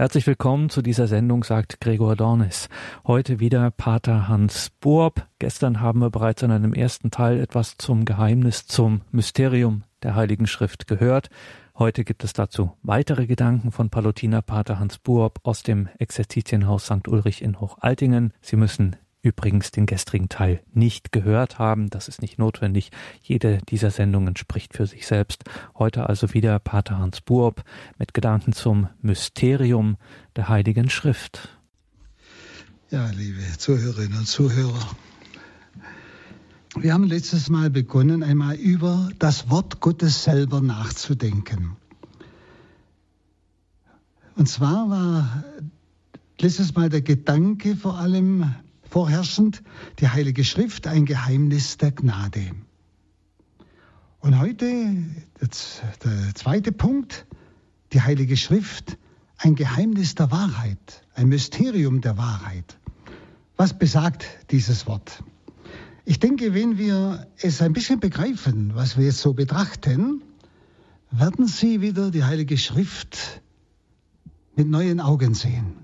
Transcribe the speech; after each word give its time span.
Herzlich 0.00 0.26
willkommen 0.26 0.70
zu 0.70 0.80
dieser 0.80 1.06
Sendung, 1.08 1.44
sagt 1.44 1.78
Gregor 1.78 2.16
Dornis. 2.16 2.70
Heute 3.06 3.38
wieder 3.38 3.70
Pater 3.70 4.28
Hans 4.28 4.70
Boab. 4.80 5.28
Gestern 5.38 5.82
haben 5.82 6.00
wir 6.00 6.08
bereits 6.08 6.40
in 6.40 6.50
einem 6.50 6.72
ersten 6.72 7.10
Teil 7.10 7.38
etwas 7.38 7.76
zum 7.76 8.06
Geheimnis, 8.06 8.66
zum 8.66 9.02
Mysterium 9.12 9.82
der 10.02 10.14
Heiligen 10.14 10.46
Schrift 10.46 10.86
gehört. 10.86 11.28
Heute 11.78 12.04
gibt 12.04 12.24
es 12.24 12.32
dazu 12.32 12.72
weitere 12.82 13.26
Gedanken 13.26 13.72
von 13.72 13.90
Palutiner 13.90 14.40
Pater 14.40 14.78
Hans 14.78 14.96
Buob 14.96 15.38
aus 15.42 15.64
dem 15.64 15.90
Exerzitienhaus 15.98 16.86
St. 16.86 17.06
Ulrich 17.06 17.42
in 17.42 17.60
Hochaltingen. 17.60 18.32
Sie 18.40 18.56
müssen 18.56 18.96
übrigens 19.22 19.70
den 19.70 19.86
gestrigen 19.86 20.28
Teil 20.28 20.62
nicht 20.72 21.12
gehört 21.12 21.58
haben. 21.58 21.90
Das 21.90 22.08
ist 22.08 22.22
nicht 22.22 22.38
notwendig. 22.38 22.90
Jede 23.22 23.58
dieser 23.68 23.90
Sendungen 23.90 24.36
spricht 24.36 24.74
für 24.74 24.86
sich 24.86 25.06
selbst. 25.06 25.44
Heute 25.78 26.08
also 26.08 26.32
wieder 26.32 26.58
Pater 26.58 26.98
Hans 26.98 27.20
Buob 27.20 27.62
mit 27.98 28.14
Gedanken 28.14 28.52
zum 28.52 28.88
Mysterium 29.02 29.96
der 30.36 30.48
Heiligen 30.48 30.90
Schrift. 30.90 31.56
Ja, 32.90 33.08
liebe 33.10 33.40
Zuhörerinnen 33.56 34.18
und 34.18 34.26
Zuhörer, 34.26 34.96
wir 36.76 36.92
haben 36.92 37.04
letztes 37.04 37.48
Mal 37.48 37.68
begonnen, 37.68 38.22
einmal 38.22 38.54
über 38.56 39.10
das 39.18 39.50
Wort 39.50 39.80
Gottes 39.80 40.24
selber 40.24 40.60
nachzudenken. 40.60 41.76
Und 44.36 44.48
zwar 44.48 44.88
war 44.88 45.44
letztes 46.40 46.74
Mal 46.74 46.88
der 46.88 47.02
Gedanke 47.02 47.76
vor 47.76 47.98
allem 47.98 48.54
vorherrschend, 48.90 49.62
die 50.00 50.08
Heilige 50.08 50.44
Schrift 50.44 50.86
ein 50.86 51.06
Geheimnis 51.06 51.76
der 51.76 51.92
Gnade. 51.92 52.50
Und 54.18 54.38
heute 54.38 54.96
der 55.40 56.34
zweite 56.34 56.72
Punkt, 56.72 57.26
die 57.92 58.02
Heilige 58.02 58.36
Schrift, 58.36 58.98
ein 59.38 59.54
Geheimnis 59.54 60.16
der 60.16 60.30
Wahrheit, 60.30 61.02
ein 61.14 61.28
Mysterium 61.28 62.00
der 62.00 62.18
Wahrheit. 62.18 62.78
Was 63.56 63.78
besagt 63.78 64.26
dieses 64.50 64.86
Wort? 64.86 65.22
Ich 66.04 66.18
denke, 66.18 66.52
wenn 66.52 66.76
wir 66.76 67.28
es 67.40 67.62
ein 67.62 67.72
bisschen 67.72 68.00
begreifen, 68.00 68.74
was 68.74 68.98
wir 68.98 69.06
jetzt 69.06 69.20
so 69.20 69.32
betrachten, 69.32 70.22
werden 71.10 71.46
Sie 71.46 71.80
wieder 71.80 72.10
die 72.10 72.24
Heilige 72.24 72.58
Schrift 72.58 73.40
mit 74.56 74.68
neuen 74.68 75.00
Augen 75.00 75.34
sehen 75.34 75.79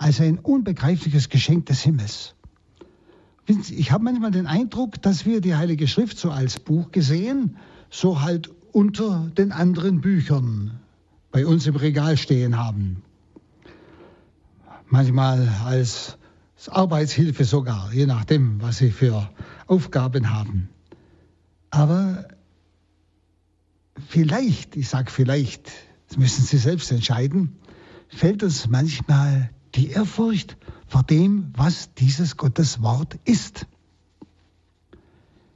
als 0.00 0.18
ein 0.18 0.38
unbegreifliches 0.38 1.28
Geschenk 1.28 1.66
des 1.66 1.82
Himmels. 1.82 2.34
Ich 3.46 3.92
habe 3.92 4.04
manchmal 4.04 4.30
den 4.30 4.46
Eindruck, 4.46 5.02
dass 5.02 5.26
wir 5.26 5.42
die 5.42 5.54
Heilige 5.54 5.86
Schrift 5.86 6.18
so 6.18 6.30
als 6.30 6.58
Buch 6.58 6.90
gesehen, 6.90 7.58
so 7.90 8.22
halt 8.22 8.50
unter 8.72 9.30
den 9.36 9.52
anderen 9.52 10.00
Büchern 10.00 10.80
bei 11.30 11.46
uns 11.46 11.66
im 11.66 11.76
Regal 11.76 12.16
stehen 12.16 12.56
haben. 12.56 13.02
Manchmal 14.88 15.46
als 15.66 16.16
Arbeitshilfe 16.68 17.44
sogar, 17.44 17.92
je 17.92 18.06
nachdem, 18.06 18.62
was 18.62 18.78
sie 18.78 18.90
für 18.92 19.28
Aufgaben 19.66 20.30
haben. 20.30 20.70
Aber 21.68 22.26
vielleicht, 24.08 24.76
ich 24.76 24.88
sage 24.88 25.10
vielleicht, 25.10 25.70
das 26.08 26.16
müssen 26.16 26.42
Sie 26.42 26.56
selbst 26.56 26.90
entscheiden, 26.90 27.56
fällt 28.08 28.42
uns 28.42 28.66
manchmal 28.66 29.50
die 29.74 29.90
Ehrfurcht 29.90 30.56
vor 30.86 31.02
dem, 31.02 31.52
was 31.56 31.94
dieses 31.94 32.36
Gottes 32.36 32.82
Wort 32.82 33.18
ist. 33.24 33.66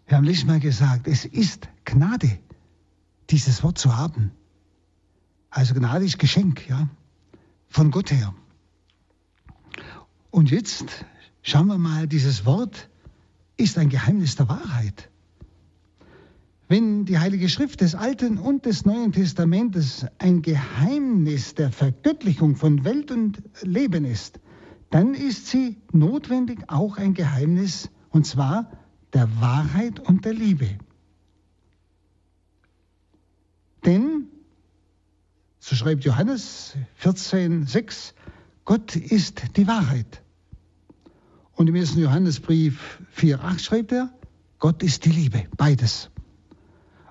Wir 0.06 0.16
haben 0.16 0.24
letztes 0.24 0.46
Mal 0.46 0.60
gesagt, 0.60 1.08
es 1.08 1.24
ist 1.24 1.68
Gnade, 1.84 2.38
dieses 3.30 3.62
Wort 3.62 3.78
zu 3.78 3.96
haben. 3.96 4.32
Also 5.50 5.74
Gnade 5.74 6.04
ist 6.04 6.18
Geschenk, 6.18 6.68
ja, 6.68 6.88
von 7.68 7.90
Gott 7.90 8.10
her. 8.10 8.34
Und 10.30 10.50
jetzt 10.50 11.04
schauen 11.42 11.68
wir 11.68 11.78
mal, 11.78 12.06
dieses 12.06 12.44
Wort 12.44 12.88
ist 13.56 13.78
ein 13.78 13.88
Geheimnis 13.88 14.36
der 14.36 14.48
Wahrheit. 14.48 15.10
Wenn 16.66 17.04
die 17.04 17.18
Heilige 17.18 17.50
Schrift 17.50 17.82
des 17.82 17.94
Alten 17.94 18.38
und 18.38 18.64
des 18.64 18.86
Neuen 18.86 19.12
Testamentes 19.12 20.06
ein 20.18 20.40
Geheimnis 20.40 21.54
der 21.54 21.70
Vergöttlichung 21.70 22.56
von 22.56 22.84
Welt 22.84 23.10
und 23.10 23.42
Leben 23.62 24.06
ist, 24.06 24.40
dann 24.88 25.12
ist 25.12 25.48
sie 25.48 25.76
notwendig 25.92 26.60
auch 26.68 26.96
ein 26.96 27.12
Geheimnis, 27.12 27.90
und 28.10 28.26
zwar 28.26 28.70
der 29.12 29.28
Wahrheit 29.40 30.00
und 30.00 30.24
der 30.24 30.32
Liebe. 30.32 30.78
Denn, 33.84 34.28
so 35.58 35.76
schreibt 35.76 36.04
Johannes 36.04 36.76
14,6, 37.02 38.14
Gott 38.64 38.96
ist 38.96 39.56
die 39.58 39.66
Wahrheit. 39.66 40.22
Und 41.52 41.68
im 41.68 41.74
ersten 41.74 42.00
Johannesbrief 42.00 43.00
4,8 43.16 43.58
schreibt 43.58 43.92
er, 43.92 44.10
Gott 44.58 44.82
ist 44.82 45.04
die 45.04 45.10
Liebe, 45.10 45.44
beides. 45.58 46.10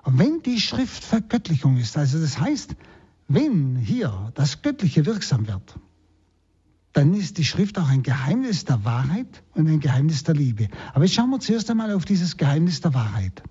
Und 0.04 0.18
wenn 0.18 0.42
die 0.42 0.60
Schrift 0.60 1.02
Vergöttlichung 1.02 1.78
ist, 1.78 1.96
also 1.96 2.20
das 2.20 2.38
heißt, 2.38 2.76
wenn 3.26 3.76
hier 3.76 4.32
das 4.34 4.60
Göttliche 4.60 5.06
wirksam 5.06 5.48
wird, 5.48 5.78
dann 6.92 7.14
ist 7.14 7.38
die 7.38 7.44
Schrift 7.44 7.78
auch 7.78 7.88
ein 7.88 8.02
Geheimnis 8.02 8.66
der 8.66 8.84
Wahrheit 8.84 9.42
und 9.54 9.66
ein 9.66 9.80
Geheimnis 9.80 10.22
der 10.22 10.34
Liebe. 10.34 10.68
Aber 10.92 11.04
jetzt 11.04 11.14
schauen 11.14 11.30
wir 11.30 11.40
zuerst 11.40 11.70
einmal 11.70 11.92
auf 11.92 12.04
dieses 12.04 12.36
Geheimnis 12.36 12.82
der 12.82 12.94
Wahrheit. 12.94 13.42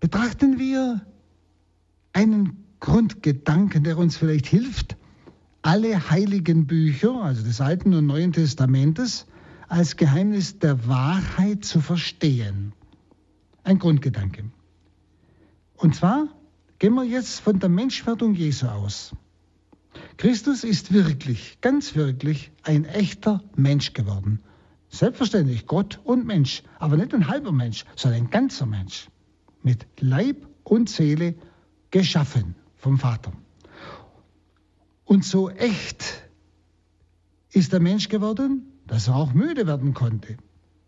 Betrachten 0.00 0.58
wir 0.58 1.02
einen 2.12 2.64
Grundgedanken, 2.80 3.84
der 3.84 3.98
uns 3.98 4.16
vielleicht 4.16 4.46
hilft, 4.46 4.96
alle 5.62 6.10
heiligen 6.10 6.66
Bücher, 6.66 7.22
also 7.22 7.44
des 7.44 7.60
Alten 7.60 7.92
und 7.92 8.06
Neuen 8.06 8.32
Testamentes, 8.32 9.26
als 9.68 9.96
Geheimnis 9.96 10.58
der 10.58 10.88
Wahrheit 10.88 11.64
zu 11.64 11.80
verstehen 11.80 12.72
ein 13.68 13.78
Grundgedanke. 13.78 14.50
Und 15.76 15.94
zwar 15.94 16.28
gehen 16.78 16.94
wir 16.94 17.04
jetzt 17.04 17.40
von 17.40 17.60
der 17.60 17.68
Menschwerdung 17.68 18.34
Jesu 18.34 18.66
aus. 18.66 19.14
Christus 20.16 20.64
ist 20.64 20.92
wirklich, 20.92 21.60
ganz 21.60 21.94
wirklich 21.94 22.50
ein 22.62 22.86
echter 22.86 23.42
Mensch 23.56 23.92
geworden. 23.92 24.40
Selbstverständlich 24.88 25.66
Gott 25.66 26.00
und 26.02 26.24
Mensch, 26.24 26.62
aber 26.78 26.96
nicht 26.96 27.12
ein 27.12 27.28
halber 27.28 27.52
Mensch, 27.52 27.84
sondern 27.94 28.22
ein 28.22 28.30
ganzer 28.30 28.64
Mensch. 28.64 29.08
Mit 29.62 29.86
Leib 30.00 30.48
und 30.64 30.88
Seele 30.88 31.34
geschaffen 31.90 32.54
vom 32.76 32.96
Vater. 32.98 33.32
Und 35.04 35.26
so 35.26 35.50
echt 35.50 36.22
ist 37.52 37.74
der 37.74 37.80
Mensch 37.80 38.08
geworden, 38.08 38.72
dass 38.86 39.08
er 39.08 39.16
auch 39.16 39.34
müde 39.34 39.66
werden 39.66 39.92
konnte. 39.92 40.38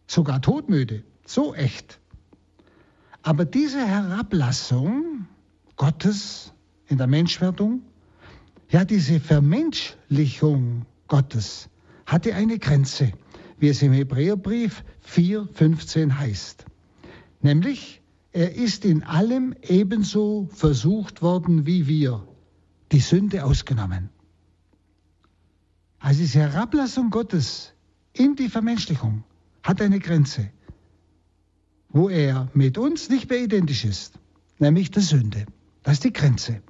Sogar 0.06 0.40
todmüde. 0.40 1.04
So 1.26 1.54
echt. 1.54 2.00
Aber 3.22 3.44
diese 3.44 3.86
Herablassung 3.86 5.26
Gottes 5.76 6.52
in 6.86 6.98
der 6.98 7.06
Menschwerdung, 7.06 7.82
ja, 8.70 8.84
diese 8.84 9.20
Vermenschlichung 9.20 10.86
Gottes 11.08 11.68
hatte 12.06 12.34
eine 12.34 12.58
Grenze, 12.58 13.12
wie 13.58 13.68
es 13.68 13.82
im 13.82 13.92
Hebräerbrief 13.92 14.84
4,15 15.06 16.12
heißt. 16.18 16.64
Nämlich, 17.42 18.00
er 18.32 18.54
ist 18.54 18.84
in 18.84 19.02
allem 19.02 19.54
ebenso 19.62 20.48
versucht 20.52 21.20
worden 21.20 21.66
wie 21.66 21.86
wir, 21.86 22.26
die 22.92 23.00
Sünde 23.00 23.44
ausgenommen. 23.44 24.08
Also 25.98 26.20
diese 26.20 26.40
Herablassung 26.40 27.10
Gottes 27.10 27.74
in 28.12 28.36
die 28.36 28.48
Vermenschlichung 28.48 29.24
hat 29.62 29.82
eine 29.82 29.98
Grenze 29.98 30.50
wo 31.92 32.08
er 32.08 32.48
mit 32.54 32.78
uns 32.78 33.08
nicht 33.08 33.28
mehr 33.28 33.42
identisch 33.42 33.84
ist, 33.84 34.14
nämlich 34.58 34.90
der 34.90 35.02
Sünde. 35.02 35.46
Das 35.82 35.94
ist 35.94 36.04
die 36.04 36.12
Grenze 36.12 36.62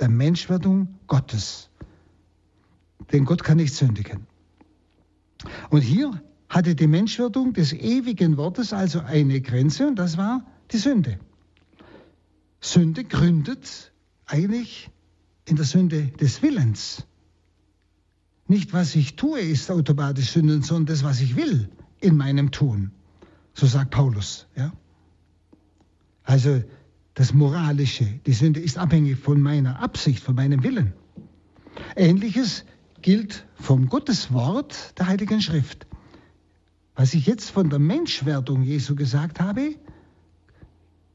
der 0.00 0.08
Menschwerdung 0.08 0.98
Gottes. 1.06 1.70
Denn 3.12 3.24
Gott 3.24 3.42
kann 3.42 3.56
nicht 3.56 3.74
sündigen. 3.74 4.26
Und 5.70 5.82
hier 5.82 6.22
hatte 6.48 6.74
die 6.74 6.86
Menschwerdung 6.86 7.52
des 7.52 7.72
ewigen 7.72 8.36
Wortes 8.36 8.72
also 8.72 9.00
eine 9.00 9.40
Grenze 9.40 9.86
und 9.86 9.96
das 9.96 10.16
war 10.16 10.44
die 10.70 10.78
Sünde. 10.78 11.18
Sünde 12.60 13.04
gründet 13.04 13.92
eigentlich 14.26 14.90
in 15.44 15.56
der 15.56 15.64
Sünde 15.64 16.08
des 16.20 16.42
Willens. 16.42 17.06
Nicht 18.46 18.72
was 18.72 18.94
ich 18.94 19.16
tue 19.16 19.40
ist 19.40 19.70
automatisch 19.70 20.30
Sünden, 20.30 20.62
sondern 20.62 20.86
das, 20.86 21.04
was 21.04 21.20
ich 21.20 21.36
will 21.36 21.68
in 22.00 22.16
meinem 22.16 22.50
Tun. 22.50 22.92
So 23.58 23.66
sagt 23.66 23.90
Paulus. 23.90 24.46
Ja? 24.54 24.72
Also 26.22 26.62
das 27.14 27.34
Moralische, 27.34 28.04
die 28.24 28.32
Sünde 28.32 28.60
ist 28.60 28.78
abhängig 28.78 29.18
von 29.18 29.40
meiner 29.40 29.82
Absicht, 29.82 30.22
von 30.22 30.36
meinem 30.36 30.62
Willen. 30.62 30.92
Ähnliches 31.96 32.64
gilt 33.02 33.46
vom 33.54 33.88
Gotteswort 33.88 34.96
der 34.96 35.08
Heiligen 35.08 35.42
Schrift. 35.42 35.88
Was 36.94 37.14
ich 37.14 37.26
jetzt 37.26 37.50
von 37.50 37.68
der 37.68 37.80
Menschwerdung 37.80 38.62
Jesu 38.62 38.94
gesagt 38.94 39.40
habe, 39.40 39.74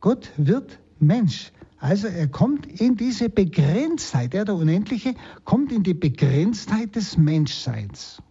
Gott 0.01 0.29
wird 0.35 0.79
Mensch. 0.99 1.53
Also 1.77 2.07
er 2.07 2.27
kommt 2.27 2.65
in 2.65 2.97
diese 2.97 3.29
Begrenztheit, 3.29 4.33
er 4.33 4.43
der 4.43 4.55
Unendliche 4.55 5.15
kommt 5.45 5.71
in 5.71 5.83
die 5.83 5.93
Begrenztheit 5.93 6.97
des 6.97 7.15
Menschseins. 7.17 8.21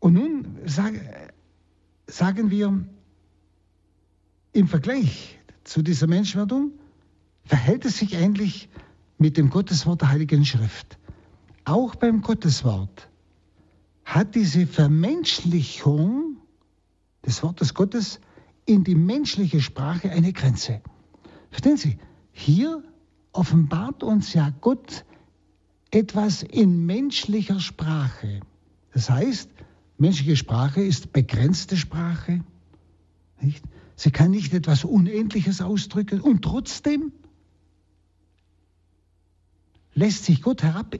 Und 0.00 0.12
nun 0.12 0.58
sag, 0.66 0.92
sagen 2.08 2.50
wir, 2.50 2.84
im 4.52 4.66
Vergleich 4.66 5.38
zu 5.62 5.82
dieser 5.82 6.06
Menschwerdung 6.06 6.72
verhält 7.44 7.84
es 7.84 7.98
sich 7.98 8.14
ähnlich 8.14 8.68
mit 9.18 9.36
dem 9.36 9.50
Gotteswort 9.50 10.00
der 10.00 10.10
Heiligen 10.10 10.44
Schrift. 10.44 10.98
Auch 11.64 11.94
beim 11.94 12.22
Gotteswort 12.22 13.08
hat 14.04 14.34
diese 14.34 14.66
Vermenschlichung 14.66 16.38
des 17.24 17.42
Wortes 17.42 17.74
Gottes 17.74 18.20
in 18.64 18.84
die 18.84 18.94
menschliche 18.94 19.60
Sprache 19.60 20.10
eine 20.10 20.32
Grenze. 20.32 20.80
Verstehen 21.50 21.76
Sie? 21.76 21.98
Hier 22.32 22.82
offenbart 23.32 24.02
uns 24.02 24.32
ja 24.32 24.50
Gott 24.60 25.04
etwas 25.90 26.42
in 26.42 26.86
menschlicher 26.86 27.60
Sprache. 27.60 28.40
Das 28.92 29.10
heißt, 29.10 29.50
menschliche 29.98 30.36
Sprache 30.36 30.80
ist 30.80 31.12
begrenzte 31.12 31.76
Sprache. 31.76 32.44
Nicht? 33.40 33.64
Sie 33.96 34.12
kann 34.12 34.30
nicht 34.30 34.54
etwas 34.54 34.84
Unendliches 34.84 35.60
ausdrücken 35.60 36.20
und 36.20 36.42
trotzdem 36.42 37.12
lässt 39.92 40.24
sich 40.24 40.40
Gott 40.40 40.62
herab, 40.62 40.96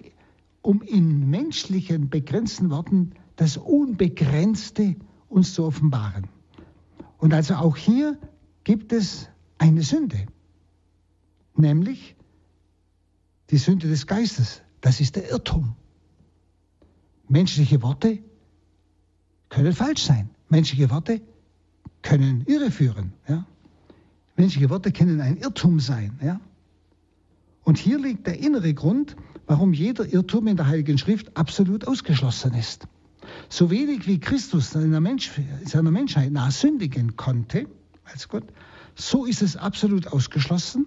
um 0.62 0.82
in 0.82 1.30
menschlichen, 1.30 2.10
begrenzten 2.10 2.70
Worten 2.70 3.12
das 3.36 3.56
Unbegrenzte 3.56 4.96
uns 5.28 5.54
zu 5.54 5.64
offenbaren. 5.64 6.26
Und 7.18 7.32
also 7.32 7.54
auch 7.54 7.76
hier 7.76 8.18
gibt 8.64 8.92
es 8.92 9.28
eine 9.58 9.82
Sünde, 9.82 10.26
nämlich 11.56 12.16
die 13.50 13.58
Sünde 13.58 13.88
des 13.88 14.08
Geistes. 14.08 14.62
Das 14.80 15.00
ist 15.00 15.14
der 15.14 15.30
Irrtum. 15.30 15.76
Menschliche 17.28 17.80
Worte 17.82 18.18
können 19.48 19.72
falsch 19.72 20.02
sein. 20.02 20.30
Menschliche 20.48 20.90
Worte 20.90 21.20
können 22.02 22.44
irreführen. 22.46 23.12
Ja? 23.28 23.46
Menschliche 24.36 24.70
Worte 24.70 24.92
können 24.92 25.20
ein 25.20 25.36
Irrtum 25.36 25.80
sein. 25.80 26.18
Ja? 26.22 26.40
Und 27.64 27.78
hier 27.78 27.98
liegt 27.98 28.26
der 28.26 28.38
innere 28.38 28.72
Grund, 28.72 29.16
warum 29.46 29.72
jeder 29.72 30.06
Irrtum 30.06 30.46
in 30.46 30.56
der 30.56 30.66
Heiligen 30.66 30.98
Schrift 30.98 31.36
absolut 31.36 31.86
ausgeschlossen 31.86 32.54
ist. 32.54 32.86
So 33.48 33.70
wenig 33.70 34.06
wie 34.06 34.20
Christus 34.20 34.70
seiner, 34.70 35.00
Mensch, 35.00 35.30
seiner 35.64 35.90
Menschheit 35.90 36.32
nach 36.32 36.50
sündigen 36.50 37.16
konnte, 37.16 37.66
als 38.04 38.28
Gott, 38.28 38.44
so 38.94 39.26
ist 39.26 39.42
es 39.42 39.56
absolut 39.56 40.06
ausgeschlossen, 40.06 40.86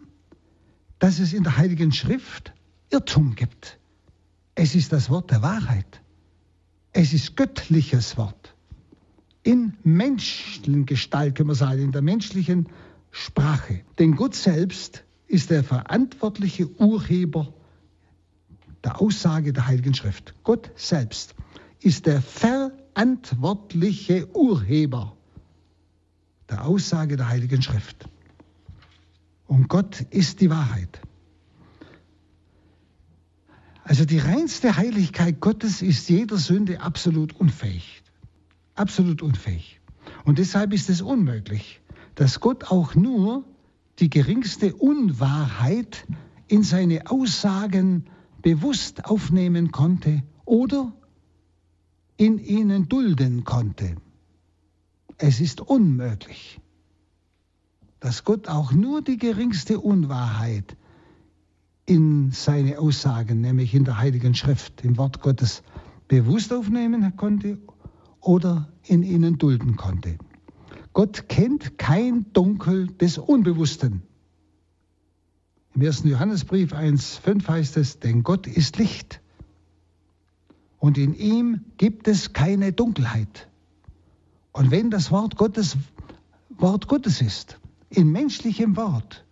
dass 0.98 1.20
es 1.20 1.34
in 1.34 1.44
der 1.44 1.58
Heiligen 1.58 1.92
Schrift 1.92 2.54
Irrtum 2.90 3.36
gibt. 3.36 3.80
Es 4.56 4.76
ist 4.76 4.92
das 4.92 5.10
Wort 5.10 5.32
der 5.32 5.42
Wahrheit. 5.42 6.02
Es 6.94 7.14
ist 7.14 7.38
göttliches 7.38 8.18
Wort 8.18 8.41
in 9.44 9.74
menschlichen 9.84 10.86
Gestalt, 10.86 11.36
können 11.36 11.50
wir 11.50 11.56
sagen, 11.56 11.82
in 11.82 11.92
der 11.92 12.02
menschlichen 12.02 12.70
Sprache. 13.12 13.82
Denn 14.00 14.16
Gott 14.16 14.36
selbst 14.36 15.04
ist 15.28 15.50
der 15.50 15.64
verantwortliche 15.64 16.70
Urheber 16.80 17.54
der 18.84 19.02
Aussage 19.02 19.54
der 19.54 19.68
Heiligen 19.68 19.94
Schrift. 19.94 20.34
Gott 20.44 20.72
selbst 20.76 21.36
ist 21.80 22.06
der 22.06 22.22
verantwortliche 22.22 24.28
Urheber 24.36 25.16
der 26.50 26.66
Aussage 26.66 27.16
der 27.16 27.30
Heiligen 27.30 27.62
Schrift. 27.62 28.10
Und 29.48 29.68
Gott 29.68 30.02
ist 30.10 30.42
die 30.42 30.50
Wahrheit. 30.50 31.02
Also 33.84 34.06
die 34.06 34.20
reinste 34.20 34.78
Heiligkeit 34.78 35.40
Gottes 35.40 35.82
ist 35.82 36.10
jeder 36.10 36.38
Sünde 36.38 36.82
absolut 36.82 37.40
unfähig 37.40 38.01
absolut 38.82 39.22
unfähig. 39.22 39.80
Und 40.26 40.40
deshalb 40.40 40.74
ist 40.74 40.90
es 40.90 41.02
unmöglich, 41.02 41.82
dass 42.16 42.40
Gott 42.40 42.72
auch 42.72 42.96
nur 42.96 43.46
die 44.00 44.10
geringste 44.10 44.74
Unwahrheit 44.76 46.06
in 46.48 46.64
seine 46.64 47.10
Aussagen 47.10 48.06
bewusst 48.42 49.06
aufnehmen 49.06 49.72
konnte 49.72 50.24
oder 50.44 50.92
in 52.18 52.40
ihnen 52.40 52.90
dulden 52.90 53.44
konnte. 53.44 53.96
Es 55.18 55.40
ist 55.40 55.62
unmöglich, 55.62 56.60
dass 58.00 58.24
Gott 58.24 58.48
auch 58.48 58.72
nur 58.72 59.04
die 59.04 59.18
geringste 59.18 59.80
Unwahrheit 59.80 60.76
in 61.86 62.32
seine 62.32 62.80
Aussagen, 62.80 63.42
nämlich 63.42 63.76
in 63.76 63.86
der 63.86 64.00
Heiligen 64.00 64.34
Schrift, 64.34 64.84
im 64.84 64.98
Wort 64.98 65.22
Gottes, 65.22 65.62
bewusst 66.08 66.52
aufnehmen 66.52 67.16
konnte 67.16 67.60
oder 68.20 68.71
in 68.86 69.04
ihnen 69.04 69.38
dulden 69.38 69.76
konnte. 69.76 70.18
Gott 70.94 71.30
kennt 71.30 71.78
kein 71.78 72.32
Dunkel 72.34 72.88
des 72.88 73.18
Unbewussten. 73.18 74.04
Im 75.74 75.82
1. 75.82 76.04
Johannesbrief 76.04 76.74
1.5 76.74 77.48
heißt 77.48 77.78
es, 77.78 78.00
denn 78.00 78.24
Gott 78.24 78.48
ist 78.48 78.78
Licht 78.78 79.22
und 80.80 80.98
in 80.98 81.14
ihm 81.14 81.62
gibt 81.78 82.08
es 82.08 82.34
keine 82.34 82.74
Dunkelheit. 82.74 83.48
Und 84.52 84.72
wenn 84.72 84.90
das 84.90 85.12
Wort 85.12 85.38
Gottes 85.38 85.78
Wort 86.58 86.88
Gottes 86.88 87.22
ist, 87.22 87.60
in 87.90 88.12
menschlichem 88.12 88.76
Wort, 88.76 89.26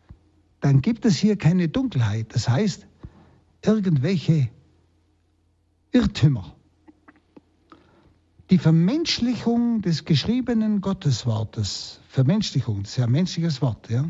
dann 0.61 0.81
gibt 0.81 1.05
es 1.05 1.17
hier 1.17 1.37
keine 1.37 1.69
Dunkelheit. 1.69 2.33
Das 2.33 2.49
heißt, 2.49 2.87
irgendwelche 3.63 4.49
Irrtümer. 5.91 6.55
Die 8.49 8.57
Vermenschlichung 8.57 9.83
des 9.83 10.05
geschriebenen 10.05 10.81
Gotteswortes, 10.81 11.99
Vermenschlichung, 12.09 12.81
das 12.81 12.91
ist 12.93 12.97
ja 12.97 13.05
ein 13.05 13.11
menschliches 13.11 13.61
Wort, 13.61 13.89
ja, 13.91 14.09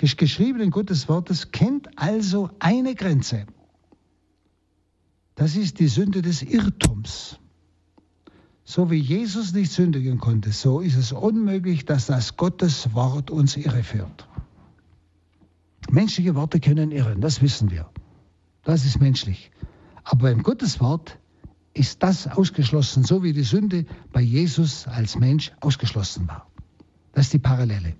des 0.00 0.16
geschriebenen 0.16 0.70
Gotteswortes 0.70 1.52
kennt 1.52 1.88
also 1.96 2.50
eine 2.58 2.96
Grenze. 2.96 3.46
Das 5.36 5.54
ist 5.54 5.78
die 5.78 5.86
Sünde 5.86 6.20
des 6.20 6.42
Irrtums. 6.42 7.38
So 8.64 8.90
wie 8.90 8.98
Jesus 8.98 9.52
nicht 9.52 9.70
sündigen 9.70 10.18
konnte, 10.18 10.50
so 10.50 10.80
ist 10.80 10.96
es 10.96 11.12
unmöglich, 11.12 11.84
dass 11.84 12.06
das 12.06 12.36
Gotteswort 12.36 13.30
uns 13.30 13.56
irreführt. 13.56 14.26
Menschliche 15.88 16.34
Worte 16.34 16.58
können 16.58 16.90
irren, 16.90 17.20
das 17.20 17.40
wissen 17.40 17.70
wir. 17.70 17.88
Das 18.64 18.84
ist 18.84 19.00
menschlich. 19.00 19.52
Aber 20.02 20.22
beim 20.22 20.42
Gotteswort 20.42 21.19
ist 21.74 22.02
das 22.02 22.26
ausgeschlossen, 22.26 23.04
so 23.04 23.22
wie 23.22 23.32
die 23.32 23.42
Sünde 23.42 23.86
bei 24.12 24.20
Jesus 24.20 24.86
als 24.86 25.16
Mensch 25.16 25.52
ausgeschlossen 25.60 26.28
war. 26.28 26.50
Das 27.12 27.26
ist 27.26 27.32
die 27.32 27.38
Parallele. 27.38 27.94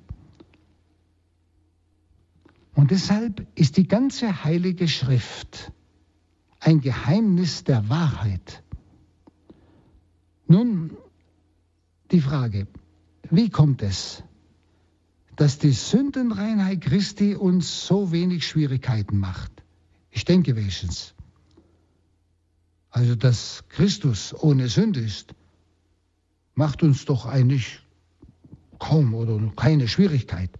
Und 2.74 2.90
deshalb 2.90 3.46
ist 3.56 3.76
die 3.76 3.86
ganze 3.86 4.44
heilige 4.44 4.88
Schrift 4.88 5.72
ein 6.60 6.80
Geheimnis 6.80 7.64
der 7.64 7.88
Wahrheit. 7.88 8.62
Nun 10.46 10.96
die 12.10 12.20
Frage, 12.20 12.66
wie 13.30 13.50
kommt 13.50 13.82
es, 13.82 14.22
dass 15.36 15.58
die 15.58 15.72
Sündenreinheit 15.72 16.80
Christi 16.80 17.34
uns 17.34 17.86
so 17.86 18.12
wenig 18.12 18.46
Schwierigkeiten 18.46 19.18
macht? 19.18 19.52
Ich 20.10 20.24
denke 20.24 20.56
wenigstens. 20.56 21.14
Also, 22.90 23.14
dass 23.14 23.64
Christus 23.68 24.34
ohne 24.34 24.68
Sünde 24.68 25.00
ist, 25.00 25.34
macht 26.54 26.82
uns 26.82 27.04
doch 27.04 27.26
eigentlich 27.26 27.80
kaum 28.78 29.14
oder 29.14 29.40
keine 29.56 29.86
Schwierigkeit. 29.88 30.50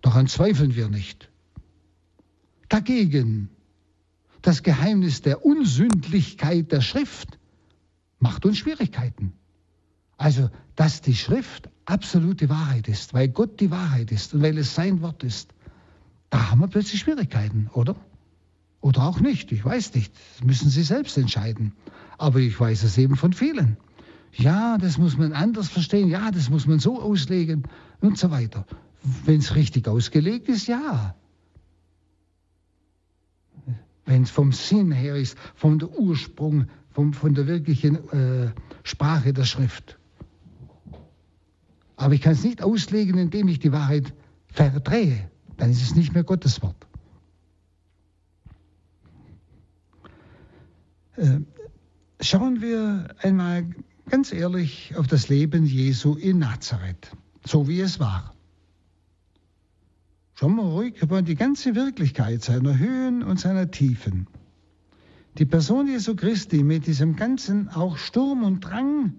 Daran 0.00 0.26
zweifeln 0.28 0.74
wir 0.76 0.88
nicht. 0.88 1.30
Dagegen, 2.68 3.48
das 4.42 4.62
Geheimnis 4.62 5.22
der 5.22 5.44
Unsündlichkeit 5.44 6.72
der 6.72 6.80
Schrift 6.80 7.38
macht 8.18 8.44
uns 8.44 8.58
Schwierigkeiten. 8.58 9.32
Also, 10.16 10.50
dass 10.76 11.00
die 11.00 11.14
Schrift 11.14 11.68
absolute 11.84 12.48
Wahrheit 12.48 12.88
ist, 12.88 13.12
weil 13.12 13.28
Gott 13.28 13.60
die 13.60 13.70
Wahrheit 13.70 14.12
ist 14.12 14.34
und 14.34 14.42
weil 14.42 14.56
es 14.58 14.74
sein 14.74 15.02
Wort 15.02 15.24
ist, 15.24 15.52
da 16.30 16.50
haben 16.50 16.60
wir 16.60 16.68
plötzlich 16.68 17.00
Schwierigkeiten, 17.00 17.68
oder? 17.74 17.96
Oder 18.82 19.04
auch 19.04 19.20
nicht, 19.20 19.50
ich 19.52 19.64
weiß 19.64 19.94
nicht. 19.94 20.12
Das 20.36 20.44
müssen 20.44 20.68
Sie 20.68 20.82
selbst 20.82 21.16
entscheiden. 21.16 21.72
Aber 22.18 22.38
ich 22.38 22.58
weiß 22.60 22.82
es 22.82 22.98
eben 22.98 23.16
von 23.16 23.32
vielen. 23.32 23.78
Ja, 24.34 24.76
das 24.76 24.98
muss 24.98 25.16
man 25.16 25.32
anders 25.32 25.68
verstehen, 25.68 26.08
ja, 26.08 26.30
das 26.30 26.50
muss 26.50 26.66
man 26.66 26.78
so 26.78 27.00
auslegen 27.00 27.64
und 28.00 28.18
so 28.18 28.30
weiter. 28.30 28.66
Wenn 29.24 29.40
es 29.40 29.54
richtig 29.54 29.88
ausgelegt 29.88 30.48
ist, 30.48 30.66
ja. 30.66 31.14
Wenn 34.04 34.24
es 34.24 34.30
vom 34.30 34.52
Sinn 34.52 34.92
her 34.92 35.16
ist, 35.16 35.38
vom 35.54 35.80
Ursprung, 35.80 36.66
vom, 36.90 37.14
von 37.14 37.34
der 37.34 37.46
wirklichen 37.46 37.96
äh, 38.10 38.52
Sprache 38.82 39.32
der 39.32 39.44
Schrift. 39.44 39.98
Aber 41.96 42.12
ich 42.12 42.20
kann 42.20 42.32
es 42.32 42.44
nicht 42.44 42.62
auslegen, 42.62 43.16
indem 43.16 43.48
ich 43.48 43.58
die 43.58 43.72
Wahrheit 43.72 44.12
verdrehe 44.48 45.30
dann 45.62 45.70
ist 45.70 45.82
es 45.82 45.94
nicht 45.94 46.12
mehr 46.12 46.24
Gottes 46.24 46.60
Wort. 46.60 46.88
Schauen 52.20 52.60
wir 52.60 53.08
einmal 53.22 53.66
ganz 54.08 54.32
ehrlich 54.32 54.94
auf 54.96 55.06
das 55.06 55.28
Leben 55.28 55.64
Jesu 55.64 56.14
in 56.14 56.38
Nazareth, 56.38 57.10
so 57.44 57.68
wie 57.68 57.80
es 57.80 58.00
war. 58.00 58.34
Schauen 60.34 60.56
wir 60.56 60.64
ruhig 60.64 61.00
über 61.02 61.22
die 61.22 61.34
ganze 61.34 61.74
Wirklichkeit 61.74 62.42
seiner 62.42 62.78
Höhen 62.78 63.22
und 63.22 63.38
seiner 63.38 63.70
Tiefen. 63.70 64.26
Die 65.38 65.46
Person 65.46 65.86
Jesu 65.86 66.16
Christi 66.16 66.62
mit 66.62 66.86
diesem 66.86 67.16
ganzen 67.16 67.68
auch 67.68 67.96
Sturm 67.96 68.42
und 68.42 68.60
Drang 68.60 69.14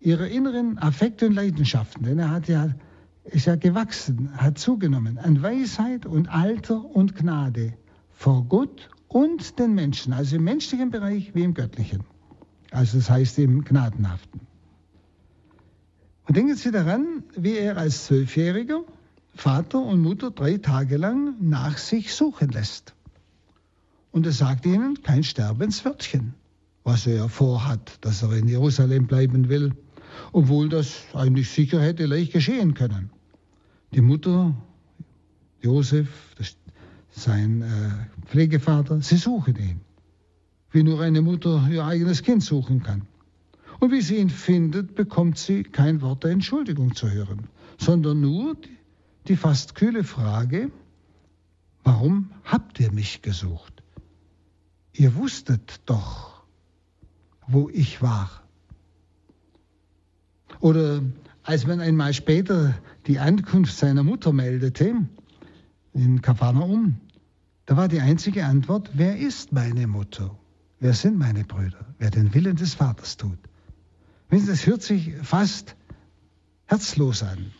ihrer 0.00 0.28
inneren 0.28 0.78
Affekte 0.78 1.26
und 1.26 1.34
Leidenschaften, 1.34 2.04
denn 2.04 2.18
er 2.18 2.30
hat 2.30 2.46
ja, 2.46 2.74
ist 3.24 3.46
ja 3.46 3.56
gewachsen, 3.56 4.30
hat 4.36 4.58
zugenommen 4.58 5.18
an 5.18 5.42
Weisheit 5.42 6.06
und 6.06 6.28
Alter 6.28 6.84
und 6.84 7.16
Gnade 7.16 7.74
vor 8.10 8.44
Gott 8.44 8.90
und 9.08 9.58
den 9.58 9.74
Menschen, 9.74 10.12
also 10.12 10.36
im 10.36 10.44
menschlichen 10.44 10.90
Bereich 10.90 11.34
wie 11.34 11.42
im 11.42 11.54
göttlichen. 11.54 12.04
Also 12.70 12.98
das 12.98 13.08
heißt 13.08 13.38
im 13.38 13.64
Gnadenhaften. 13.64 14.40
Und 16.26 16.36
denken 16.36 16.56
Sie 16.56 16.70
daran, 16.70 17.22
wie 17.36 17.56
er 17.56 17.78
als 17.78 18.04
Zwölfjähriger 18.06 18.84
Vater 19.34 19.80
und 19.80 20.00
Mutter 20.00 20.30
drei 20.30 20.58
Tage 20.58 20.96
lang 20.96 21.36
nach 21.40 21.78
sich 21.78 22.12
suchen 22.12 22.50
lässt. 22.50 22.94
Und 24.10 24.26
er 24.26 24.32
sagt 24.32 24.66
ihnen 24.66 25.02
kein 25.02 25.22
Sterbenswörtchen, 25.22 26.34
was 26.84 27.06
er 27.06 27.28
vorhat, 27.28 27.98
dass 28.00 28.22
er 28.22 28.32
in 28.32 28.48
Jerusalem 28.48 29.06
bleiben 29.06 29.48
will, 29.48 29.72
obwohl 30.32 30.68
das 30.68 31.02
eigentlich 31.14 31.50
sicher 31.50 31.80
hätte 31.80 32.06
leicht 32.06 32.32
geschehen 32.32 32.74
können. 32.74 33.10
Die 33.94 34.00
Mutter, 34.00 34.54
Josef, 35.62 36.08
sein 37.10 37.62
äh, 37.62 38.26
Pflegevater, 38.26 39.00
sie 39.00 39.16
suchen 39.16 39.56
ihn, 39.56 39.80
wie 40.70 40.82
nur 40.82 41.00
eine 41.00 41.22
Mutter 41.22 41.68
ihr 41.70 41.84
eigenes 41.84 42.22
Kind 42.22 42.42
suchen 42.42 42.82
kann. 42.82 43.02
Und 43.80 43.92
wie 43.92 44.00
sie 44.00 44.16
ihn 44.16 44.30
findet, 44.30 44.94
bekommt 44.94 45.38
sie 45.38 45.62
kein 45.62 46.02
Wort 46.02 46.24
der 46.24 46.32
Entschuldigung 46.32 46.94
zu 46.94 47.10
hören, 47.10 47.46
sondern 47.78 48.20
nur 48.20 48.54
die, 48.56 48.76
die 49.28 49.36
fast 49.36 49.74
kühle 49.74 50.04
Frage, 50.04 50.70
warum 51.84 52.30
habt 52.44 52.80
ihr 52.80 52.92
mich 52.92 53.22
gesucht? 53.22 53.78
ihr 54.98 55.14
wusstet 55.14 55.80
doch, 55.86 56.42
wo 57.46 57.70
ich 57.70 58.02
war. 58.02 58.42
Oder 60.60 61.02
als 61.44 61.66
man 61.66 61.80
einmal 61.80 62.12
später 62.12 62.74
die 63.06 63.18
Ankunft 63.18 63.76
seiner 63.76 64.02
Mutter 64.02 64.32
meldete, 64.32 65.06
in 65.98 66.22
Kapharnaum, 66.22 67.00
da 67.66 67.76
war 67.76 67.88
die 67.88 68.00
einzige 68.00 68.46
Antwort, 68.46 68.90
wer 68.94 69.18
ist 69.18 69.52
meine 69.52 69.86
Mutter? 69.86 70.34
Wer 70.80 70.94
sind 70.94 71.18
meine 71.18 71.44
Brüder? 71.44 71.84
Wer 71.98 72.10
den 72.10 72.32
Willen 72.34 72.56
des 72.56 72.74
Vaters 72.74 73.16
tut. 73.16 73.38
Das 74.30 74.66
hört 74.66 74.82
sich 74.82 75.12
fast 75.22 75.74
herzlos 76.66 77.22
an. 77.22 77.50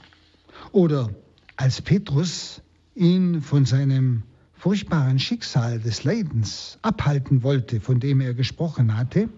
Oder 0.70 1.10
als 1.56 1.82
Petrus 1.82 2.62
ihn 2.94 3.42
von 3.42 3.64
seinem 3.64 4.22
furchtbaren 4.52 5.18
Schicksal 5.18 5.80
des 5.80 6.04
Leidens 6.04 6.78
abhalten 6.82 7.42
wollte, 7.42 7.80
von 7.80 7.98
dem 8.00 8.20
er 8.20 8.34
gesprochen 8.34 8.96
hatte, 8.96 9.28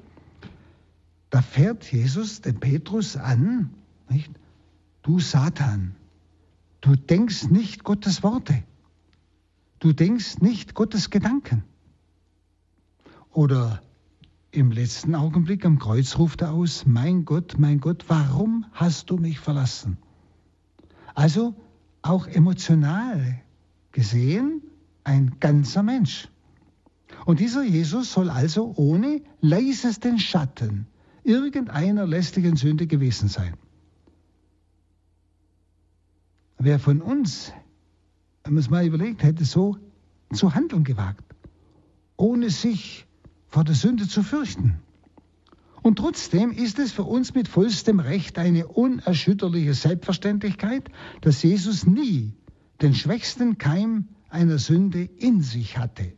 da 1.30 1.40
fährt 1.40 1.90
Jesus 1.90 2.42
den 2.42 2.60
Petrus 2.60 3.16
an, 3.16 3.70
nicht? 4.08 4.30
du 5.02 5.20
Satan, 5.20 5.94
du 6.80 6.96
denkst 6.96 7.44
nicht 7.44 7.84
Gottes 7.84 8.22
Worte, 8.22 8.62
du 9.80 9.92
denkst 9.92 10.38
nicht 10.38 10.74
Gottes 10.74 11.10
Gedanken. 11.10 11.64
Oder 13.32 13.82
im 14.52 14.72
letzten 14.72 15.14
Augenblick 15.14 15.64
am 15.64 15.78
Kreuz 15.78 16.18
ruft 16.18 16.42
er 16.42 16.52
aus, 16.52 16.84
mein 16.86 17.24
Gott, 17.24 17.56
mein 17.58 17.80
Gott, 17.80 18.04
warum 18.08 18.66
hast 18.72 19.10
du 19.10 19.16
mich 19.16 19.38
verlassen? 19.38 19.98
Also 21.14 21.54
auch 22.02 22.26
emotional 22.26 23.40
gesehen 23.92 24.62
ein 25.04 25.36
ganzer 25.40 25.82
Mensch. 25.82 26.28
Und 27.26 27.40
dieser 27.40 27.62
Jesus 27.62 28.12
soll 28.12 28.30
also 28.30 28.72
ohne 28.76 29.22
leisesten 29.40 30.18
Schatten 30.18 30.86
irgendeiner 31.22 32.06
lästigen 32.06 32.56
Sünde 32.56 32.86
gewesen 32.86 33.28
sein. 33.28 33.54
Wer 36.58 36.78
von 36.78 37.00
uns, 37.00 37.52
wenn 38.50 38.56
man 38.56 38.64
es 38.64 38.70
mal 38.70 38.84
überlegt, 38.84 39.22
hätte 39.22 39.44
so 39.44 39.76
zu 40.32 40.56
handeln 40.56 40.82
gewagt, 40.82 41.22
ohne 42.16 42.50
sich 42.50 43.06
vor 43.46 43.62
der 43.62 43.76
Sünde 43.76 44.08
zu 44.08 44.24
fürchten? 44.24 44.80
Und 45.82 45.98
trotzdem 45.98 46.50
ist 46.50 46.80
es 46.80 46.90
für 46.90 47.04
uns 47.04 47.32
mit 47.32 47.46
vollstem 47.46 48.00
Recht 48.00 48.38
eine 48.40 48.66
unerschütterliche 48.66 49.72
Selbstverständlichkeit, 49.72 50.88
dass 51.20 51.44
Jesus 51.44 51.86
nie 51.86 52.34
den 52.82 52.92
schwächsten 52.92 53.56
Keim 53.56 54.08
einer 54.30 54.58
Sünde 54.58 55.04
in 55.04 55.42
sich 55.42 55.78
hatte. 55.78 56.12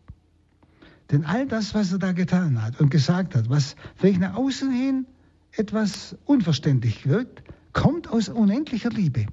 Denn 1.10 1.26
all 1.26 1.46
das, 1.46 1.74
was 1.74 1.92
er 1.92 1.98
da 1.98 2.12
getan 2.12 2.62
hat 2.62 2.80
und 2.80 2.90
gesagt 2.90 3.34
hat, 3.34 3.50
was 3.50 3.76
vielleicht 3.96 4.20
nach 4.20 4.36
außen 4.36 4.72
hin 4.72 5.04
etwas 5.50 6.16
unverständlich 6.24 7.06
wirkt, 7.06 7.42
kommt 7.74 8.08
aus 8.08 8.30
unendlicher 8.30 8.88
Liebe. 8.88 9.26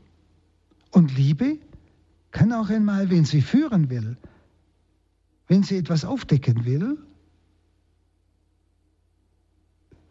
Und 0.91 1.15
Liebe 1.15 1.59
kann 2.31 2.53
auch 2.53 2.69
einmal, 2.69 3.09
wenn 3.09 3.25
sie 3.25 3.41
führen 3.41 3.89
will, 3.89 4.17
wenn 5.47 5.63
sie 5.63 5.77
etwas 5.77 6.05
aufdecken 6.05 6.65
will, 6.65 6.97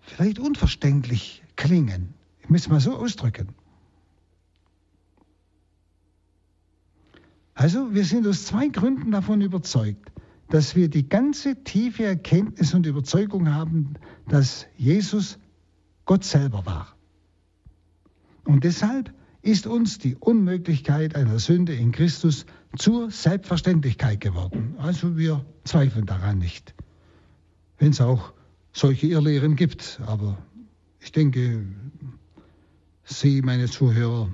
vielleicht 0.01 0.39
unverständlich 0.39 1.43
klingen. 1.57 2.15
Ich 2.41 2.49
muss 2.49 2.63
es 2.63 2.69
mal 2.69 2.81
so 2.81 2.97
ausdrücken. 2.97 3.49
Also 7.55 7.93
wir 7.93 8.05
sind 8.05 8.27
aus 8.27 8.47
zwei 8.47 8.69
Gründen 8.69 9.11
davon 9.11 9.41
überzeugt, 9.41 10.13
dass 10.49 10.77
wir 10.77 10.89
die 10.89 11.09
ganze 11.09 11.63
tiefe 11.65 12.05
Erkenntnis 12.05 12.73
und 12.73 12.87
Überzeugung 12.87 13.53
haben, 13.53 13.95
dass 14.29 14.67
Jesus 14.77 15.39
Gott 16.05 16.25
selber 16.25 16.65
war. 16.65 16.97
Und 18.45 18.65
deshalb 18.65 19.13
ist 19.49 19.67
uns 19.67 19.99
die 19.99 20.14
Unmöglichkeit 20.14 21.17
einer 21.17 21.38
Sünde 21.38 21.75
in 21.75 21.90
Christus 21.90 22.45
zur 22.76 23.11
Selbstverständlichkeit 23.11 24.21
geworden. 24.21 24.75
Also 24.76 25.17
wir 25.17 25.43
zweifeln 25.64 26.05
daran 26.05 26.38
nicht, 26.38 26.75
wenn 27.78 27.93
es 27.93 28.02
auch 28.02 28.35
solche 28.75 29.07
Irrlehren 29.07 29.57
gibt. 29.57 30.00
Aber 30.05 30.37
ich 31.00 31.12
denke, 31.12 31.64
Sie, 33.05 33.40
meine 33.40 33.69
Zuhörer, 33.69 34.28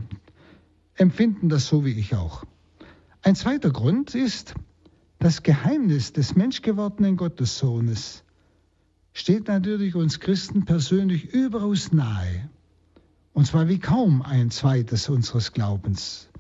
empfinden 0.97 1.49
das 1.49 1.69
so 1.69 1.85
wie 1.85 1.93
ich 1.93 2.17
auch. 2.17 2.45
Ein 3.23 3.37
zweiter 3.37 3.71
Grund 3.71 4.17
ist, 4.17 4.55
das 5.21 5.45
Geheimnis 5.45 6.13
des 6.13 6.35
menschgewordenen 6.35 7.17
Gottessohnes 7.17 8.25
steht 9.13 9.47
natürlich 9.47 9.95
uns 9.95 10.19
Christen 10.19 10.65
persönlich 10.65 11.33
überaus 11.33 11.93
nahe. 11.93 12.51
Und 13.35 13.47
zwar 13.47 13.69
wie 13.69 13.79
kaum 13.79 14.23
ein 14.23 14.51
zweites 14.51 15.09
unseres 15.09 15.53
Glaubens, 15.53 16.31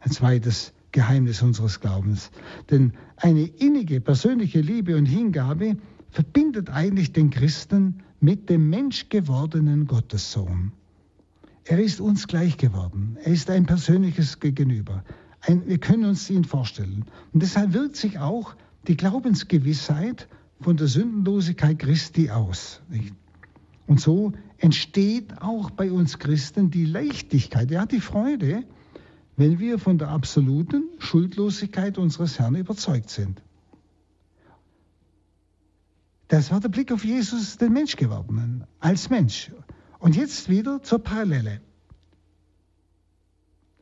ein 0.00 0.10
zweites 0.10 0.72
Geheimnis 0.90 1.42
unseres 1.42 1.80
Glaubens. 1.80 2.30
Denn 2.70 2.92
eine 3.16 3.44
innige 3.44 4.00
persönliche 4.00 4.60
Liebe 4.60 4.96
und 4.96 5.06
Hingabe 5.06 5.76
verbindet 6.10 6.70
eigentlich 6.70 7.12
den 7.12 7.30
Christen 7.30 8.02
mit 8.20 8.50
dem 8.50 8.68
menschgewordenen 8.68 9.86
Gottessohn. 9.86 10.72
Er 11.64 11.78
ist 11.78 12.00
uns 12.00 12.26
gleich 12.26 12.56
geworden. 12.56 13.16
Er 13.22 13.32
ist 13.32 13.48
ein 13.48 13.64
persönliches 13.64 14.40
Gegenüber. 14.40 15.04
Ein, 15.40 15.66
wir 15.66 15.78
können 15.78 16.04
uns 16.04 16.28
ihn 16.30 16.44
vorstellen. 16.44 17.04
Und 17.32 17.42
deshalb 17.42 17.72
wirkt 17.72 17.96
sich 17.96 18.18
auch 18.18 18.56
die 18.88 18.96
Glaubensgewissheit 18.96 20.28
von 20.60 20.76
der 20.76 20.88
Sündenlosigkeit 20.88 21.78
Christi 21.78 22.30
aus. 22.30 22.82
Nicht? 22.88 23.14
Und 23.86 24.00
so 24.00 24.32
entsteht 24.58 25.42
auch 25.42 25.70
bei 25.70 25.92
uns 25.92 26.18
Christen 26.18 26.70
die 26.70 26.86
Leichtigkeit, 26.86 27.70
ja 27.70 27.86
die 27.86 28.00
Freude, 28.00 28.64
wenn 29.36 29.58
wir 29.58 29.78
von 29.78 29.98
der 29.98 30.08
absoluten 30.08 30.84
Schuldlosigkeit 30.98 31.98
unseres 31.98 32.38
Herrn 32.38 32.54
überzeugt 32.54 33.10
sind. 33.10 33.42
Das 36.28 36.50
war 36.50 36.60
der 36.60 36.68
Blick 36.68 36.90
auf 36.92 37.04
Jesus, 37.04 37.58
den 37.58 37.72
Mensch 37.72 37.96
gewordenen, 37.96 38.64
als 38.80 39.10
Mensch. 39.10 39.52
Und 39.98 40.16
jetzt 40.16 40.48
wieder 40.48 40.82
zur 40.82 41.00
Parallele. 41.00 41.60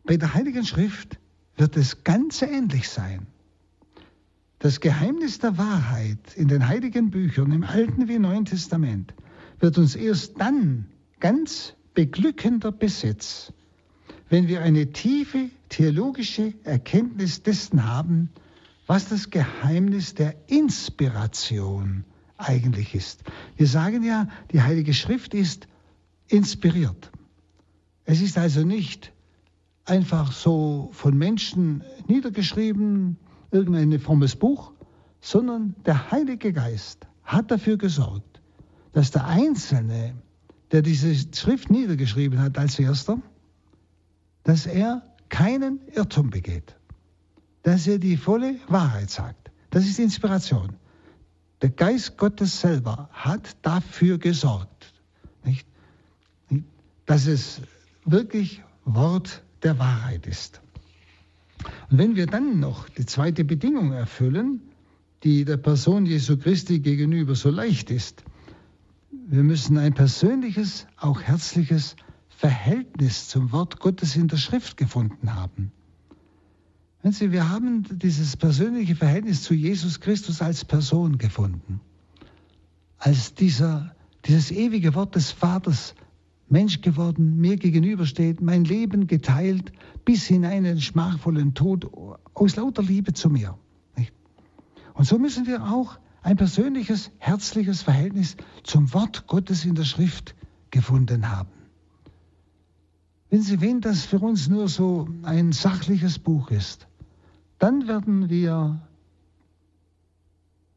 Bei 0.04 0.16
der 0.16 0.34
Heiligen 0.34 0.64
Schrift 0.64 1.18
wird 1.56 1.76
das 1.76 2.02
Ganze 2.02 2.46
ähnlich 2.46 2.88
sein. 2.88 3.26
Das 4.58 4.80
Geheimnis 4.80 5.38
der 5.38 5.58
Wahrheit 5.58 6.36
in 6.36 6.48
den 6.48 6.68
heiligen 6.68 7.10
Büchern, 7.10 7.52
im 7.52 7.64
Alten 7.64 8.08
wie 8.08 8.18
Neuen 8.18 8.44
Testament, 8.44 9.14
wird 9.62 9.78
uns 9.78 9.94
erst 9.94 10.40
dann 10.40 10.86
ganz 11.20 11.74
beglückender 11.94 12.72
Besitz, 12.72 13.52
wenn 14.28 14.48
wir 14.48 14.60
eine 14.60 14.92
tiefe 14.92 15.50
theologische 15.68 16.52
Erkenntnis 16.64 17.44
dessen 17.44 17.88
haben, 17.88 18.30
was 18.88 19.08
das 19.08 19.30
Geheimnis 19.30 20.14
der 20.14 20.34
Inspiration 20.48 22.04
eigentlich 22.36 22.94
ist. 22.94 23.22
Wir 23.56 23.68
sagen 23.68 24.02
ja, 24.02 24.28
die 24.52 24.62
Heilige 24.62 24.92
Schrift 24.92 25.32
ist 25.32 25.68
inspiriert. 26.28 27.12
Es 28.04 28.20
ist 28.20 28.36
also 28.38 28.64
nicht 28.64 29.12
einfach 29.84 30.32
so 30.32 30.90
von 30.92 31.16
Menschen 31.16 31.84
niedergeschrieben, 32.08 33.16
irgendein 33.52 34.00
frommes 34.00 34.34
Buch, 34.34 34.72
sondern 35.20 35.76
der 35.86 36.10
Heilige 36.10 36.52
Geist 36.52 37.06
hat 37.22 37.52
dafür 37.52 37.76
gesorgt, 37.76 38.31
dass 38.92 39.10
der 39.10 39.26
Einzelne, 39.26 40.14
der 40.70 40.82
diese 40.82 41.14
Schrift 41.34 41.70
niedergeschrieben 41.70 42.40
hat 42.40 42.58
als 42.58 42.78
erster, 42.78 43.18
dass 44.44 44.66
er 44.66 45.02
keinen 45.28 45.80
Irrtum 45.94 46.30
begeht, 46.30 46.76
dass 47.62 47.86
er 47.86 47.98
die 47.98 48.16
volle 48.16 48.56
Wahrheit 48.68 49.10
sagt. 49.10 49.50
Das 49.70 49.86
ist 49.86 49.98
Inspiration. 49.98 50.74
Der 51.62 51.70
Geist 51.70 52.18
Gottes 52.18 52.60
selber 52.60 53.08
hat 53.12 53.56
dafür 53.62 54.18
gesorgt, 54.18 54.92
nicht? 55.44 55.66
dass 57.06 57.26
es 57.26 57.62
wirklich 58.04 58.62
Wort 58.84 59.42
der 59.62 59.78
Wahrheit 59.78 60.26
ist. 60.26 60.60
Und 61.90 61.98
wenn 61.98 62.16
wir 62.16 62.26
dann 62.26 62.58
noch 62.58 62.88
die 62.88 63.06
zweite 63.06 63.44
Bedingung 63.44 63.92
erfüllen, 63.92 64.60
die 65.22 65.44
der 65.44 65.56
Person 65.56 66.04
Jesu 66.04 66.36
Christi 66.36 66.80
gegenüber 66.80 67.36
so 67.36 67.50
leicht 67.50 67.90
ist, 67.90 68.24
wir 69.32 69.44
müssen 69.44 69.78
ein 69.78 69.94
persönliches, 69.94 70.86
auch 70.98 71.22
herzliches 71.22 71.96
Verhältnis 72.28 73.28
zum 73.28 73.50
Wort 73.50 73.80
Gottes 73.80 74.14
in 74.14 74.28
der 74.28 74.36
Schrift 74.36 74.76
gefunden 74.76 75.34
haben. 75.34 75.72
Wenn 77.00 77.12
Sie, 77.12 77.32
wir 77.32 77.48
haben 77.48 77.82
dieses 77.98 78.36
persönliche 78.36 78.94
Verhältnis 78.94 79.42
zu 79.42 79.54
Jesus 79.54 80.00
Christus 80.00 80.42
als 80.42 80.66
Person 80.66 81.16
gefunden, 81.16 81.80
als 82.98 83.34
dieser, 83.34 83.96
dieses 84.26 84.50
ewige 84.50 84.94
Wort 84.94 85.14
des 85.14 85.30
Vaters, 85.30 85.94
Mensch 86.50 86.82
geworden, 86.82 87.40
mir 87.40 87.56
gegenübersteht, 87.56 88.42
mein 88.42 88.64
Leben 88.64 89.06
geteilt, 89.06 89.72
bis 90.04 90.28
in 90.28 90.42
den 90.42 90.78
schmachvollen 90.78 91.54
Tod, 91.54 91.90
aus 92.34 92.56
lauter 92.56 92.82
Liebe 92.82 93.14
zu 93.14 93.30
mir. 93.30 93.56
Und 94.92 95.06
so 95.06 95.18
müssen 95.18 95.46
wir 95.46 95.64
auch 95.64 95.98
ein 96.22 96.36
persönliches, 96.36 97.10
herzliches 97.18 97.82
Verhältnis 97.82 98.36
zum 98.62 98.92
Wort 98.94 99.26
Gottes 99.26 99.64
in 99.64 99.74
der 99.74 99.84
Schrift 99.84 100.34
gefunden 100.70 101.30
haben. 101.30 101.50
Wenn 103.28 103.42
Sie, 103.42 103.60
wenn 103.60 103.80
das 103.80 104.04
für 104.04 104.18
uns 104.18 104.48
nur 104.48 104.68
so 104.68 105.08
ein 105.22 105.52
sachliches 105.52 106.18
Buch 106.18 106.50
ist, 106.50 106.86
dann 107.58 107.88
werden 107.88 108.28
wir 108.28 108.86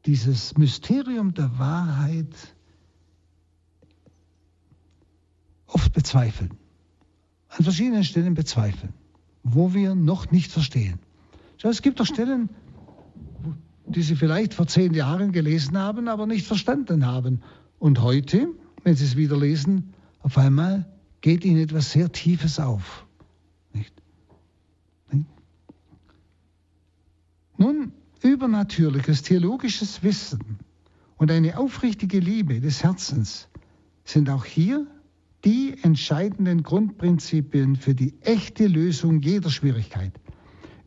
dieses 0.06 0.56
Mysterium 0.56 1.34
der 1.34 1.58
Wahrheit 1.58 2.34
oft 5.66 5.92
bezweifeln. 5.92 6.52
An 7.48 7.64
verschiedenen 7.64 8.04
Stellen 8.04 8.34
bezweifeln, 8.34 8.92
wo 9.42 9.74
wir 9.74 9.94
noch 9.94 10.30
nicht 10.30 10.50
verstehen. 10.50 10.98
Es 11.62 11.82
gibt 11.82 12.00
doch 12.00 12.06
Stellen, 12.06 12.48
die 13.96 14.02
Sie 14.02 14.14
vielleicht 14.14 14.52
vor 14.52 14.66
zehn 14.66 14.92
Jahren 14.92 15.32
gelesen 15.32 15.78
haben, 15.78 16.06
aber 16.06 16.26
nicht 16.26 16.46
verstanden 16.46 17.06
haben. 17.06 17.40
Und 17.78 18.02
heute, 18.02 18.48
wenn 18.84 18.94
Sie 18.94 19.06
es 19.06 19.16
wieder 19.16 19.38
lesen, 19.38 19.94
auf 20.20 20.36
einmal 20.36 20.86
geht 21.22 21.46
Ihnen 21.46 21.62
etwas 21.62 21.92
sehr 21.92 22.12
Tiefes 22.12 22.60
auf. 22.60 23.06
Nicht? 23.72 23.94
Nicht? 25.10 25.24
Nun, 27.56 27.92
übernatürliches 28.22 29.22
theologisches 29.22 30.02
Wissen 30.02 30.58
und 31.16 31.30
eine 31.30 31.58
aufrichtige 31.58 32.20
Liebe 32.20 32.60
des 32.60 32.82
Herzens 32.82 33.48
sind 34.04 34.28
auch 34.28 34.44
hier 34.44 34.86
die 35.46 35.74
entscheidenden 35.82 36.62
Grundprinzipien 36.62 37.76
für 37.76 37.94
die 37.94 38.12
echte 38.20 38.66
Lösung 38.66 39.22
jeder 39.22 39.48
Schwierigkeit. 39.48 40.12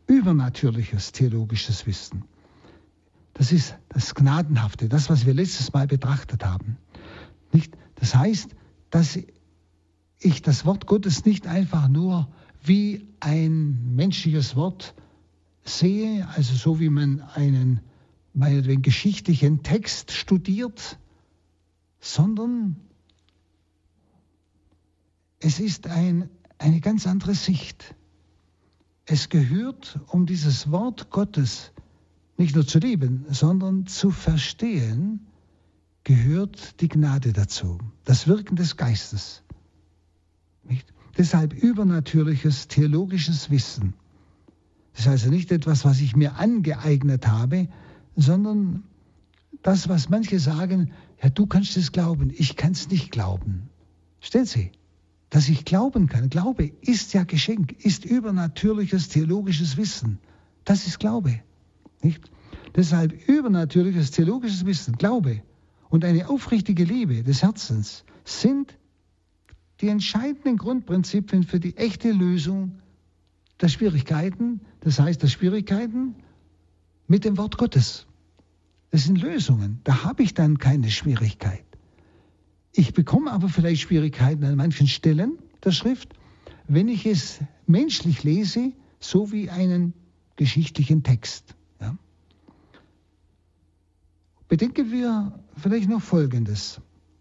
Übernatürliches 0.06 1.10
theologisches 1.10 1.88
Wissen. 1.88 2.22
Das 3.40 3.52
ist 3.52 3.74
das 3.88 4.14
Gnadenhafte, 4.14 4.90
das, 4.90 5.08
was 5.08 5.24
wir 5.24 5.32
letztes 5.32 5.72
Mal 5.72 5.86
betrachtet 5.86 6.44
haben. 6.44 6.76
Nicht? 7.52 7.74
Das 7.94 8.14
heißt, 8.14 8.54
dass 8.90 9.18
ich 10.18 10.42
das 10.42 10.66
Wort 10.66 10.84
Gottes 10.84 11.24
nicht 11.24 11.46
einfach 11.46 11.88
nur 11.88 12.28
wie 12.62 13.08
ein 13.18 13.94
menschliches 13.94 14.56
Wort 14.56 14.94
sehe, 15.64 16.28
also 16.36 16.54
so 16.54 16.80
wie 16.80 16.90
man 16.90 17.22
einen 17.22 17.80
meinetwegen 18.34 18.82
geschichtlichen 18.82 19.62
Text 19.62 20.12
studiert, 20.12 20.98
sondern 21.98 22.76
es 25.38 25.60
ist 25.60 25.86
ein, 25.86 26.28
eine 26.58 26.82
ganz 26.82 27.06
andere 27.06 27.34
Sicht. 27.34 27.94
Es 29.06 29.30
gehört, 29.30 29.98
um 30.08 30.26
dieses 30.26 30.70
Wort 30.70 31.08
Gottes 31.08 31.72
nicht 32.40 32.54
nur 32.54 32.66
zu 32.66 32.78
lieben, 32.78 33.26
sondern 33.28 33.86
zu 33.86 34.10
verstehen, 34.10 35.26
gehört 36.04 36.80
die 36.80 36.88
Gnade 36.88 37.34
dazu, 37.34 37.78
das 38.04 38.26
Wirken 38.26 38.56
des 38.56 38.78
Geistes. 38.78 39.42
Nicht? 40.64 40.92
Deshalb 41.18 41.52
übernatürliches 41.52 42.66
theologisches 42.66 43.50
Wissen. 43.50 43.92
Das 44.92 45.02
ist 45.02 45.08
also 45.08 45.30
nicht 45.30 45.52
etwas, 45.52 45.84
was 45.84 46.00
ich 46.00 46.16
mir 46.16 46.36
angeeignet 46.36 47.26
habe, 47.26 47.68
sondern 48.16 48.84
das, 49.60 49.90
was 49.90 50.08
manche 50.08 50.38
sagen, 50.38 50.92
ja, 51.22 51.28
du 51.28 51.46
kannst 51.46 51.76
es 51.76 51.92
glauben, 51.92 52.30
ich 52.34 52.56
kann 52.56 52.72
es 52.72 52.88
nicht 52.88 53.10
glauben. 53.10 53.68
Stellen 54.20 54.46
Sie, 54.46 54.72
dass 55.28 55.50
ich 55.50 55.66
glauben 55.66 56.06
kann. 56.06 56.30
Glaube 56.30 56.72
ist 56.80 57.12
ja 57.12 57.24
Geschenk, 57.24 57.72
ist 57.84 58.06
übernatürliches 58.06 59.10
theologisches 59.10 59.76
Wissen. 59.76 60.18
Das 60.64 60.86
ist 60.86 60.98
Glaube. 60.98 61.42
Nicht? 62.02 62.30
Deshalb 62.76 63.28
übernatürliches 63.28 64.10
theologisches 64.10 64.64
Wissen, 64.64 64.96
Glaube 64.96 65.42
und 65.88 66.04
eine 66.04 66.28
aufrichtige 66.28 66.84
Liebe 66.84 67.22
des 67.22 67.42
Herzens 67.42 68.04
sind 68.24 68.78
die 69.80 69.88
entscheidenden 69.88 70.56
Grundprinzipien 70.56 71.42
für 71.42 71.58
die 71.58 71.76
echte 71.76 72.12
Lösung 72.12 72.80
der 73.60 73.68
Schwierigkeiten, 73.68 74.60
das 74.80 74.98
heißt 74.98 75.22
der 75.22 75.28
Schwierigkeiten 75.28 76.14
mit 77.06 77.24
dem 77.24 77.36
Wort 77.38 77.58
Gottes. 77.58 78.06
Das 78.90 79.04
sind 79.04 79.20
Lösungen, 79.20 79.80
da 79.84 80.04
habe 80.04 80.22
ich 80.22 80.34
dann 80.34 80.58
keine 80.58 80.90
Schwierigkeit. 80.90 81.64
Ich 82.72 82.94
bekomme 82.94 83.32
aber 83.32 83.48
vielleicht 83.48 83.82
Schwierigkeiten 83.82 84.44
an 84.44 84.56
manchen 84.56 84.86
Stellen 84.86 85.38
der 85.64 85.72
Schrift, 85.72 86.14
wenn 86.68 86.88
ich 86.88 87.04
es 87.04 87.40
menschlich 87.66 88.22
lese, 88.22 88.72
so 89.00 89.32
wie 89.32 89.50
einen 89.50 89.92
geschichtlichen 90.36 91.02
Text. 91.02 91.56
Bedenken 94.50 94.90
wir 94.90 95.32
vielleicht 95.58 95.88
noch 95.88 96.02
Folgendes. 96.02 96.80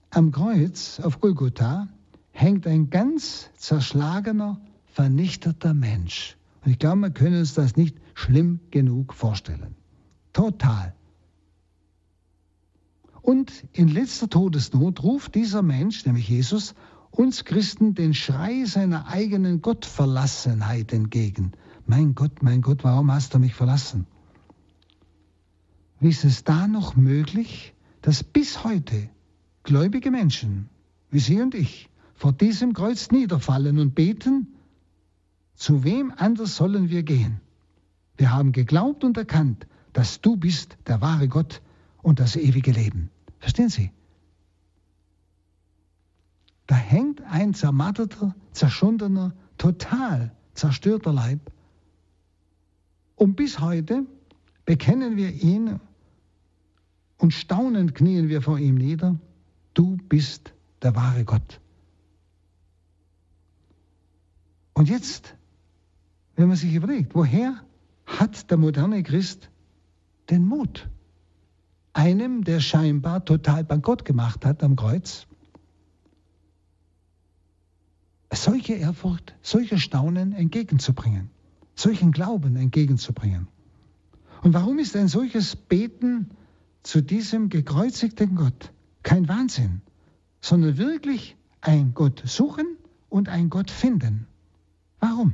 Am 0.09 0.31
Kreuz 0.31 0.99
auf 0.99 1.21
Golgotha 1.21 1.87
hängt 2.31 2.65
ein 2.65 2.89
ganz 2.89 3.51
zerschlagener, 3.55 4.59
vernichteter 4.87 5.75
Mensch. 5.75 6.37
Und 6.65 6.71
ich 6.71 6.79
glaube, 6.79 7.01
wir 7.01 7.11
können 7.11 7.37
uns 7.37 7.53
das 7.53 7.75
nicht 7.75 7.95
schlimm 8.15 8.61
genug 8.71 9.13
vorstellen. 9.13 9.75
Total. 10.33 10.95
Und 13.21 13.63
in 13.73 13.89
letzter 13.89 14.27
Todesnot 14.27 15.03
ruft 15.03 15.35
dieser 15.35 15.61
Mensch, 15.61 16.07
nämlich 16.07 16.27
Jesus, 16.27 16.73
uns 17.11 17.45
Christen 17.45 17.93
den 17.93 18.15
Schrei 18.15 18.65
seiner 18.65 19.07
eigenen 19.07 19.61
Gottverlassenheit 19.61 20.91
entgegen. 20.93 21.51
Mein 21.85 22.15
Gott, 22.15 22.41
mein 22.41 22.63
Gott, 22.63 22.83
warum 22.83 23.11
hast 23.11 23.35
du 23.35 23.37
mich 23.37 23.53
verlassen? 23.53 24.07
Wie 25.99 26.09
ist 26.09 26.23
es 26.23 26.43
da 26.43 26.67
noch 26.67 26.95
möglich, 26.95 27.73
dass 28.01 28.23
bis 28.23 28.63
heute 28.63 29.09
gläubige 29.63 30.11
Menschen, 30.11 30.69
wie 31.11 31.19
Sie 31.19 31.41
und 31.41 31.55
ich, 31.55 31.89
vor 32.15 32.33
diesem 32.33 32.73
Kreuz 32.73 33.11
niederfallen 33.11 33.79
und 33.79 33.95
beten, 33.95 34.47
zu 35.55 35.83
wem 35.83 36.13
anders 36.15 36.55
sollen 36.55 36.89
wir 36.89 37.03
gehen? 37.03 37.41
Wir 38.17 38.31
haben 38.31 38.51
geglaubt 38.51 39.03
und 39.03 39.17
erkannt, 39.17 39.67
dass 39.93 40.21
du 40.21 40.37
bist 40.37 40.77
der 40.87 41.01
wahre 41.01 41.27
Gott, 41.27 41.61
und 42.01 42.19
das 42.19 42.35
ewige 42.35 42.71
Leben. 42.71 43.09
Verstehen 43.39 43.69
Sie? 43.69 43.91
Da 46.67 46.75
hängt 46.75 47.21
ein 47.21 47.53
zermatterter, 47.53 48.35
zerschundener, 48.51 49.33
total 49.57 50.31
zerstörter 50.53 51.13
Leib. 51.13 51.39
Und 53.15 53.35
bis 53.35 53.59
heute 53.59 54.05
bekennen 54.65 55.17
wir 55.17 55.31
ihn 55.31 55.79
und 57.19 57.33
staunend 57.33 57.93
knien 57.93 58.27
wir 58.27 58.41
vor 58.41 58.57
ihm 58.57 58.75
nieder. 58.75 59.19
Du 59.75 59.97
bist 60.09 60.53
der 60.81 60.95
wahre 60.95 61.23
Gott. 61.23 61.61
Und 64.73 64.89
jetzt 64.89 65.35
wenn 66.39 66.47
man 66.47 66.55
sich 66.55 66.73
überlegt, 66.73 67.15
woher 67.15 67.61
hat 68.05 68.49
der 68.49 68.55
moderne 68.55 69.03
Christ 69.03 69.49
den 70.29 70.45
Mut? 70.45 70.89
Einem, 71.91 72.45
der 72.45 72.61
scheinbar 72.61 73.25
total 73.25 73.65
bankrott 73.65 74.05
gemacht 74.05 74.45
hat 74.45 74.63
am 74.63 74.77
Kreuz, 74.77 75.27
solche 78.33 78.75
Ehrfurcht, 78.75 79.35
solche 79.41 79.79
Staunen 79.79 80.31
entgegenzubringen, 80.31 81.29
solchen 81.75 82.13
Glauben 82.13 82.55
entgegenzubringen. 82.55 83.49
Und 84.41 84.53
warum 84.53 84.79
ist 84.79 84.95
ein 84.95 85.09
solches 85.09 85.57
Beten 85.57 86.29
zu 86.83 87.01
diesem 87.01 87.49
gekreuzigten 87.49 88.35
Gott 88.35 88.71
kein 89.03 89.27
Wahnsinn, 89.27 89.81
sondern 90.41 90.77
wirklich 90.77 91.35
ein 91.61 91.93
Gott 91.93 92.21
suchen 92.25 92.77
und 93.09 93.29
ein 93.29 93.49
Gott 93.49 93.71
finden? 93.71 94.27
Warum? 94.99 95.33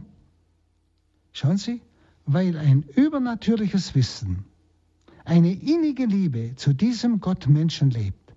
Schauen 1.33 1.57
Sie, 1.57 1.81
weil 2.25 2.57
ein 2.57 2.83
übernatürliches 2.83 3.95
Wissen, 3.95 4.45
eine 5.25 5.53
innige 5.53 6.05
Liebe 6.05 6.53
zu 6.55 6.73
diesem 6.73 7.19
Gott 7.19 7.47
Menschen 7.47 7.89
lebt, 7.89 8.33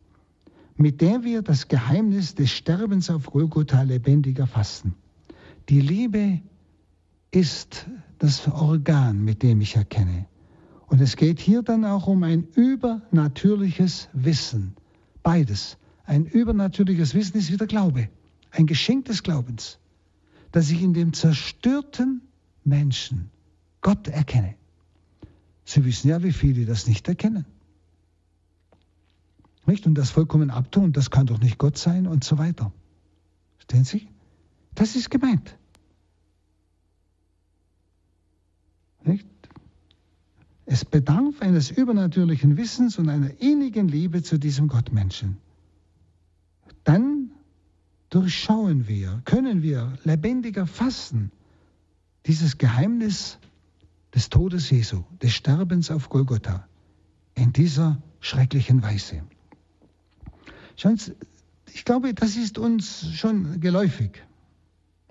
mit 0.77 1.01
der 1.01 1.23
wir 1.23 1.43
das 1.43 1.69
Geheimnis 1.69 2.35
des 2.35 2.51
Sterbens 2.51 3.11
auf 3.11 3.27
Golgotha 3.27 3.83
lebendig 3.83 4.39
erfassen. 4.39 4.95
Die 5.69 5.81
Liebe 5.81 6.41
ist 7.31 7.87
das 8.19 8.49
Organ, 8.49 9.23
mit 9.23 9.43
dem 9.43 9.61
ich 9.61 9.77
erkenne. 9.77 10.27
Und 10.89 11.01
es 11.01 11.17
geht 11.17 11.39
hier 11.39 11.63
dann 11.63 11.85
auch 11.85 12.07
um 12.07 12.23
ein 12.23 12.45
übernatürliches 12.55 14.09
Wissen. 14.13 14.75
Beides. 15.23 15.77
Ein 16.05 16.25
übernatürliches 16.25 17.15
Wissen 17.15 17.37
ist 17.37 17.53
wieder 17.53 17.67
Glaube, 17.67 18.09
ein 18.51 18.67
Geschenk 18.67 19.05
des 19.05 19.23
Glaubens, 19.23 19.79
dass 20.53 20.71
ich 20.71 20.83
in 20.83 20.95
dem 20.95 21.13
zerstörten 21.13 22.23
Menschen 22.65 23.31
Gott 23.83 24.09
erkenne. 24.09 24.55
Sie 25.67 25.85
wissen 25.85 26.09
ja, 26.09 26.23
wie 26.23 26.33
viele 26.33 26.65
das 26.65 26.87
nicht 26.87 27.07
erkennen. 27.09 27.45
Nicht? 29.67 29.87
Und 29.87 29.97
das 29.97 30.09
vollkommen 30.09 30.51
abtun, 30.51 30.95
das 30.95 31.11
kann 31.11 31.27
doch 31.27 31.41
nicht 31.41 31.59
Gott 31.59 31.77
sein 31.77 32.07
und 32.07 32.25
so 32.25 32.39
weiter. 32.39 32.73
Verstehen 33.57 33.85
Sie? 33.85 34.09
Das 34.75 34.97
ist 34.97 35.11
gemeint. 35.11 35.59
Nicht? 39.05 39.27
Es 40.71 40.85
bedarf 40.85 41.41
eines 41.41 41.71
übernatürlichen 41.71 42.59
Wissens 42.59 42.99
und 42.99 43.09
einer 43.09 43.41
innigen 43.41 43.89
Liebe 43.89 44.23
zu 44.23 44.39
diesem 44.39 44.69
Gottmenschen. 44.69 45.39
Dann 46.85 47.31
durchschauen 48.11 48.87
wir, 48.87 49.23
können 49.25 49.63
wir 49.63 49.95
lebendiger 50.05 50.67
fassen 50.67 51.33
dieses 52.27 52.59
Geheimnis 52.59 53.39
des 54.15 54.29
Todes 54.29 54.69
Jesu, 54.69 55.05
des 55.23 55.33
Sterbens 55.33 55.91
auf 55.91 56.11
Golgotha 56.11 56.69
in 57.35 57.55
dieser 57.55 58.03
schrecklichen 58.21 58.83
Weise. 58.83 59.23
Schauen 60.77 60.99
Sie, 60.99 61.15
ich 61.73 61.87
glaube, 61.87 62.13
das 62.13 62.37
ist 62.37 62.59
uns 62.59 63.11
schon 63.15 63.59
geläufig. 63.61 64.23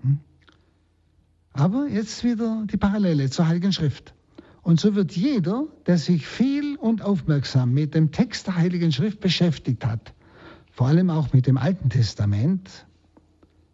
Hm? 0.02 0.20
Aber 1.52 1.88
jetzt 1.88 2.22
wieder 2.22 2.64
die 2.70 2.76
Parallele 2.76 3.28
zur 3.28 3.48
Heiligen 3.48 3.72
Schrift. 3.72 4.14
Und 4.68 4.78
so 4.78 4.94
wird 4.94 5.12
jeder, 5.16 5.66
der 5.86 5.96
sich 5.96 6.26
viel 6.26 6.76
und 6.76 7.00
aufmerksam 7.00 7.72
mit 7.72 7.94
dem 7.94 8.12
Text 8.12 8.48
der 8.48 8.56
Heiligen 8.56 8.92
Schrift 8.92 9.18
beschäftigt 9.18 9.82
hat, 9.86 10.12
vor 10.70 10.88
allem 10.88 11.08
auch 11.08 11.32
mit 11.32 11.46
dem 11.46 11.56
Alten 11.56 11.88
Testament, 11.88 12.86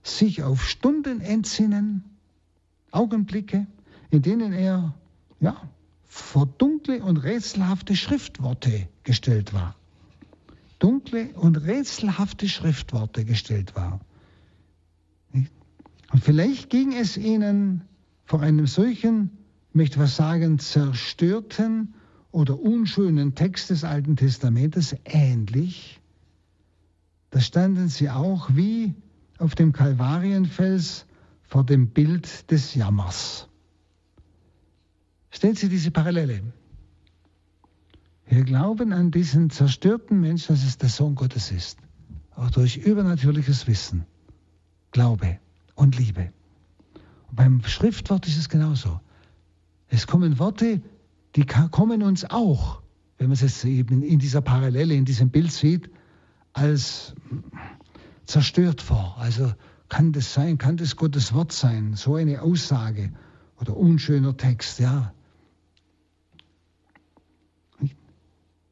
sich 0.05 0.45
auf 0.45 0.63
Stunden 0.65 1.21
entsinnen, 1.21 2.05
Augenblicke, 2.93 3.67
in 4.11 4.23
denen 4.23 4.53
er 4.53 4.95
ja, 5.41 5.57
vor 6.05 6.47
dunkle 6.47 7.03
und 7.03 7.17
rätselhafte 7.17 7.97
Schriftworte 7.97 8.87
gestellt 9.03 9.53
war 9.53 9.75
dunkle 10.79 11.33
und 11.35 11.57
rätselhafte 11.57 12.49
Schriftworte 12.49 13.25
gestellt 13.25 13.75
war. 13.75 13.99
Und 15.33 16.23
vielleicht 16.23 16.71
ging 16.71 16.93
es 16.93 17.17
ihnen 17.17 17.83
vor 18.27 18.43
einem 18.43 18.69
solchen, 18.69 19.31
möchte 19.75 19.99
was 19.99 20.17
sagen, 20.17 20.59
zerstörten 20.59 21.95
oder 22.31 22.59
unschönen 22.59 23.35
Text 23.35 23.71
des 23.71 23.85
Alten 23.85 24.17
Testamentes 24.17 24.97
ähnlich. 25.05 26.01
Da 27.31 27.41
standen 27.41 27.89
sie 27.89 28.11
auch 28.11 28.51
wie 28.55 28.95
auf 29.39 29.55
dem 29.55 29.73
Kalvarienfels 29.73 31.07
vor 31.43 31.65
dem 31.65 31.89
Bild 31.89 32.51
des 32.51 32.75
Jammers. 32.75 33.49
Stellen 35.31 35.57
Sie 35.57 35.69
diese 35.69 35.91
Parallele. 35.91 36.43
Wir 38.27 38.45
glauben 38.45 38.93
an 38.93 39.11
diesen 39.11 39.51
zerstörten 39.51 40.21
Menschen, 40.21 40.55
dass 40.55 40.65
es 40.65 40.79
der 40.79 40.89
Sohn 40.89 41.17
Gottes 41.17 41.51
ist. 41.51 41.79
Auch 42.37 42.51
durch 42.51 42.77
übernatürliches 42.77 43.67
Wissen, 43.67 44.07
Glaube 44.93 45.39
und 45.75 45.99
Liebe. 45.99 46.33
Und 47.29 47.37
beim 47.37 47.63
Schriftwort 47.65 48.27
ist 48.27 48.39
es 48.39 48.49
genauso. 48.49 49.01
Es 49.95 50.09
kommen 50.09 50.41
Worte, 50.41 50.83
die 51.37 51.47
kommen 51.47 52.03
uns 52.03 52.29
auch, 52.29 52.83
wenn 53.17 53.29
man 53.29 53.39
es 53.41 53.65
eben 53.65 54.03
in 54.03 54.19
dieser 54.19 54.41
Parallele, 54.41 54.93
in 54.93 55.05
diesem 55.05 55.31
Bild 55.31 55.53
sieht, 55.53 55.89
als 56.53 57.15
zerstört 58.25 58.83
vor. 58.83 59.15
Also 59.21 59.55
kann 59.89 60.11
das 60.11 60.35
sein, 60.35 60.59
kann 60.59 60.77
das 60.77 60.97
Gottes 60.97 61.33
Wort 61.33 61.53
sein, 61.53 61.95
so 61.95 62.17
eine 62.17 62.43
Aussage 62.43 63.13
oder 63.61 63.77
unschöner 63.77 64.37
Text, 64.37 64.81
ja. 64.81 65.15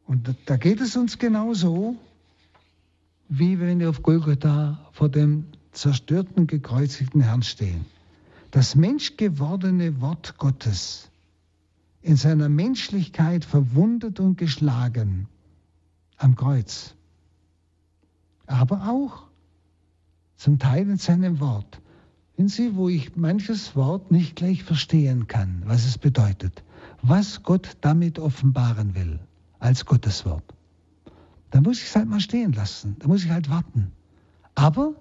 Und 0.06 0.34
da 0.46 0.56
geht 0.56 0.80
es 0.80 0.96
uns 0.96 1.20
genauso, 1.20 1.94
wie 3.28 3.60
wenn 3.60 3.78
wir 3.78 3.90
auf 3.90 4.02
Golgotha 4.02 4.90
vor 4.90 5.08
dem 5.08 5.44
zerstörten, 5.70 6.48
gekreuzigten 6.48 7.20
Herrn 7.20 7.44
stehen. 7.44 7.84
Das 8.50 8.74
menschgewordene 8.74 10.00
Wort 10.00 10.36
Gottes, 10.36 11.11
in 12.02 12.16
seiner 12.16 12.48
Menschlichkeit 12.48 13.44
verwundet 13.44 14.20
und 14.20 14.36
geschlagen 14.36 15.28
am 16.16 16.36
Kreuz, 16.36 16.94
aber 18.46 18.88
auch 18.88 19.28
zum 20.36 20.58
Teil 20.58 20.88
in 20.90 20.98
seinem 20.98 21.40
Wort. 21.40 21.80
Wenn 22.36 22.48
Sie, 22.48 22.74
wo 22.74 22.88
ich 22.88 23.16
manches 23.16 23.76
Wort 23.76 24.10
nicht 24.10 24.36
gleich 24.36 24.64
verstehen 24.64 25.28
kann, 25.28 25.62
was 25.66 25.84
es 25.84 25.98
bedeutet, 25.98 26.64
was 27.02 27.42
Gott 27.42 27.76
damit 27.80 28.18
offenbaren 28.18 28.94
will 28.94 29.20
als 29.60 29.86
Gottes 29.86 30.24
Wort. 30.24 30.54
Da 31.50 31.60
muss 31.60 31.78
ich 31.78 31.88
es 31.88 31.96
halt 31.96 32.08
mal 32.08 32.20
stehen 32.20 32.52
lassen. 32.52 32.96
Da 32.98 33.06
muss 33.06 33.24
ich 33.24 33.30
halt 33.30 33.50
warten. 33.50 33.92
Aber, 34.54 34.94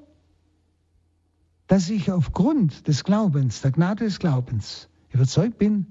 dass 1.68 1.90
ich 1.90 2.12
aufgrund 2.12 2.88
des 2.88 3.04
Glaubens, 3.04 3.62
der 3.62 3.72
Gnade 3.72 4.04
des 4.04 4.20
Glaubens, 4.20 4.90
überzeugt 5.12 5.58
bin, 5.58 5.88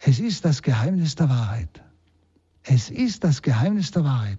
es 0.00 0.18
ist 0.18 0.44
das 0.44 0.62
Geheimnis 0.62 1.14
der 1.14 1.28
Wahrheit. 1.28 1.82
Es 2.62 2.90
ist 2.90 3.24
das 3.24 3.42
Geheimnis 3.42 3.90
der 3.90 4.04
Wahrheit. 4.04 4.38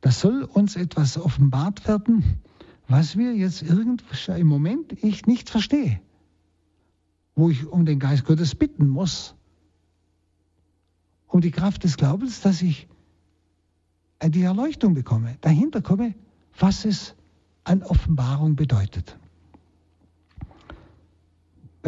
Da 0.00 0.10
soll 0.10 0.42
uns 0.42 0.76
etwas 0.76 1.18
offenbart 1.18 1.86
werden, 1.86 2.40
was 2.88 3.16
wir 3.16 3.34
jetzt 3.34 3.62
irgendwo 3.62 4.32
im 4.32 4.46
Moment 4.46 4.92
ich 5.04 5.26
nicht 5.26 5.50
verstehe. 5.50 6.00
Wo 7.34 7.50
ich 7.50 7.66
um 7.66 7.84
den 7.84 7.98
Geist 7.98 8.24
Gottes 8.24 8.54
bitten 8.54 8.88
muss 8.88 9.34
um 11.28 11.40
die 11.40 11.50
Kraft 11.50 11.84
des 11.84 11.96
Glaubens, 11.96 12.40
dass 12.40 12.62
ich 12.62 12.88
die 14.24 14.42
Erleuchtung 14.42 14.94
bekomme, 14.94 15.36
dahinter 15.40 15.82
komme, 15.82 16.14
was 16.58 16.84
es 16.84 17.14
an 17.64 17.82
Offenbarung 17.82 18.56
bedeutet. 18.56 19.16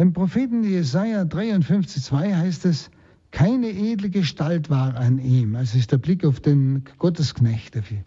Beim 0.01 0.13
Propheten 0.13 0.63
Jesaja 0.63 1.21
53,2 1.25 2.35
heißt 2.35 2.65
es, 2.65 2.89
keine 3.29 3.69
edle 3.69 4.09
Gestalt 4.09 4.71
war 4.71 4.95
an 4.95 5.19
ihm. 5.19 5.55
Also 5.55 5.77
ist 5.77 5.91
der 5.91 5.99
Blick 5.99 6.25
auf 6.25 6.39
den 6.39 6.85
Gottesknecht 6.97 7.75
dafür. 7.75 7.99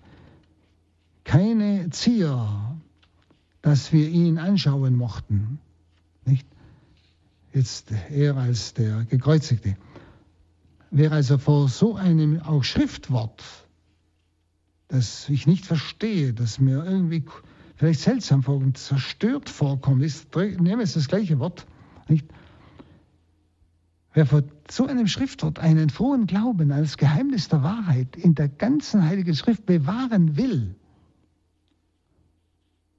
Keine 1.22 1.88
Zier, 1.90 2.80
dass 3.62 3.92
wir 3.92 4.08
ihn 4.08 4.38
anschauen 4.38 4.96
mochten. 4.96 5.60
Nicht? 6.24 6.48
Jetzt 7.52 7.92
er 8.10 8.38
als 8.38 8.74
der 8.74 9.04
Gekreuzigte. 9.04 9.76
Wer 10.90 11.12
also 11.12 11.38
vor 11.38 11.68
so 11.68 11.94
einem 11.94 12.40
auch 12.40 12.64
Schriftwort, 12.64 13.40
das 14.88 15.28
ich 15.28 15.46
nicht 15.46 15.64
verstehe, 15.64 16.32
das 16.32 16.58
mir 16.58 16.84
irgendwie 16.84 17.22
vielleicht 17.76 18.00
seltsam 18.00 18.42
vorkommt, 18.42 18.78
zerstört 18.78 19.48
vorkommt, 19.48 20.02
ist, 20.02 20.34
nehme 20.34 20.82
es 20.82 20.94
das 20.94 21.06
gleiche 21.06 21.38
Wort, 21.38 21.68
nicht? 22.08 22.26
Wer 24.12 24.26
vor 24.26 24.42
so 24.70 24.86
einem 24.86 25.08
Schriftwort 25.08 25.58
einen 25.58 25.90
frohen 25.90 26.26
Glauben 26.26 26.70
als 26.70 26.96
Geheimnis 26.96 27.48
der 27.48 27.62
Wahrheit 27.62 28.16
in 28.16 28.34
der 28.34 28.48
ganzen 28.48 29.02
Heiligen 29.02 29.34
Schrift 29.34 29.66
bewahren 29.66 30.36
will 30.36 30.76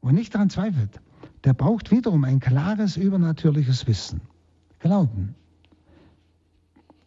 und 0.02 0.14
nicht 0.14 0.36
daran 0.36 0.50
zweifelt, 0.50 1.00
der 1.46 1.54
braucht 1.54 1.92
wiederum 1.92 2.24
ein 2.26 2.40
klares 2.40 2.98
übernatürliches 2.98 3.88
Wissen. 3.88 4.22
glauben. 4.80 5.36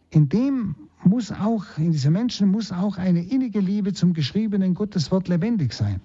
In 0.09 0.27
dem 0.27 0.75
muss 1.03 1.31
auch, 1.31 1.65
in 1.77 1.91
diesen 1.91 2.13
Menschen 2.13 2.49
muss 2.49 2.71
auch 2.71 2.97
eine 2.97 3.23
innige 3.23 3.59
Liebe 3.59 3.93
zum 3.93 4.13
geschriebenen 4.13 4.73
Gotteswort 4.73 5.27
lebendig 5.27 5.73
sein. 5.73 6.01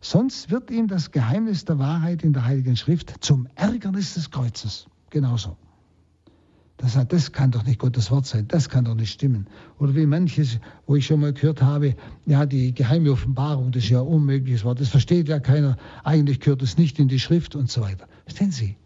Sonst 0.00 0.50
wird 0.50 0.70
ihm 0.70 0.86
das 0.86 1.10
Geheimnis 1.12 1.64
der 1.64 1.78
Wahrheit 1.78 2.22
in 2.22 2.32
der 2.32 2.44
Heiligen 2.44 2.76
Schrift 2.76 3.24
zum 3.24 3.48
Ärgernis 3.54 4.14
des 4.14 4.30
Kreuzes. 4.30 4.86
Genauso. 5.12 5.58
Das, 6.78 6.98
das 7.06 7.32
kann 7.32 7.50
doch 7.50 7.64
nicht 7.64 7.78
Gottes 7.78 8.10
Wort 8.10 8.24
sein, 8.24 8.48
das 8.48 8.70
kann 8.70 8.86
doch 8.86 8.94
nicht 8.94 9.12
stimmen. 9.12 9.46
Oder 9.78 9.94
wie 9.94 10.06
manches, 10.06 10.58
wo 10.86 10.96
ich 10.96 11.06
schon 11.06 11.20
mal 11.20 11.34
gehört 11.34 11.60
habe, 11.60 11.94
ja, 12.24 12.46
die 12.46 12.74
geheime 12.74 13.12
Offenbarung, 13.12 13.72
das 13.72 13.84
ist 13.84 13.90
ja 13.90 14.00
unmögliches 14.00 14.64
Wort, 14.64 14.80
das 14.80 14.88
versteht 14.88 15.28
ja 15.28 15.38
keiner, 15.38 15.76
eigentlich 16.02 16.40
gehört 16.40 16.62
es 16.62 16.78
nicht 16.78 16.98
in 16.98 17.08
die 17.08 17.20
Schrift 17.20 17.54
und 17.54 17.70
so 17.70 17.82
weiter. 17.82 18.08
Verstehen 18.24 18.50
Sie? 18.50 18.76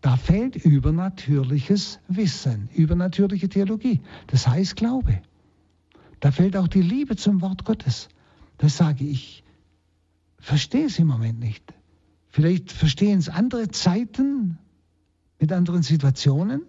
Da 0.00 0.16
fehlt 0.16 0.54
übernatürliches 0.54 1.98
Wissen, 2.06 2.68
übernatürliche 2.72 3.48
Theologie. 3.48 4.00
Das 4.28 4.46
heißt 4.46 4.76
Glaube. 4.76 5.20
Da 6.20 6.30
fehlt 6.30 6.56
auch 6.56 6.68
die 6.68 6.82
Liebe 6.82 7.16
zum 7.16 7.42
Wort 7.42 7.64
Gottes. 7.64 8.08
Das 8.58 8.76
sage 8.76 9.04
ich. 9.04 9.42
Verstehe 10.38 10.86
es 10.86 11.00
im 11.00 11.08
Moment 11.08 11.40
nicht. 11.40 11.74
Vielleicht 12.28 12.70
verstehen 12.70 13.18
es 13.18 13.28
andere 13.28 13.68
Zeiten 13.68 14.58
mit 15.44 15.52
anderen 15.52 15.82
Situationen. 15.82 16.62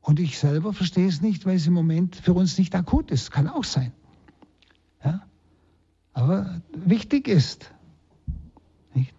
Und 0.00 0.18
ich 0.18 0.40
selber 0.40 0.72
verstehe 0.72 1.06
es 1.06 1.20
nicht, 1.20 1.46
weil 1.46 1.54
es 1.54 1.68
im 1.68 1.72
Moment 1.72 2.16
für 2.16 2.32
uns 2.32 2.58
nicht 2.58 2.74
akut 2.74 3.12
ist. 3.12 3.30
Kann 3.30 3.46
auch 3.46 3.62
sein. 3.62 3.92
Ja? 5.04 5.24
Aber 6.12 6.60
wichtig 6.72 7.28
ist, 7.28 7.70
nicht? 8.92 9.14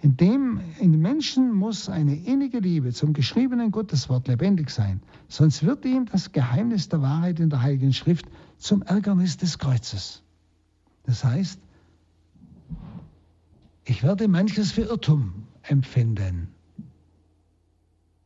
In 0.00 0.16
dem 0.16 0.60
in 0.78 1.00
Menschen 1.00 1.52
muss 1.52 1.88
eine 1.88 2.14
innige 2.14 2.60
Liebe 2.60 2.92
zum 2.92 3.14
geschriebenen 3.14 3.72
Gotteswort 3.72 4.28
lebendig 4.28 4.70
sein, 4.70 5.02
sonst 5.26 5.64
wird 5.64 5.84
ihm 5.84 6.06
das 6.06 6.30
Geheimnis 6.30 6.88
der 6.88 7.02
Wahrheit 7.02 7.40
in 7.40 7.50
der 7.50 7.62
Heiligen 7.62 7.92
Schrift 7.92 8.26
zum 8.58 8.82
Ärgernis 8.82 9.38
des 9.38 9.58
Kreuzes. 9.58 10.22
Das 11.02 11.24
heißt, 11.24 11.58
ich 13.86 14.04
werde 14.04 14.28
manches 14.28 14.70
für 14.70 14.82
Irrtum 14.82 15.48
empfinden. 15.62 16.48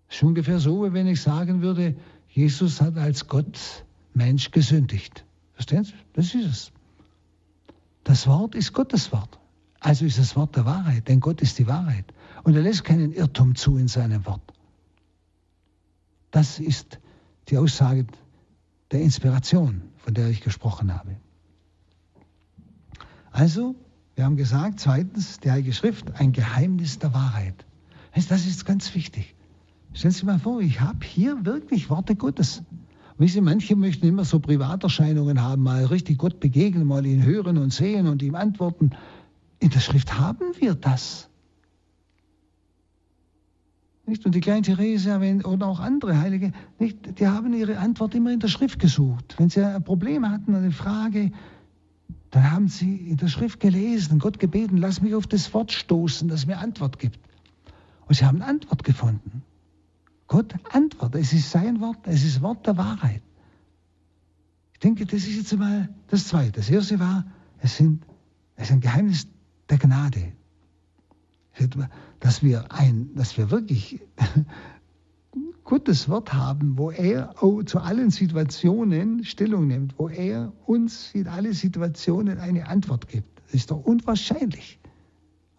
Ist 0.08 0.22
ungefähr 0.22 0.58
so, 0.58 0.84
wie 0.84 0.92
wenn 0.92 1.06
ich 1.06 1.20
sagen 1.20 1.62
würde, 1.62 1.96
Jesus 2.28 2.80
hat 2.80 2.96
als 2.96 3.28
Gott 3.28 3.84
Mensch 4.14 4.50
gesündigt. 4.50 5.24
Verstehen 5.54 5.84
Sie? 5.84 5.94
Das 6.12 6.34
ist 6.34 6.46
es. 6.46 6.72
Das 8.04 8.26
Wort 8.26 8.54
ist 8.54 8.72
Gottes 8.72 9.10
Wort. 9.12 9.38
Also 9.80 10.04
ist 10.04 10.18
das 10.18 10.36
Wort 10.36 10.56
der 10.56 10.64
Wahrheit, 10.64 11.08
denn 11.08 11.20
Gott 11.20 11.40
ist 11.40 11.58
die 11.58 11.66
Wahrheit. 11.66 12.12
Und 12.44 12.54
er 12.54 12.62
lässt 12.62 12.84
keinen 12.84 13.12
Irrtum 13.12 13.54
zu 13.54 13.76
in 13.76 13.88
seinem 13.88 14.24
Wort. 14.26 14.52
Das 16.30 16.58
ist 16.58 16.98
die 17.48 17.58
Aussage 17.58 18.06
der 18.90 19.00
Inspiration, 19.00 19.82
von 19.96 20.14
der 20.14 20.28
ich 20.28 20.40
gesprochen 20.40 20.94
habe. 20.94 21.16
Also, 23.30 23.74
wir 24.16 24.24
haben 24.24 24.36
gesagt, 24.36 24.80
zweitens, 24.80 25.40
die 25.40 25.50
Heilige 25.50 25.74
Schrift, 25.74 26.18
ein 26.18 26.32
Geheimnis 26.32 26.98
der 26.98 27.12
Wahrheit. 27.12 27.66
Das 28.14 28.46
ist 28.46 28.64
ganz 28.64 28.94
wichtig. 28.94 29.34
Stellen 29.92 30.12
Sie 30.12 30.24
mal 30.24 30.38
vor, 30.38 30.60
ich 30.62 30.80
habe 30.80 31.04
hier 31.04 31.44
wirklich 31.44 31.90
Worte 31.90 32.16
Gottes. 32.16 32.62
Wie 33.18 33.28
Sie, 33.28 33.42
manche 33.42 33.76
möchten 33.76 34.06
immer 34.06 34.24
so 34.24 34.40
Privaterscheinungen 34.40 35.42
haben, 35.42 35.62
mal 35.62 35.84
richtig 35.84 36.16
Gott 36.16 36.40
begegnen, 36.40 36.86
mal 36.86 37.04
ihn 37.04 37.24
hören 37.24 37.58
und 37.58 37.74
sehen 37.74 38.06
und 38.06 38.22
ihm 38.22 38.34
antworten. 38.34 38.90
In 39.58 39.68
der 39.68 39.80
Schrift 39.80 40.18
haben 40.18 40.52
wir 40.58 40.74
das. 40.74 41.28
Nicht? 44.06 44.24
Und 44.24 44.34
die 44.34 44.40
kleine 44.40 44.62
Therese 44.62 45.18
oder 45.44 45.66
auch 45.66 45.80
andere 45.80 46.18
Heilige, 46.18 46.52
nicht? 46.78 47.18
die 47.18 47.26
haben 47.26 47.52
ihre 47.52 47.78
Antwort 47.78 48.14
immer 48.14 48.32
in 48.32 48.40
der 48.40 48.48
Schrift 48.48 48.78
gesucht. 48.78 49.34
Wenn 49.38 49.50
sie 49.50 49.62
ein 49.62 49.84
Problem 49.84 50.30
hatten, 50.30 50.54
eine 50.54 50.72
Frage, 50.72 51.32
dann 52.30 52.50
haben 52.50 52.68
sie 52.68 52.96
in 52.96 53.16
der 53.16 53.28
Schrift 53.28 53.60
gelesen, 53.60 54.18
Gott 54.18 54.38
gebeten, 54.38 54.76
lass 54.76 55.00
mich 55.00 55.14
auf 55.14 55.26
das 55.26 55.52
Wort 55.54 55.72
stoßen, 55.72 56.28
das 56.28 56.46
mir 56.46 56.58
Antwort 56.58 56.98
gibt. 56.98 57.18
Und 58.06 58.14
sie 58.14 58.24
haben 58.24 58.42
Antwort 58.42 58.84
gefunden. 58.84 59.42
Gott 60.28 60.54
antwortet. 60.72 61.20
Es 61.20 61.32
ist 61.32 61.50
sein 61.50 61.80
Wort, 61.80 61.98
es 62.04 62.24
ist 62.24 62.42
Wort 62.42 62.66
der 62.66 62.76
Wahrheit. 62.76 63.22
Ich 64.72 64.80
denke, 64.80 65.06
das 65.06 65.20
ist 65.22 65.36
jetzt 65.36 65.52
einmal 65.52 65.88
das 66.08 66.28
Zweite. 66.28 66.52
Das 66.52 66.68
Erste 66.68 66.98
war, 66.98 67.24
es, 67.60 67.76
sind, 67.76 68.04
es 68.56 68.68
ist 68.68 68.72
ein 68.72 68.80
Geheimnis 68.80 69.26
der 69.70 69.78
Gnade. 69.78 70.32
Dass 72.20 72.42
wir, 72.42 72.70
ein, 72.72 73.14
dass 73.14 73.38
wir 73.38 73.50
wirklich 73.50 74.00
Gottes 75.66 76.08
Wort 76.08 76.32
haben, 76.32 76.78
wo 76.78 76.92
er 76.92 77.34
zu 77.66 77.80
allen 77.80 78.10
Situationen 78.10 79.24
Stellung 79.24 79.66
nimmt, 79.66 79.98
wo 79.98 80.08
er 80.08 80.52
uns 80.64 81.12
in 81.12 81.26
alle 81.26 81.52
Situationen 81.54 82.38
eine 82.38 82.68
Antwort 82.68 83.08
gibt. 83.08 83.42
Das 83.44 83.54
ist 83.54 83.72
doch 83.72 83.84
unwahrscheinlich. 83.84 84.78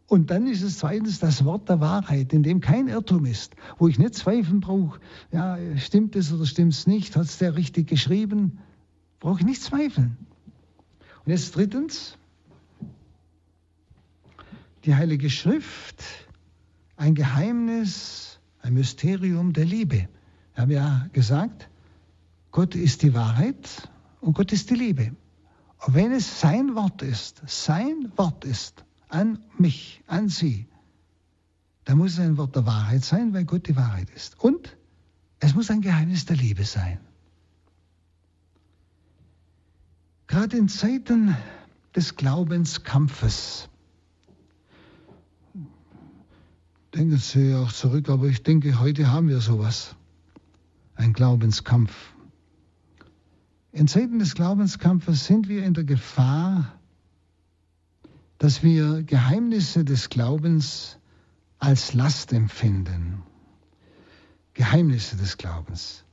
Und 0.07 0.31
dann 0.31 0.47
ist 0.47 0.61
es 0.61 0.77
zweitens 0.77 1.19
das 1.19 1.43
Wort 1.43 1.67
der 1.67 1.81
Wahrheit, 1.81 2.31
in 2.31 2.41
dem 2.41 2.61
kein 2.61 2.87
Irrtum 2.87 3.25
ist, 3.25 3.55
wo 3.77 3.89
ich 3.89 3.99
nicht 3.99 4.15
zweifeln 4.15 4.61
brauche, 4.61 5.01
ja, 5.33 5.57
stimmt 5.75 6.15
es 6.15 6.31
oder 6.31 6.45
stimmt 6.45 6.71
es 6.71 6.87
nicht, 6.87 7.17
hat 7.17 7.25
es 7.25 7.37
der 7.37 7.57
richtig 7.57 7.87
geschrieben, 7.87 8.59
brauche 9.19 9.41
ich 9.41 9.45
nicht 9.45 9.61
zweifeln. 9.61 10.15
Und 11.25 11.31
jetzt 11.33 11.53
drittens, 11.53 12.17
die 14.85 14.95
Heilige 14.95 15.29
Schrift, 15.29 16.01
ein 16.95 17.13
Geheimnis, 17.13 18.36
ein 18.67 18.73
Mysterium 18.73 19.53
der 19.53 19.63
Liebe. 19.63 20.09
Wir 20.53 20.61
haben 20.61 20.71
ja 20.71 21.07
gesagt, 21.13 21.69
Gott 22.51 22.75
ist 22.75 23.01
die 23.01 23.13
Wahrheit 23.13 23.89
und 24.19 24.33
Gott 24.33 24.51
ist 24.51 24.69
die 24.69 24.75
Liebe. 24.75 25.15
Und 25.85 25.93
wenn 25.93 26.11
es 26.11 26.41
sein 26.41 26.75
Wort 26.75 27.01
ist, 27.01 27.41
sein 27.45 28.11
Wort 28.17 28.43
ist, 28.43 28.83
an 29.07 29.39
mich, 29.57 30.03
an 30.07 30.27
Sie, 30.27 30.67
da 31.85 31.95
muss 31.95 32.13
es 32.13 32.19
ein 32.19 32.35
Wort 32.35 32.57
der 32.57 32.65
Wahrheit 32.65 33.05
sein, 33.05 33.33
weil 33.33 33.45
Gott 33.45 33.69
die 33.69 33.77
Wahrheit 33.77 34.09
ist. 34.09 34.37
Und 34.43 34.75
es 35.39 35.55
muss 35.55 35.71
ein 35.71 35.79
Geheimnis 35.79 36.25
der 36.25 36.35
Liebe 36.35 36.65
sein. 36.65 36.99
Gerade 40.27 40.57
in 40.57 40.67
Zeiten 40.67 41.37
des 41.95 42.17
Glaubenskampfes, 42.17 43.69
denken 46.97 47.17
Sie 47.17 47.53
auch 47.53 47.71
zurück, 47.71 48.09
aber 48.09 48.25
ich 48.25 48.41
denke, 48.41 48.79
heute 48.79 49.11
haben 49.11 49.27
wir 49.27 49.39
sowas, 49.39 49.95
ein 50.95 51.13
Glaubenskampf. 51.13 51.93
In 53.71 53.87
Zeiten 53.87 54.17
des 54.17 54.33
Glaubenskampfes 54.33 55.27
sind 55.27 55.47
wir 55.47 55.63
in 55.63 55.75
der 55.75 55.83
Gefahr, 55.83 56.73
dass 58.39 58.63
wir 58.63 59.03
Geheimnisse 59.03 59.85
des 59.85 60.09
Glaubens 60.09 60.97
als 61.59 61.93
Last 61.93 62.33
empfinden. 62.33 63.21
Geheimnisse 64.55 65.17
des 65.17 65.37
Glaubens. 65.37 66.03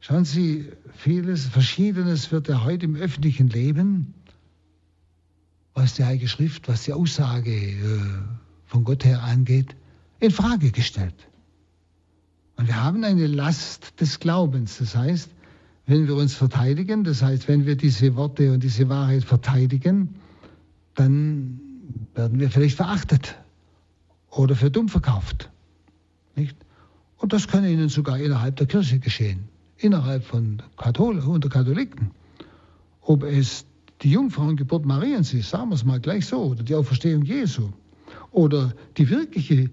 Schauen 0.00 0.24
Sie, 0.24 0.72
vieles, 0.96 1.46
Verschiedenes 1.46 2.32
wird 2.32 2.48
ja 2.48 2.64
heute 2.64 2.86
im 2.86 2.96
öffentlichen 2.96 3.48
Leben, 3.48 4.14
was 5.72 5.94
die 5.94 6.04
Heilige 6.04 6.26
Schrift, 6.26 6.66
was 6.66 6.82
die 6.82 6.94
Aussage 6.94 7.52
äh, 7.52 8.00
von 8.66 8.82
Gott 8.82 9.04
her 9.04 9.22
angeht, 9.22 9.76
in 10.20 10.30
Frage 10.30 10.70
gestellt. 10.70 11.14
Und 12.56 12.68
wir 12.68 12.82
haben 12.82 13.02
eine 13.04 13.26
Last 13.26 14.00
des 14.00 14.20
Glaubens. 14.20 14.78
Das 14.78 14.94
heißt, 14.94 15.30
wenn 15.86 16.06
wir 16.06 16.14
uns 16.14 16.34
verteidigen, 16.34 17.04
das 17.04 17.22
heißt, 17.22 17.48
wenn 17.48 17.66
wir 17.66 17.76
diese 17.76 18.14
Worte 18.16 18.52
und 18.52 18.62
diese 18.62 18.88
Wahrheit 18.88 19.24
verteidigen, 19.24 20.16
dann 20.94 21.60
werden 22.14 22.38
wir 22.38 22.50
vielleicht 22.50 22.76
verachtet 22.76 23.36
oder 24.30 24.54
für 24.54 24.70
dumm 24.70 24.88
verkauft. 24.88 25.50
Nicht? 26.36 26.56
Und 27.16 27.32
das 27.32 27.48
kann 27.48 27.64
ihnen 27.64 27.88
sogar 27.88 28.18
innerhalb 28.18 28.56
der 28.56 28.66
Kirche 28.66 28.98
geschehen, 28.98 29.48
innerhalb 29.78 30.24
von 30.24 30.62
Katholen 30.76 31.20
und 31.20 31.50
Katholiken. 31.50 32.10
Ob 33.00 33.24
es 33.24 33.66
die 34.02 34.10
Jungfrauengeburt 34.10 34.86
Mariens 34.86 35.34
ist, 35.34 35.50
sagen 35.50 35.70
wir 35.70 35.74
es 35.74 35.84
mal 35.84 36.00
gleich 36.00 36.26
so, 36.26 36.42
oder 36.44 36.62
die 36.62 36.74
Auferstehung 36.74 37.24
Jesu, 37.24 37.70
oder 38.30 38.74
die 38.96 39.08
wirkliche, 39.10 39.70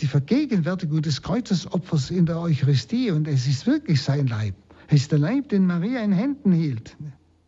die 0.00 0.06
Vergegenwärtigung 0.06 1.02
des 1.02 1.22
Kreuzesopfers 1.22 2.10
in 2.10 2.26
der 2.26 2.40
Eucharistie, 2.40 3.10
und 3.10 3.28
es 3.28 3.46
ist 3.46 3.66
wirklich 3.66 4.02
sein 4.02 4.26
Leib. 4.26 4.54
Es 4.88 5.02
ist 5.02 5.12
der 5.12 5.18
Leib, 5.18 5.48
den 5.48 5.66
Maria 5.66 6.00
in 6.00 6.12
Händen 6.12 6.52
hielt 6.52 6.96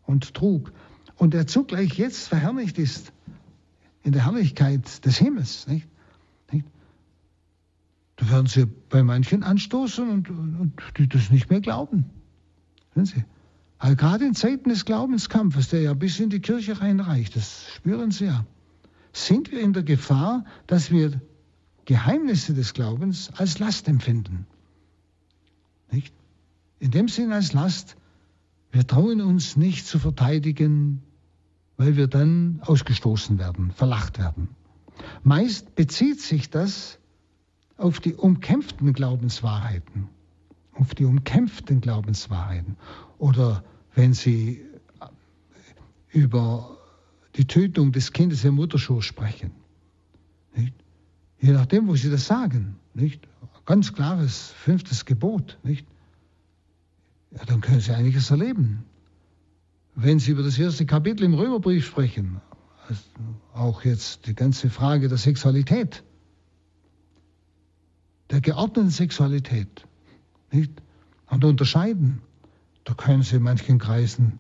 und 0.05 0.35
trug 0.35 0.73
und 1.17 1.35
der 1.35 1.47
zugleich 1.47 1.95
jetzt 1.95 2.29
verherrlicht 2.29 2.79
ist 2.79 3.13
in 4.03 4.13
der 4.13 4.25
Herrlichkeit 4.25 5.05
des 5.05 5.19
Himmels. 5.19 5.67
Nicht? 5.67 5.89
Nicht? 6.53 6.67
Da 8.17 8.31
werden 8.31 8.47
sie 8.47 8.67
bei 8.67 9.03
manchen 9.03 9.43
anstoßen 9.43 10.09
und, 10.09 10.31
und 10.31 10.73
die 10.97 11.09
das 11.09 11.31
nicht 11.31 11.51
mehr 11.51 11.61
glauben. 11.61 12.07
Sehen 12.95 13.05
Sie? 13.05 13.25
Also 13.79 13.97
gerade 13.97 14.25
in 14.25 14.35
Zeiten 14.35 14.71
des 14.71 14.87
Glaubenskampfes, 14.87 15.69
der 15.69 15.83
ja 15.83 15.93
bis 15.93 16.19
in 16.19 16.31
die 16.31 16.41
Kirche 16.41 16.81
reinreicht, 16.81 17.37
das 17.37 17.67
spüren 17.75 18.11
Sie 18.11 18.25
ja, 18.25 18.47
sind 19.13 19.51
wir 19.51 19.61
in 19.61 19.75
der 19.75 19.83
Gefahr, 19.83 20.45
dass 20.67 20.91
wir 20.91 21.21
Geheimnisse 21.87 22.53
des 22.53 22.75
Glaubens 22.75 23.31
als 23.37 23.59
Last 23.59 23.89
empfinden. 23.89 24.47
Nicht? 25.91 26.13
In 26.79 26.91
dem 26.91 27.09
Sinn 27.09 27.33
als 27.33 27.53
Last, 27.53 27.97
wir 28.71 28.87
trauen 28.87 29.21
uns 29.23 29.57
nicht 29.57 29.87
zu 29.87 29.99
verteidigen, 29.99 31.03
weil 31.79 31.97
wir 31.97 32.09
dann 32.09 32.61
ausgestoßen 32.63 33.39
werden, 33.39 33.71
verlacht 33.71 34.19
werden. 34.19 34.49
Meist 35.23 35.75
bezieht 35.75 36.21
sich 36.21 36.51
das 36.51 36.99
auf 37.77 38.01
die 38.01 38.15
umkämpften 38.15 38.93
Glaubenswahrheiten, 38.93 40.09
auf 40.75 40.95
die 40.95 41.05
umkämpften 41.05 41.81
Glaubenswahrheiten. 41.81 42.77
Oder 43.19 43.63
wenn 43.95 44.13
Sie 44.13 44.63
über 46.11 46.77
die 47.37 47.47
Tötung 47.47 47.93
des 47.93 48.13
Kindes 48.13 48.45
im 48.45 48.57
Mutterschoß 48.57 49.05
sprechen. 49.05 49.53
Nicht? 50.55 50.75
Je 51.39 51.53
nachdem, 51.53 51.89
wo 51.89 51.97
Sie 51.97 52.11
das 52.11 52.27
sagen. 52.27 52.77
Nicht? 52.95 53.27
Ganz 53.65 53.93
klares 53.93 54.53
fünftes 54.53 55.05
Gebot. 55.05 55.59
Nicht? 55.63 55.87
Ja, 57.33 57.45
dann 57.45 57.61
können 57.61 57.81
Sie 57.81 57.93
einiges 57.93 58.31
erleben. 58.31 58.85
Wenn 59.95 60.19
Sie 60.19 60.31
über 60.31 60.43
das 60.43 60.59
erste 60.59 60.87
Kapitel 60.87 61.25
im 61.25 61.35
Römerbrief 61.35 61.87
sprechen, 61.87 62.41
also 62.89 63.03
auch 63.55 63.85
jetzt 63.85 64.27
die 64.27 64.35
ganze 64.35 64.71
Frage 64.71 65.09
der 65.09 65.19
Sexualität, 65.19 66.05
der 68.31 68.41
geordneten 68.41 68.91
Sexualität, 68.91 69.87
nicht? 70.53 70.73
Und 71.29 71.45
unterscheiden, 71.45 72.23
da 72.85 72.95
können 72.95 73.23
Sie 73.23 73.37
in 73.37 73.43
manchen 73.43 73.79
Kreisen 73.79 74.39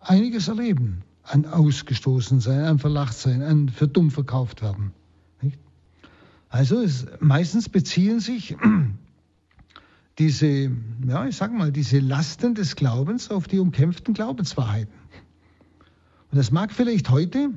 einiges 0.00 0.48
erleben 0.48 1.04
an 1.28 1.44
ausgestoßen 1.46 2.40
sein, 2.40 2.64
an 2.64 2.78
verlacht 2.78 3.16
sein, 3.16 3.42
an 3.42 3.68
für 3.68 3.88
dumm 3.88 4.10
verkauft 4.10 4.62
werden. 4.62 4.92
Nicht? 5.40 5.58
Also 6.48 6.80
es, 6.80 7.06
meistens 7.20 7.68
beziehen 7.68 8.20
sich 8.20 8.56
diese, 10.18 10.70
ja, 11.06 11.26
ich 11.26 11.36
sag 11.36 11.52
mal, 11.52 11.70
diese 11.70 12.00
Lasten 12.00 12.54
des 12.54 12.76
Glaubens 12.76 13.30
auf 13.30 13.46
die 13.46 13.58
umkämpften 13.58 14.14
Glaubenswahrheiten. 14.14 14.92
Und 16.30 16.36
das 16.36 16.50
mag 16.50 16.72
vielleicht 16.72 17.10
heute 17.10 17.50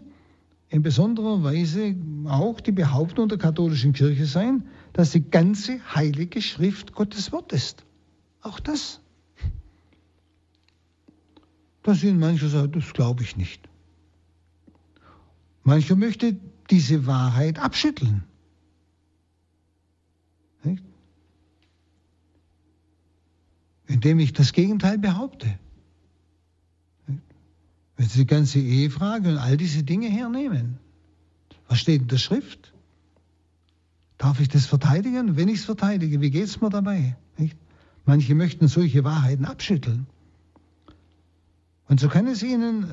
in 0.69 0.83
besonderer 0.83 1.43
Weise 1.43 1.95
auch 2.25 2.61
die 2.61 2.71
Behauptung 2.71 3.27
der 3.27 3.37
katholischen 3.37 3.91
Kirche 3.91 4.25
sein, 4.25 4.63
dass 4.93 5.11
die 5.11 5.29
ganze 5.29 5.79
heilige 5.93 6.41
Schrift 6.41 6.93
Gottes 6.93 7.33
Wort 7.33 7.51
ist. 7.51 7.83
Auch 8.41 8.59
das. 8.59 9.00
Dass 11.83 12.03
ihnen 12.03 12.19
mancher 12.19 12.49
sagt, 12.49 12.75
das 12.75 12.93
glaube 12.93 13.23
ich 13.23 13.37
nicht. 13.37 13.67
Mancher 15.63 15.95
möchte 15.95 16.37
diese 16.69 17.05
Wahrheit 17.05 17.59
abschütteln. 17.59 18.23
Nicht? 20.63 20.83
Indem 23.87 24.19
ich 24.19 24.33
das 24.33 24.53
Gegenteil 24.53 24.97
behaupte. 24.97 25.59
Wenn 27.97 28.09
Sie 28.09 28.19
die 28.19 28.25
ganze 28.25 28.59
Ehefrage 28.59 29.29
und 29.29 29.37
all 29.37 29.57
diese 29.57 29.83
Dinge 29.83 30.07
hernehmen, 30.09 30.79
was 31.67 31.79
steht 31.79 32.01
in 32.01 32.07
der 32.07 32.17
Schrift? 32.17 32.73
Darf 34.17 34.39
ich 34.39 34.49
das 34.49 34.65
verteidigen? 34.65 35.35
Wenn 35.35 35.47
ich 35.47 35.59
es 35.59 35.65
verteidige, 35.65 36.21
wie 36.21 36.31
geht 36.31 36.45
es 36.45 36.61
mir 36.61 36.69
dabei? 36.69 37.15
Nicht? 37.37 37.57
Manche 38.05 38.33
möchten 38.33 38.67
solche 38.67 39.03
Wahrheiten 39.03 39.45
abschütteln. 39.45 40.07
Und 41.91 41.99
so 41.99 42.07
kann 42.07 42.25
es 42.25 42.41
Ihnen, 42.41 42.89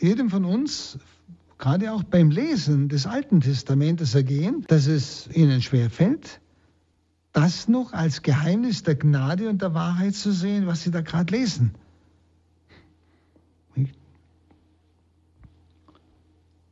jedem 0.00 0.28
von 0.28 0.44
uns, 0.44 0.98
gerade 1.58 1.92
auch 1.92 2.02
beim 2.02 2.32
Lesen 2.32 2.88
des 2.88 3.06
Alten 3.06 3.40
Testamentes 3.40 4.16
ergehen, 4.16 4.64
dass 4.66 4.88
es 4.88 5.28
Ihnen 5.32 5.62
schwer 5.62 5.90
fällt, 5.90 6.40
das 7.30 7.68
noch 7.68 7.92
als 7.92 8.22
Geheimnis 8.22 8.82
der 8.82 8.96
Gnade 8.96 9.48
und 9.48 9.62
der 9.62 9.74
Wahrheit 9.74 10.16
zu 10.16 10.32
sehen, 10.32 10.66
was 10.66 10.82
Sie 10.82 10.90
da 10.90 11.02
gerade 11.02 11.32
lesen. 11.32 11.76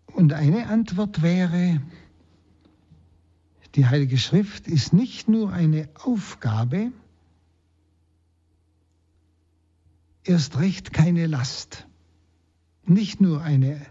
Und 0.07 0.33
eine 0.33 0.67
Antwort 0.67 1.23
wäre, 1.23 1.81
die 3.77 3.87
Heilige 3.87 4.19
Schrift 4.19 4.67
ist 4.67 4.93
nicht 4.93 5.29
nur 5.29 5.53
eine 5.53 5.89
Aufgabe, 6.03 6.91
erst 10.25 10.59
recht 10.59 10.93
keine 10.93 11.27
Last. 11.27 11.87
Nicht 12.85 13.21
nur 13.21 13.43
eine, 13.43 13.85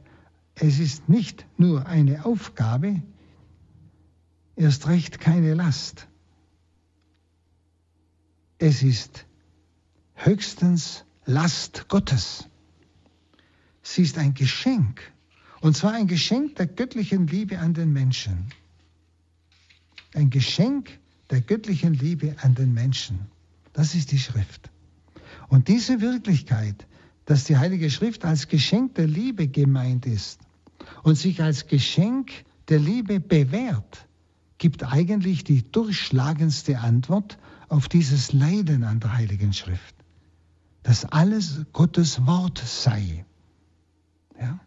es 0.56 0.80
ist 0.80 1.10
nicht 1.10 1.46
nur 1.58 1.86
eine 1.86 2.26
Aufgabe, 2.26 3.02
erst 4.56 4.88
recht 4.88 5.20
keine 5.20 5.54
Last. 5.54 6.08
Es 8.58 8.84
ist 8.84 9.26
höchstens 10.16 11.06
Last 11.26 11.88
Gottes. 11.88 12.50
Sie 13.82 14.02
ist 14.02 14.18
ein 14.18 14.34
Geschenk 14.34 15.02
und 15.62 15.76
zwar 15.76 15.94
ein 15.94 16.08
Geschenk 16.08 16.56
der 16.56 16.68
göttlichen 16.68 17.28
Liebe 17.28 17.60
an 17.60 17.74
den 17.74 17.94
Menschen. 17.94 18.52
Ein 20.14 20.30
Geschenk 20.30 21.00
der 21.30 21.42
göttlichen 21.42 21.94
Liebe 21.94 22.36
an 22.42 22.56
den 22.56 22.74
Menschen. 22.74 23.28
Das 23.74 23.96
ist 23.96 24.12
die 24.12 24.20
Schrift. 24.20 24.70
Und 25.50 25.68
diese 25.68 26.00
Wirklichkeit, 26.00 26.88
dass 27.26 27.44
die 27.44 27.58
Heilige 27.58 27.90
Schrift 27.90 28.24
als 28.24 28.48
Geschenk 28.48 28.96
der 28.96 29.08
Liebe 29.08 29.48
gemeint 29.48 30.06
ist 30.06 30.40
und 31.04 31.16
sich 31.16 31.44
als 31.44 31.68
Geschenk 31.68 32.32
der 32.70 32.80
Liebe 32.80 33.20
bewährt, 33.20 34.08
gibt 34.58 34.84
eigentlich 34.84 35.44
die 35.44 35.70
durchschlagendste 35.72 36.80
Antwort 36.80 37.38
auf 37.68 37.90
dieses 37.90 38.32
Leiden 38.32 38.84
an 38.84 39.00
der 39.00 39.18
Heiligen 39.18 39.54
Schrift. 39.54 39.96
Dass 40.84 41.06
alles 41.06 41.66
Gottes 41.74 42.26
Wort 42.26 42.58
sei. 42.66 43.26
Ja? 44.40 44.60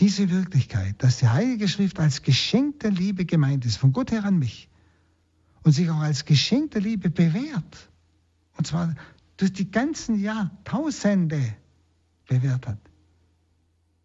diese 0.00 0.30
Wirklichkeit, 0.30 1.02
dass 1.02 1.18
die 1.18 1.28
Heilige 1.28 1.68
Schrift 1.68 1.98
als 1.98 2.22
Geschenk 2.22 2.80
der 2.80 2.90
Liebe 2.90 3.24
gemeint 3.24 3.64
ist, 3.64 3.76
von 3.76 3.92
Gott 3.92 4.10
her 4.10 4.24
an 4.24 4.38
mich, 4.38 4.68
und 5.62 5.72
sich 5.72 5.90
auch 5.90 6.00
als 6.00 6.24
Geschenk 6.24 6.72
der 6.72 6.82
Liebe 6.82 7.10
bewährt, 7.10 7.90
und 8.56 8.66
zwar 8.66 8.94
durch 9.36 9.52
die 9.52 9.70
ganzen 9.70 10.18
Jahrtausende 10.18 11.54
bewährt 12.28 12.66
hat, 12.66 12.78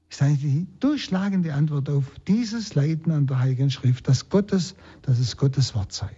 ist 0.10 0.22
eigentlich 0.22 0.42
die 0.42 0.68
durchschlagende 0.80 1.54
Antwort 1.54 1.90
auf 1.90 2.04
dieses 2.28 2.76
Leiden 2.76 3.12
an 3.14 3.28
der 3.28 3.40
Heiligen 3.40 3.72
Schrift, 3.72 4.08
dass 4.08 4.30
Gottes, 4.30 4.76
dass 5.04 5.20
es 5.20 5.38
Gottes 5.38 5.74
Wort 5.74 5.94
sei. 5.94 6.10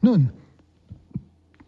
Nun, 0.00 0.30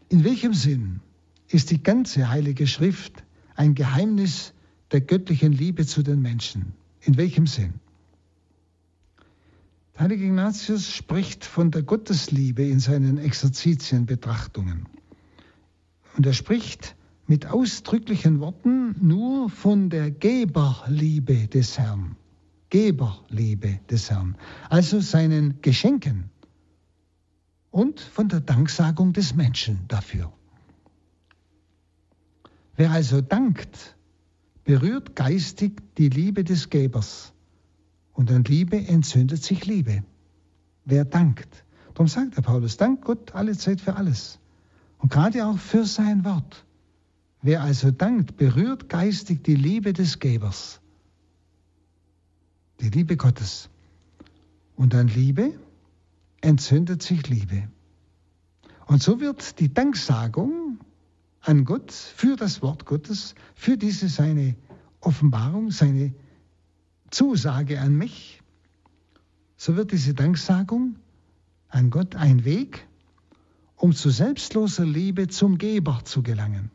in 0.09 0.23
welchem 0.23 0.55
Sinn 0.55 1.01
ist 1.49 1.71
die 1.71 1.83
ganze 1.83 2.29
Heilige 2.29 2.67
Schrift 2.69 3.25
ein 3.57 3.75
Geheimnis 3.75 4.53
der 4.93 5.01
göttlichen 5.01 5.53
Liebe 5.53 5.87
zu 5.87 6.03
den 6.03 6.23
Menschen? 6.23 6.73
In 7.03 7.17
welchem 7.17 7.47
Sinn? 7.47 7.75
Der 9.95 10.03
heilige 10.03 10.27
Ignatius 10.27 10.91
spricht 10.91 11.45
von 11.45 11.71
der 11.73 11.83
Gottesliebe 11.83 12.63
in 12.63 12.79
seinen 12.79 13.19
Exerzitienbetrachtungen. 13.19 14.87
Und 16.21 16.27
er 16.27 16.35
spricht 16.35 16.97
mit 17.27 17.47
ausdrücklichen 17.47 18.41
Worten 18.41 18.95
nur 19.01 19.49
von 19.49 19.89
der 19.89 20.11
Geberliebe 20.11 21.49
des 21.49 21.79
Herrn. 21.79 22.15
Geberliebe 22.69 23.81
des 23.89 24.11
Herrn. 24.11 24.37
Also 24.69 25.01
seinen 25.01 25.63
Geschenken 25.63 26.29
und 27.71 28.01
von 28.01 28.29
der 28.29 28.41
Danksagung 28.41 29.15
des 29.15 29.35
Menschen 29.35 29.79
dafür. 29.89 30.31
Wer 32.77 32.91
also 32.91 33.23
dankt, 33.23 33.97
berührt 34.65 35.17
geistig 35.17 35.81
die 35.97 36.11
Liebe 36.11 36.45
des 36.45 36.69
Gebers. 36.69 37.33
Und 38.13 38.31
an 38.31 38.45
Liebe 38.45 38.77
entzündet 38.77 39.43
sich 39.43 39.65
Liebe. 39.65 40.05
Wer 40.85 41.07
dankt. 41.07 41.65
Darum 41.95 42.09
sagt 42.09 42.37
der 42.37 42.43
Paulus, 42.43 42.77
dank 42.77 43.07
Gott 43.07 43.35
alle 43.35 43.57
Zeit 43.57 43.81
für 43.81 43.97
alles. 43.97 44.40
Und 45.01 45.11
gerade 45.11 45.47
auch 45.47 45.59
für 45.59 45.85
sein 45.85 46.25
Wort. 46.25 46.65
Wer 47.43 47.63
also 47.63 47.91
dankt, 47.91 48.37
berührt 48.37 48.89
geistig 48.89 49.43
die 49.43 49.55
Liebe 49.55 49.93
des 49.93 50.19
Gebers. 50.19 50.81
Die 52.81 52.91
Liebe 52.91 53.17
Gottes. 53.17 53.71
Und 54.77 54.95
an 54.95 55.09
Liebe 55.09 55.55
entzündet 56.43 57.03
sich 57.03 57.29
Liebe. 57.29 57.69
Und 58.87 59.03
so 59.03 59.21
wird 59.21 59.59
die 59.59 59.73
Danksagung 59.73 60.79
an 61.41 61.65
Gott 61.65 61.93
für 61.93 62.37
das 62.37 62.61
Wort 62.61 62.85
Gottes, 62.85 63.35
für 63.55 63.77
diese 63.77 64.09
seine 64.09 64.57
Offenbarung, 65.01 65.71
seine 65.71 66.15
Zusage 67.11 67.81
an 67.81 67.97
mich, 67.97 68.43
so 69.57 69.77
wird 69.77 69.93
diese 69.93 70.15
Danksagung 70.15 70.97
an 71.69 71.91
Gott 71.91 72.17
ein 72.17 72.45
Weg, 72.45 72.87
um 73.81 73.95
zu 73.95 74.11
selbstloser 74.11 74.85
Liebe 74.85 75.29
zum 75.29 75.57
Geber 75.57 76.01
zu 76.05 76.23
gelangen, 76.23 76.71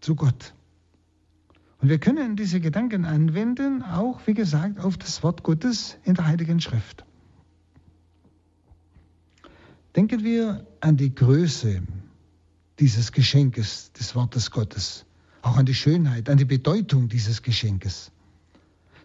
zu 0.00 0.14
Gott. 0.14 0.54
Und 1.80 1.88
wir 1.88 1.98
können 1.98 2.36
diese 2.36 2.60
Gedanken 2.60 3.06
anwenden, 3.06 3.82
auch 3.82 4.20
wie 4.26 4.34
gesagt, 4.34 4.78
auf 4.78 4.98
das 4.98 5.22
Wort 5.22 5.42
Gottes 5.42 5.96
in 6.04 6.14
der 6.14 6.26
Heiligen 6.26 6.60
Schrift. 6.60 7.06
Denken 9.96 10.22
wir 10.22 10.66
an 10.80 10.98
die 10.98 11.14
Größe 11.14 11.82
dieses 12.78 13.10
Geschenkes 13.10 13.92
des 13.92 14.14
Wortes 14.14 14.50
Gottes, 14.50 15.06
auch 15.40 15.56
an 15.56 15.64
die 15.64 15.74
Schönheit, 15.74 16.28
an 16.28 16.36
die 16.36 16.44
Bedeutung 16.44 17.08
dieses 17.08 17.40
Geschenkes. 17.42 18.12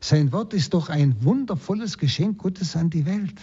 Sein 0.02 0.34
Wort 0.34 0.54
ist 0.54 0.74
doch 0.74 0.90
ein 0.90 1.24
wundervolles 1.24 1.98
Geschenk 1.98 2.40
Gottes 2.40 2.76
an 2.76 2.90
die 2.90 3.06
Welt. 3.06 3.40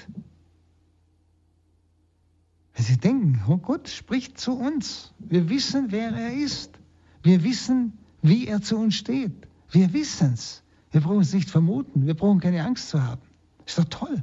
Wenn 2.74 2.84
Sie 2.84 2.96
denken, 2.96 3.42
oh 3.48 3.58
Gott 3.58 3.88
spricht 3.88 4.38
zu 4.38 4.52
uns, 4.52 5.12
wir 5.18 5.48
wissen, 5.48 5.86
wer 5.90 6.10
er 6.10 6.34
ist, 6.34 6.78
wir 7.22 7.44
wissen, 7.44 7.98
wie 8.22 8.46
er 8.46 8.62
zu 8.62 8.76
uns 8.78 8.94
steht, 8.94 9.46
wir 9.70 9.92
wissen 9.92 10.34
es. 10.34 10.62
Wir 10.90 11.00
brauchen 11.00 11.20
es 11.20 11.32
nicht 11.32 11.50
vermuten, 11.50 12.06
wir 12.06 12.14
brauchen 12.14 12.40
keine 12.40 12.64
Angst 12.64 12.90
zu 12.90 13.02
haben. 13.02 13.22
Ist 13.66 13.78
doch 13.78 13.84
toll. 13.84 14.22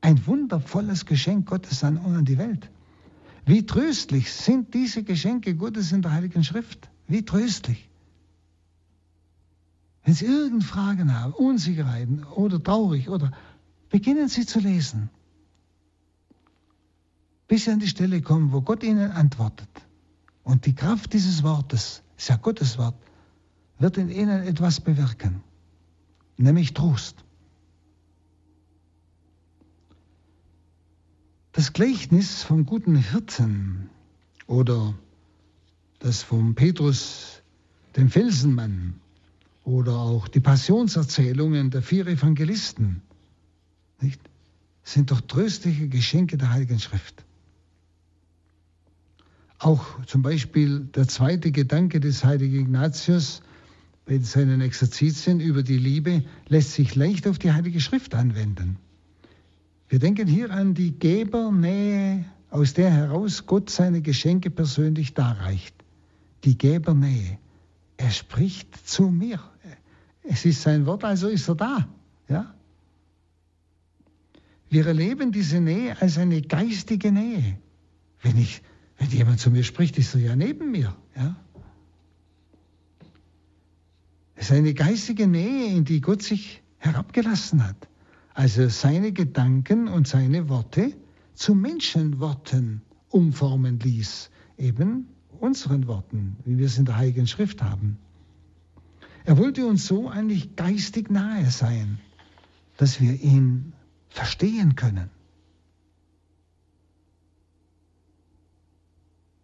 Ein 0.00 0.26
wundervolles 0.26 1.04
Geschenk 1.04 1.46
Gottes 1.46 1.84
an, 1.84 1.98
an 1.98 2.24
die 2.24 2.38
Welt. 2.38 2.70
Wie 3.44 3.66
tröstlich 3.66 4.32
sind 4.32 4.72
diese 4.74 5.02
Geschenke 5.02 5.54
Gottes 5.54 5.92
in 5.92 6.02
der 6.02 6.12
Heiligen 6.12 6.44
Schrift? 6.44 6.88
Wie 7.08 7.24
tröstlich. 7.24 7.90
Wenn 10.04 10.14
Sie 10.14 10.24
irgendeine 10.24 10.62
Fragen 10.62 11.18
haben, 11.18 11.32
Unsicherheiten 11.32 12.24
oder 12.24 12.62
traurig 12.62 13.10
oder 13.10 13.32
beginnen 13.90 14.28
Sie 14.28 14.46
zu 14.46 14.60
lesen, 14.60 15.10
bis 17.50 17.64
Sie 17.64 17.72
an 17.72 17.80
die 17.80 17.88
Stelle 17.88 18.22
kommen, 18.22 18.52
wo 18.52 18.60
Gott 18.60 18.84
Ihnen 18.84 19.10
antwortet. 19.10 19.68
Und 20.44 20.66
die 20.66 20.74
Kraft 20.76 21.12
dieses 21.12 21.42
Wortes, 21.42 22.00
ist 22.16 22.28
ja 22.28 22.36
Gottes 22.36 22.78
Wort, 22.78 22.94
wird 23.80 23.98
in 23.98 24.08
Ihnen 24.08 24.44
etwas 24.44 24.80
bewirken, 24.80 25.42
nämlich 26.36 26.74
Trost. 26.74 27.24
Das 31.50 31.72
Gleichnis 31.72 32.44
vom 32.44 32.66
guten 32.66 32.94
Hirten 32.94 33.90
oder 34.46 34.94
das 35.98 36.22
vom 36.22 36.54
Petrus, 36.54 37.42
dem 37.96 38.10
Felsenmann 38.10 39.00
oder 39.64 39.96
auch 39.96 40.28
die 40.28 40.38
Passionserzählungen 40.38 41.72
der 41.72 41.82
vier 41.82 42.06
Evangelisten 42.06 43.02
nicht, 44.00 44.20
sind 44.84 45.10
doch 45.10 45.20
tröstliche 45.20 45.88
Geschenke 45.88 46.36
der 46.36 46.52
Heiligen 46.52 46.78
Schrift. 46.78 47.24
Auch 49.60 50.02
zum 50.06 50.22
Beispiel 50.22 50.80
der 50.80 51.06
zweite 51.06 51.52
Gedanke 51.52 52.00
des 52.00 52.24
heiligen 52.24 52.60
Ignatius 52.60 53.42
bei 54.06 54.18
seinen 54.18 54.62
Exerzitien 54.62 55.38
über 55.38 55.62
die 55.62 55.76
Liebe 55.76 56.24
lässt 56.48 56.72
sich 56.72 56.94
leicht 56.94 57.28
auf 57.28 57.38
die 57.38 57.52
Heilige 57.52 57.78
Schrift 57.78 58.14
anwenden. 58.14 58.78
Wir 59.90 59.98
denken 59.98 60.26
hier 60.26 60.50
an 60.50 60.72
die 60.72 60.98
Gebernähe, 60.98 62.24
aus 62.48 62.72
der 62.72 62.90
heraus 62.90 63.44
Gott 63.44 63.68
seine 63.68 64.00
Geschenke 64.00 64.50
persönlich 64.50 65.12
darreicht. 65.12 65.74
Die 66.44 66.56
Gebernähe. 66.56 67.38
Er 67.98 68.10
spricht 68.10 68.88
zu 68.88 69.10
mir. 69.10 69.40
Es 70.22 70.46
ist 70.46 70.62
sein 70.62 70.86
Wort, 70.86 71.04
also 71.04 71.28
ist 71.28 71.48
er 71.48 71.54
da. 71.54 71.88
Ja? 72.28 72.54
Wir 74.70 74.86
erleben 74.86 75.32
diese 75.32 75.60
Nähe 75.60 76.00
als 76.00 76.16
eine 76.16 76.40
geistige 76.40 77.12
Nähe. 77.12 77.58
Wenn, 78.22 78.38
ich, 78.38 78.62
wenn 79.00 79.10
jemand 79.10 79.40
zu 79.40 79.50
mir 79.50 79.64
spricht, 79.64 79.98
ist 79.98 80.14
er 80.14 80.20
ja 80.20 80.36
neben 80.36 80.70
mir. 80.70 80.96
Ja? 81.16 81.34
Es 84.36 84.50
ist 84.50 84.52
eine 84.52 84.74
geistige 84.74 85.26
Nähe, 85.26 85.74
in 85.74 85.84
die 85.84 86.00
Gott 86.00 86.22
sich 86.22 86.62
herabgelassen 86.78 87.66
hat 87.66 87.90
also 88.40 88.68
seine 88.68 89.12
Gedanken 89.12 89.86
und 89.86 90.08
seine 90.08 90.48
Worte 90.48 90.94
zu 91.34 91.54
Menschenworten 91.54 92.82
umformen 93.10 93.78
ließ, 93.78 94.30
eben 94.56 95.08
unseren 95.40 95.86
Worten, 95.86 96.36
wie 96.46 96.56
wir 96.56 96.66
es 96.66 96.78
in 96.78 96.84
der 96.84 96.96
Heiligen 96.96 97.26
Schrift 97.26 97.62
haben. 97.62 97.98
Er 99.24 99.36
wollte 99.36 99.66
uns 99.66 99.86
so 99.86 100.08
eigentlich 100.08 100.56
geistig 100.56 101.10
nahe 101.10 101.50
sein, 101.50 101.98
dass 102.78 103.00
wir 103.00 103.12
ihn 103.20 103.74
verstehen 104.08 104.74
können. 104.74 105.10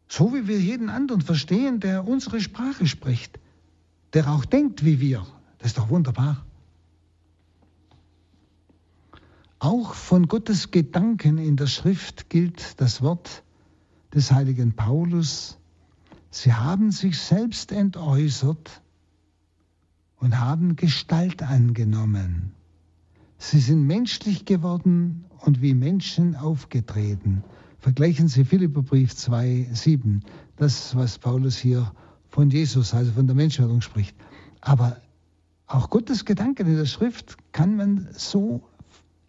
So 0.09 0.34
wie 0.34 0.46
wir 0.46 0.61
jeden 0.61 0.88
anderen 0.88 1.20
verstehen, 1.20 1.80
der 1.80 2.07
unsere 2.07 2.40
Sprache 2.40 2.86
spricht, 2.86 3.38
der 4.12 4.30
auch 4.30 4.44
denkt 4.44 4.84
wie 4.84 5.00
wir. 5.00 5.26
Das 5.59 5.68
ist 5.68 5.78
doch 5.78 5.90
wunderbar. 5.90 6.44
Auch 9.59 9.94
von 9.94 10.28
Gottes 10.28 10.70
Gedanken 10.70 11.38
in 11.38 11.57
der 11.57 11.66
Schrift 11.66 12.30
gilt 12.30 12.80
das 12.80 13.02
Wort 13.02 13.42
des 14.14 14.30
heiligen 14.30 14.76
Paulus. 14.76 15.59
Sie 16.30 16.52
haben 16.52 16.92
sich 16.92 17.18
selbst 17.18 17.72
entäußert 17.72 18.82
und 20.18 20.38
haben 20.38 20.76
Gestalt 20.76 21.42
angenommen. 21.42 22.52
Sie 23.38 23.61
sind 23.61 23.86
menschlich 23.86 24.44
geworden 24.44 25.24
und 25.40 25.62
wie 25.62 25.74
Menschen 25.74 26.36
aufgetreten. 26.36 27.42
Vergleichen 27.87 28.26
Sie 28.26 28.45
Philipperbrief 28.45 29.14
2, 29.14 29.68
7, 29.72 30.24
das, 30.57 30.97
was 30.97 31.20
Paulus 31.20 31.57
hier 31.57 31.93
von 32.28 32.51
Jesus, 32.51 32.93
also 32.93 33.12
von 33.12 33.28
der 33.28 33.37
Menschwerdung 33.37 33.80
spricht. 33.80 34.16
Aber 34.61 35.01
auch 35.68 35.89
Gottes 35.89 36.24
Gedanken 36.24 36.66
in 36.66 36.74
der 36.74 36.87
Schrift 36.87 37.37
kann 37.53 37.76
man 37.76 38.09
so 38.11 38.68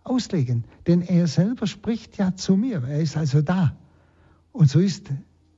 auslegen, 0.03 0.63
denn 0.87 1.03
er 1.03 1.27
selber 1.27 1.67
spricht 1.67 2.17
ja 2.17 2.35
zu 2.35 2.57
mir, 2.57 2.81
er 2.83 2.99
ist 2.99 3.15
also 3.15 3.43
da. 3.43 3.77
Und 4.53 4.71
so 4.71 4.79
ist 4.79 5.11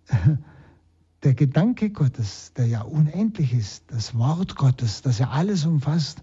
der 1.23 1.35
Gedanke 1.35 1.91
Gottes, 1.91 2.51
der 2.57 2.65
ja 2.65 2.81
unendlich 2.81 3.53
ist, 3.53 3.85
das 3.87 4.13
Wort 4.17 4.57
Gottes, 4.57 5.03
das 5.03 5.19
ja 5.19 5.29
alles 5.29 5.65
umfasst, 5.65 6.21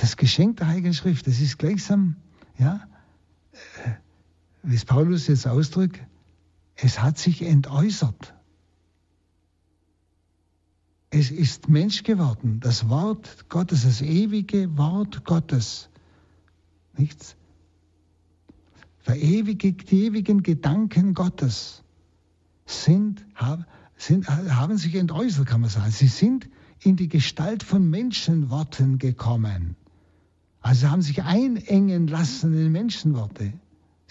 das 0.00 0.16
Geschenk 0.16 0.56
der 0.56 0.66
Heiligen 0.66 0.92
Schrift, 0.92 1.28
das 1.28 1.38
ist 1.38 1.56
gleichsam, 1.56 2.16
ja, 2.58 2.80
wie 4.64 4.74
es 4.74 4.84
Paulus 4.84 5.26
jetzt 5.26 5.46
ausdrückt, 5.46 6.00
es 6.76 7.00
hat 7.00 7.18
sich 7.18 7.42
entäußert. 7.42 8.34
Es 11.10 11.30
ist 11.30 11.68
Mensch 11.68 12.02
geworden, 12.02 12.58
das 12.60 12.88
Wort 12.88 13.48
Gottes, 13.48 13.84
das 13.84 14.02
ewige 14.02 14.76
Wort 14.76 15.24
Gottes 15.24 15.88
Nichts. 16.96 17.36
Verewigt, 19.00 19.90
die 19.90 20.04
ewigen 20.06 20.42
Gedanken 20.42 21.14
Gottes 21.14 21.82
sind, 22.64 23.24
sind, 23.96 24.28
haben 24.28 24.78
sich 24.78 24.94
entäußert, 24.94 25.46
kann 25.46 25.60
man 25.60 25.70
sagen. 25.70 25.90
Sie 25.90 26.06
sind 26.06 26.48
in 26.80 26.96
die 26.96 27.08
Gestalt 27.08 27.62
von 27.62 27.88
Menschenworten 27.88 28.98
gekommen. 28.98 29.76
Also 30.60 30.90
haben 30.90 31.02
sich 31.02 31.22
einengen 31.22 32.06
lassen 32.06 32.54
in 32.54 32.72
Menschenworte. 32.72 33.52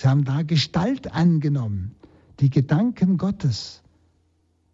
Sie 0.03 0.09
haben 0.09 0.25
da 0.25 0.41
Gestalt 0.41 1.13
angenommen. 1.13 1.95
Die 2.41 2.49
Gedanken 2.49 3.17
Gottes, 3.17 3.83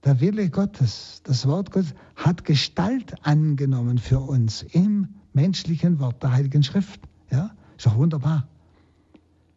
der 0.03 0.21
Wille 0.21 0.49
Gottes, 0.49 1.21
das 1.23 1.45
Wort 1.45 1.69
Gottes 1.69 1.93
hat 2.15 2.45
Gestalt 2.45 3.13
angenommen 3.23 3.99
für 3.99 4.21
uns 4.21 4.63
im 4.63 5.09
menschlichen 5.33 5.99
Wort 5.99 6.23
der 6.23 6.31
Heiligen 6.31 6.63
Schrift. 6.63 7.01
Ja? 7.29 7.55
Ist 7.77 7.85
doch 7.85 7.95
wunderbar. 7.95 8.47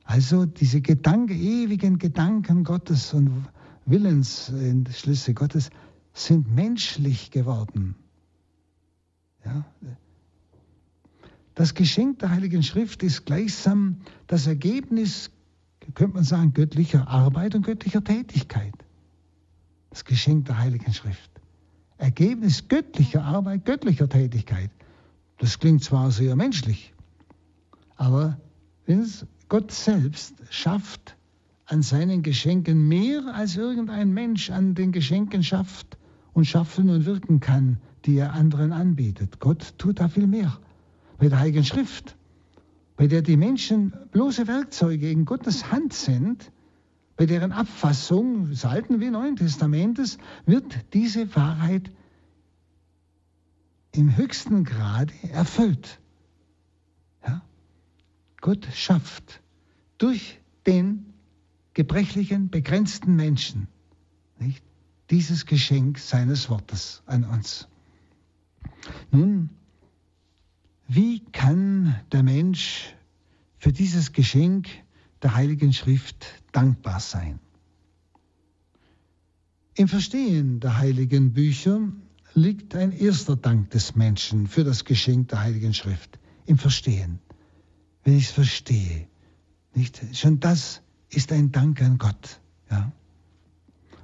Also 0.05 0.45
diese 0.45 0.83
Gedanken, 0.83 1.41
ewigen 1.41 1.99
Gedanken 1.99 2.65
Gottes 2.65 3.15
und 3.15 3.31
Willensschlüsse 3.87 5.33
Gottes 5.33 5.71
sind 6.13 6.55
menschlich 6.55 7.31
geworden. 7.31 7.95
Ja. 9.43 9.65
Das 11.55 11.73
Geschenk 11.73 12.19
der 12.19 12.29
Heiligen 12.29 12.63
Schrift 12.63 13.03
ist 13.03 13.25
gleichsam 13.25 14.03
das 14.27 14.47
Ergebnis, 14.47 15.31
könnte 15.95 16.15
man 16.15 16.25
sagen, 16.25 16.53
göttlicher 16.53 17.09
Arbeit 17.09 17.55
und 17.55 17.65
göttlicher 17.67 18.03
Tätigkeit. 18.03 18.75
Das 19.91 20.05
Geschenk 20.05 20.47
der 20.47 20.59
Heiligen 20.59 20.93
Schrift. 20.93 21.31
Ergebnis 21.99 22.69
göttlicher 22.69 23.25
Arbeit, 23.25 23.65
göttlicher 23.65 24.09
Tätigkeit. 24.09 24.71
Das 25.39 25.59
klingt 25.59 25.85
zwar 25.85 26.11
sehr 26.11 26.37
menschlich, 26.37 26.95
aber 27.97 28.39
Gott 29.49 29.71
selbst 29.71 30.35
schafft 30.51 31.17
an 31.67 31.83
seinen 31.83 32.23
Geschenken 32.23 32.89
mehr, 32.89 33.35
als 33.35 33.57
irgendein 33.57 34.13
Mensch 34.13 34.51
an 34.51 34.75
den 34.75 34.93
Geschenken 34.93 35.43
schafft 35.43 35.99
und 36.33 36.47
schaffen 36.47 36.91
und 36.91 37.07
wirken 37.07 37.41
kann, 37.41 37.79
die 38.05 38.17
er 38.17 38.33
anderen 38.33 38.73
anbietet. 38.73 39.41
Gott 39.41 39.75
tut 39.79 40.01
da 40.01 40.09
viel 40.09 40.27
mehr. 40.27 40.59
Bei 41.19 41.29
der 41.29 41.39
Heiligen 41.39 41.65
Schrift, 41.65 42.17
bei 42.97 43.07
der 43.07 43.23
die 43.23 43.37
Menschen 43.37 43.93
bloße 44.11 44.47
Werkzeuge 44.47 45.11
in 45.11 45.25
Gottes 45.25 45.71
Hand 45.71 45.93
sind, 45.93 46.53
bei 47.17 47.27
deren 47.27 47.53
Abfassung 47.53 48.51
des 48.51 48.65
Alten 48.65 49.01
wie 49.01 49.11
Neuen 49.11 49.37
Testamentes 49.37 50.19
wird 50.47 50.93
diese 50.95 51.35
Wahrheit 51.37 51.91
im 53.93 54.17
höchsten 54.17 54.65
Grade 54.65 55.13
erfüllt. 55.33 56.01
Ja? 57.27 57.43
Gott 58.41 58.67
schafft 58.73 59.41
durch 59.99 60.41
den 60.67 61.13
gebrechlichen, 61.75 62.51
begrenzten 62.51 63.15
Menschen 63.17 63.69
nicht, 64.39 64.65
dieses 65.11 65.47
Geschenk 65.47 65.99
seines 65.99 66.51
Wortes 66.51 67.03
an 67.07 67.25
uns. 67.25 67.69
Nun, 69.11 69.51
wie 70.95 71.21
kann 71.33 71.95
der 72.13 72.23
Mensch 72.23 72.95
für 73.59 73.73
dieses 73.73 74.13
Geschenk 74.13 74.69
der 75.23 75.35
Heiligen 75.35 75.73
Schrift 75.73 76.27
dankbar 76.53 77.01
sein? 77.01 77.39
Im 79.75 79.89
Verstehen 79.89 80.61
der 80.61 80.77
heiligen 80.77 81.33
Bücher 81.33 81.81
liegt 82.35 82.75
ein 82.75 82.93
erster 82.93 83.37
Dank 83.37 83.71
des 83.71 83.95
Menschen 83.95 84.47
für 84.47 84.65
das 84.65 84.85
Geschenk 84.85 85.29
der 85.29 85.41
Heiligen 85.41 85.73
Schrift. 85.73 86.19
Im 86.45 86.59
Verstehen. 86.59 87.21
Wenn 88.05 88.19
ich 88.19 88.25
es 88.25 88.31
verstehe. 88.31 89.07
Nicht? 89.75 90.01
Schon 90.13 90.41
das 90.41 90.83
ist 91.09 91.33
ein 91.33 91.53
Dank 91.53 91.81
an 91.81 91.97
Gott. 91.97 92.41
Ja? 92.71 92.93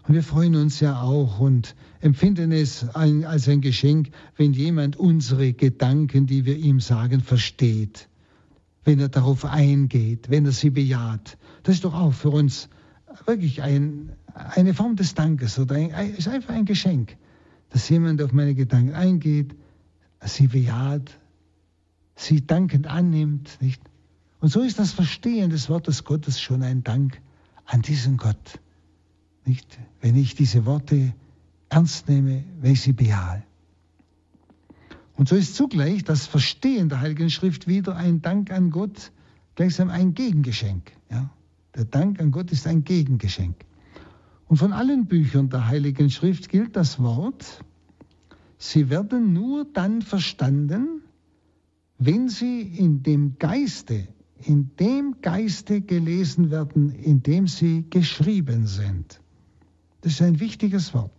Und 0.09 0.15
wir 0.15 0.23
freuen 0.23 0.57
uns 0.57 0.81
ja 0.81 1.03
auch 1.03 1.39
und 1.39 1.77
empfinden 2.01 2.51
es 2.51 2.89
als 2.95 3.47
ein 3.47 3.61
Geschenk, 3.61 4.09
wenn 4.37 4.55
jemand 4.55 4.97
unsere 4.97 5.53
Gedanken, 5.53 6.27
die 6.27 6.47
wir 6.47 6.57
ihm 6.57 6.81
sagen, 6.81 7.21
versteht. 7.21 8.09
Wenn 8.85 9.01
er 9.01 9.11
darauf 9.11 9.45
eingeht, 9.45 10.31
wenn 10.31 10.47
er 10.47 10.53
sie 10.53 10.71
bejaht. 10.71 11.37
Das 11.63 11.75
ist 11.75 11.85
doch 11.85 11.93
auch 11.93 12.15
für 12.15 12.31
uns 12.31 12.71
wirklich 13.27 13.61
ein, 13.61 14.13
eine 14.33 14.73
Form 14.73 14.97
des 14.97 15.13
Dankes 15.13 15.59
oder 15.59 15.75
ein, 15.75 15.91
ist 16.15 16.27
einfach 16.27 16.55
ein 16.55 16.65
Geschenk, 16.65 17.19
dass 17.69 17.87
jemand 17.91 18.23
auf 18.23 18.33
meine 18.33 18.55
Gedanken 18.55 18.95
eingeht, 18.95 19.55
sie 20.25 20.47
bejaht, 20.47 21.21
sie 22.17 22.47
dankend 22.47 22.87
annimmt, 22.87 23.59
nicht? 23.61 23.83
Und 24.41 24.49
so 24.49 24.63
ist 24.63 24.79
das 24.79 24.93
Verstehen 24.93 25.51
des 25.51 25.69
Wortes 25.69 26.05
Gottes 26.05 26.41
schon 26.41 26.63
ein 26.63 26.83
Dank 26.83 27.21
an 27.67 27.83
diesen 27.83 28.17
Gott, 28.17 28.59
nicht? 29.49 29.79
Wenn 30.01 30.15
ich 30.17 30.35
diese 30.35 30.67
Worte 30.67 31.15
ernst 31.69 32.09
nehme, 32.09 32.45
wenn 32.61 32.73
ich 32.73 32.83
sie 32.83 32.93
bejahe. 32.93 33.43
Und 35.17 35.29
so 35.29 35.35
ist 35.35 35.57
zugleich 35.57 36.05
das 36.05 36.27
Verstehen 36.27 36.89
der 36.89 37.01
Heiligen 37.01 37.31
Schrift 37.31 37.67
wieder 37.67 37.97
ein 37.97 38.23
Dank 38.23 38.53
an 38.53 38.71
Gott, 38.71 39.11
gleichsam 39.57 39.91
ein 39.91 40.15
Gegengeschenk. 40.15 40.93
Ja? 41.11 41.31
Der 41.75 41.85
Dank 41.85 42.21
an 42.21 42.31
Gott 42.31 42.53
ist 42.53 42.67
ein 42.67 42.85
Gegengeschenk. 42.85 43.57
Und 44.47 44.59
von 44.59 44.73
allen 44.73 45.07
Büchern 45.07 45.51
der 45.51 45.67
Heiligen 45.67 46.11
Schrift 46.11 46.49
gilt 46.49 46.77
das 46.77 47.01
Wort, 47.01 47.65
sie 48.57 48.91
werden 48.91 49.33
nur 49.33 49.65
dann 49.65 50.03
verstanden, 50.03 51.03
wenn 51.99 52.29
sie 52.29 52.63
in 52.63 53.03
dem 53.03 53.39
Geiste, 53.39 54.07
in 54.45 54.71
dem 54.77 55.17
Geiste 55.21 55.81
gelesen 55.81 56.51
werden, 56.51 56.91
in 56.91 57.23
dem 57.23 57.49
sie 57.49 57.85
geschrieben 57.91 58.67
sind. 58.67 59.21
Das 60.09 60.15
ist 60.15 60.23
ein 60.23 60.41
wichtiges 60.41 60.95
Wort. 60.95 61.13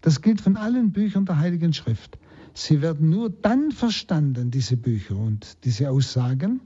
Das 0.00 0.22
gilt 0.22 0.40
von 0.40 0.56
allen 0.56 0.92
Büchern 0.92 1.24
der 1.26 1.40
Heiligen 1.40 1.72
Schrift. 1.72 2.20
Sie 2.54 2.80
werden 2.82 3.10
nur 3.10 3.30
dann 3.30 3.72
verstanden, 3.72 4.52
diese 4.52 4.76
Bücher 4.76 5.16
und 5.16 5.64
diese 5.64 5.90
Aussagen, 5.90 6.60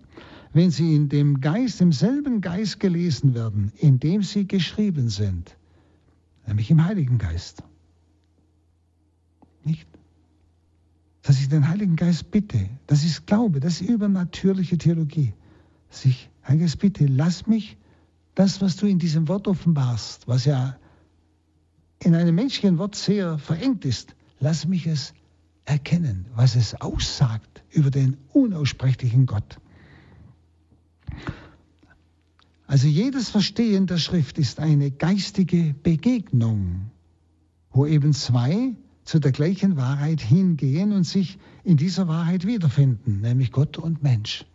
wenn 0.53 0.71
sie 0.71 0.95
in 0.95 1.09
dem 1.09 1.41
Geist, 1.41 1.81
im 1.81 1.91
selben 1.91 2.43
Geist 2.43 2.79
gelesen 2.79 3.33
werden, 3.33 3.73
in 3.79 3.99
dem 3.99 4.23
sie 4.23 4.47
geschrieben 4.47 5.09
sind, 5.09 5.57
nämlich 6.47 6.71
im 6.71 6.85
Heiligen 6.85 7.17
Geist. 7.17 7.63
Nicht? 9.65 9.89
Dass 11.23 11.41
ich 11.41 11.49
den 11.49 11.67
Heiligen 11.67 11.97
Geist 11.97 12.31
bitte, 12.31 12.69
das 12.87 13.03
ist 13.03 13.27
Glaube, 13.27 13.61
das 13.61 13.81
ist 13.81 13.89
übernatürliche 13.89 14.77
Theologie. 14.77 15.33
Dass 15.89 16.05
ich, 16.05 16.29
bitte, 16.79 17.07
lass 17.07 17.47
mich 17.47 17.79
das, 18.35 18.61
was 18.61 18.77
du 18.77 18.85
in 18.85 18.99
diesem 18.99 19.27
Wort 19.27 19.49
offenbarst, 19.49 20.29
was 20.29 20.45
ja 20.45 20.77
in 22.05 22.15
einem 22.15 22.35
menschlichen 22.35 22.79
Wort 22.79 22.95
sehr 22.95 23.39
verengt 23.39 23.85
ist, 23.85 24.15
lass 24.41 24.67
mich 24.67 24.87
es 24.87 25.15
erkennen, 25.65 26.27
was 26.35 26.57
es 26.57 26.81
aussagt 26.81 27.63
über 27.71 27.91
den 27.91 28.17
unaussprechlichen 28.33 29.27
Gott. 29.27 29.59
Also 32.67 32.89
jedes 32.89 33.29
Verstehen 33.29 33.87
der 33.87 33.99
Schrift 33.99 34.39
ist 34.39 34.59
eine 34.59 34.91
geistige 34.91 35.75
Begegnung, 35.83 36.91
wo 37.71 37.87
eben 37.87 38.13
zwei 38.13 38.75
zu 39.05 39.19
der 39.19 39.33
gleichen 39.33 39.77
Wahrheit 39.77 40.21
hingehen 40.21 40.93
und 40.93 41.05
sich 41.05 41.39
in 41.65 41.77
dieser 41.77 42.09
Wahrheit 42.09 42.47
wiederfinden, 42.47 43.21
nämlich 43.21 43.53
Gott 43.53 43.79
und 43.79 44.03
Mensch. 44.03 44.47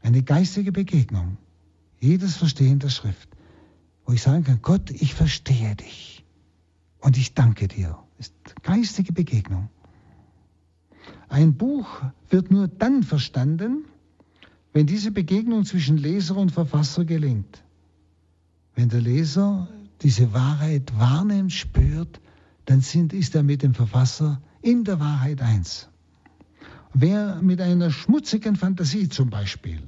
Eine 0.00 0.22
geistige 0.22 0.72
Begegnung. 0.72 1.36
Jedes 2.00 2.36
Verstehen 2.36 2.78
der 2.78 2.90
Schrift, 2.90 3.28
wo 4.08 4.14
ich 4.14 4.22
sagen 4.22 4.42
kann, 4.42 4.60
Gott, 4.62 4.90
ich 4.90 5.12
verstehe 5.12 5.76
dich 5.76 6.24
und 7.00 7.18
ich 7.18 7.34
danke 7.34 7.68
dir. 7.68 7.98
Das 8.16 8.28
ist 8.28 8.62
geistige 8.62 9.12
Begegnung. 9.12 9.68
Ein 11.28 11.58
Buch 11.58 11.86
wird 12.30 12.50
nur 12.50 12.68
dann 12.68 13.02
verstanden, 13.02 13.84
wenn 14.72 14.86
diese 14.86 15.10
Begegnung 15.10 15.66
zwischen 15.66 15.98
Leser 15.98 16.38
und 16.38 16.52
Verfasser 16.52 17.04
gelingt, 17.04 17.62
wenn 18.74 18.88
der 18.88 19.02
Leser 19.02 19.68
diese 20.00 20.32
Wahrheit 20.32 20.98
wahrnimmt, 20.98 21.52
spürt, 21.52 22.18
dann 22.64 22.80
sind, 22.80 23.12
ist 23.12 23.34
er 23.34 23.42
mit 23.42 23.62
dem 23.62 23.74
Verfasser 23.74 24.40
in 24.62 24.84
der 24.84 25.00
Wahrheit 25.00 25.42
eins. 25.42 25.90
Wer 26.94 27.42
mit 27.42 27.60
einer 27.60 27.90
schmutzigen 27.90 28.56
Fantasie 28.56 29.10
zum 29.10 29.28
Beispiel 29.28 29.82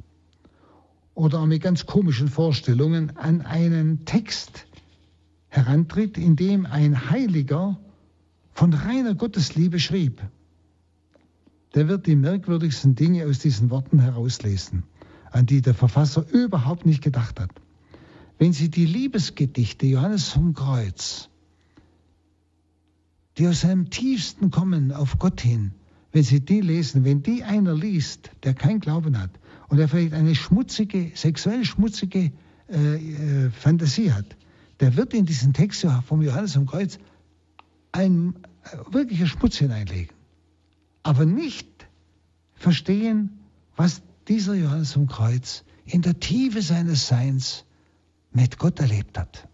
oder 1.20 1.44
mit 1.44 1.62
ganz 1.62 1.84
komischen 1.84 2.28
Vorstellungen 2.28 3.14
an 3.18 3.42
einen 3.42 4.06
Text 4.06 4.66
herantritt, 5.48 6.16
in 6.16 6.34
dem 6.34 6.64
ein 6.64 7.10
Heiliger 7.10 7.78
von 8.52 8.72
reiner 8.72 9.14
Gottesliebe 9.14 9.78
schrieb, 9.78 10.22
der 11.74 11.88
wird 11.88 12.06
die 12.06 12.16
merkwürdigsten 12.16 12.94
Dinge 12.94 13.26
aus 13.26 13.38
diesen 13.38 13.68
Worten 13.68 13.98
herauslesen, 13.98 14.84
an 15.30 15.44
die 15.44 15.60
der 15.60 15.74
Verfasser 15.74 16.26
überhaupt 16.26 16.86
nicht 16.86 17.02
gedacht 17.02 17.38
hat. 17.38 17.50
Wenn 18.38 18.54
Sie 18.54 18.70
die 18.70 18.86
Liebesgedichte 18.86 19.84
Johannes 19.84 20.30
vom 20.30 20.54
Kreuz, 20.54 21.28
die 23.36 23.46
aus 23.46 23.60
seinem 23.60 23.90
tiefsten 23.90 24.50
kommen 24.50 24.90
auf 24.90 25.18
Gott 25.18 25.42
hin, 25.42 25.72
wenn 26.12 26.24
Sie 26.24 26.40
die 26.40 26.62
lesen, 26.62 27.04
wenn 27.04 27.22
die 27.22 27.44
einer 27.44 27.74
liest, 27.74 28.30
der 28.42 28.54
kein 28.54 28.80
Glauben 28.80 29.18
hat 29.18 29.39
und 29.70 29.78
der 29.78 29.88
vielleicht 29.88 30.12
eine 30.12 30.34
schmutzige, 30.34 31.12
sexuell 31.14 31.64
schmutzige 31.64 32.30
äh, 32.68 33.46
äh, 33.46 33.50
Fantasie 33.50 34.12
hat, 34.12 34.36
der 34.80 34.96
wird 34.96 35.14
in 35.14 35.24
diesen 35.24 35.54
Text 35.54 35.86
vom 36.06 36.22
Johannes 36.22 36.52
vom 36.52 36.66
Kreuz 36.66 36.98
ein 37.92 38.34
äh, 38.64 38.92
wirklicher 38.92 39.26
Schmutz 39.26 39.56
hineinlegen 39.56 40.20
aber 41.02 41.24
nicht 41.24 41.68
verstehen, 42.54 43.40
was 43.76 44.02
dieser 44.28 44.54
Johannes 44.54 44.92
vom 44.92 45.06
Kreuz 45.06 45.64
in 45.86 46.02
der 46.02 46.20
Tiefe 46.20 46.62
seines 46.62 47.08
Seins 47.08 47.64
mit 48.32 48.58
Gott 48.58 48.78
erlebt 48.80 49.18
hat. 49.18 49.48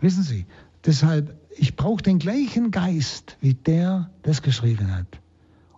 Wissen 0.00 0.22
Sie, 0.22 0.46
deshalb, 0.84 1.38
ich 1.56 1.76
brauche 1.76 2.02
den 2.02 2.18
gleichen 2.18 2.70
Geist, 2.70 3.36
wie 3.40 3.54
der 3.54 4.10
das 4.22 4.42
geschrieben 4.42 4.94
hat. 4.96 5.20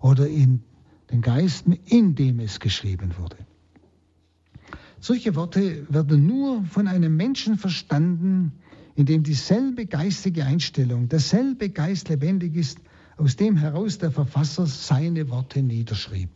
Oder 0.01 0.29
in 0.29 0.63
den 1.15 1.23
Geist, 1.23 1.67
in 1.87 2.17
dem 2.17 2.41
es 2.41 2.59
geschrieben 2.59 3.15
wurde. 3.17 3.37
Solche 4.99 5.37
Worte 5.37 5.87
werden 5.89 6.27
nur 6.27 6.65
von 6.65 6.89
einem 6.89 7.17
Menschen 7.17 7.57
verstanden, 7.57 8.53
in 8.97 9.07
dem 9.07 9.23
dieselbe 9.23 9.87
geistige 9.87 10.45
Einstellung, 10.45 11.09
derselbe 11.09 11.71
Geist 11.71 12.09
lebendig 12.09 12.57
ist, 12.57 12.79
aus 13.17 13.37
dem 13.37 13.57
heraus 13.57 13.99
der 13.99 14.11
Verfasser 14.11 14.67
seine 14.67 15.29
Worte 15.29 15.63
niederschrieb. 15.63 16.31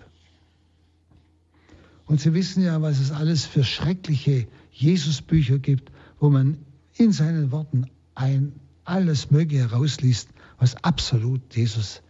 Und 2.07 2.21
Sie 2.21 2.33
wissen 2.33 2.63
ja, 2.63 2.81
was 2.81 3.01
es 3.01 3.11
alles 3.11 3.47
für 3.47 3.65
schreckliche 3.65 4.47
Jesusbücher 4.71 5.59
gibt, 5.59 5.91
wo 6.21 6.31
man 6.31 6.57
in 6.95 7.11
seinen 7.11 7.51
Worten 7.51 7.87
ein 8.15 8.53
alles 8.85 9.33
Mögliche 9.33 9.71
herausliest, 9.71 10.29
was 10.59 10.77
absolut 10.85 11.55
Jesus 11.55 12.01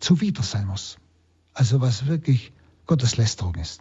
zuwider 0.00 0.42
sein 0.42 0.66
muss. 0.66 0.98
Also 1.56 1.80
was 1.80 2.06
wirklich 2.06 2.52
Gotteslästerung 2.84 3.54
ist. 3.54 3.80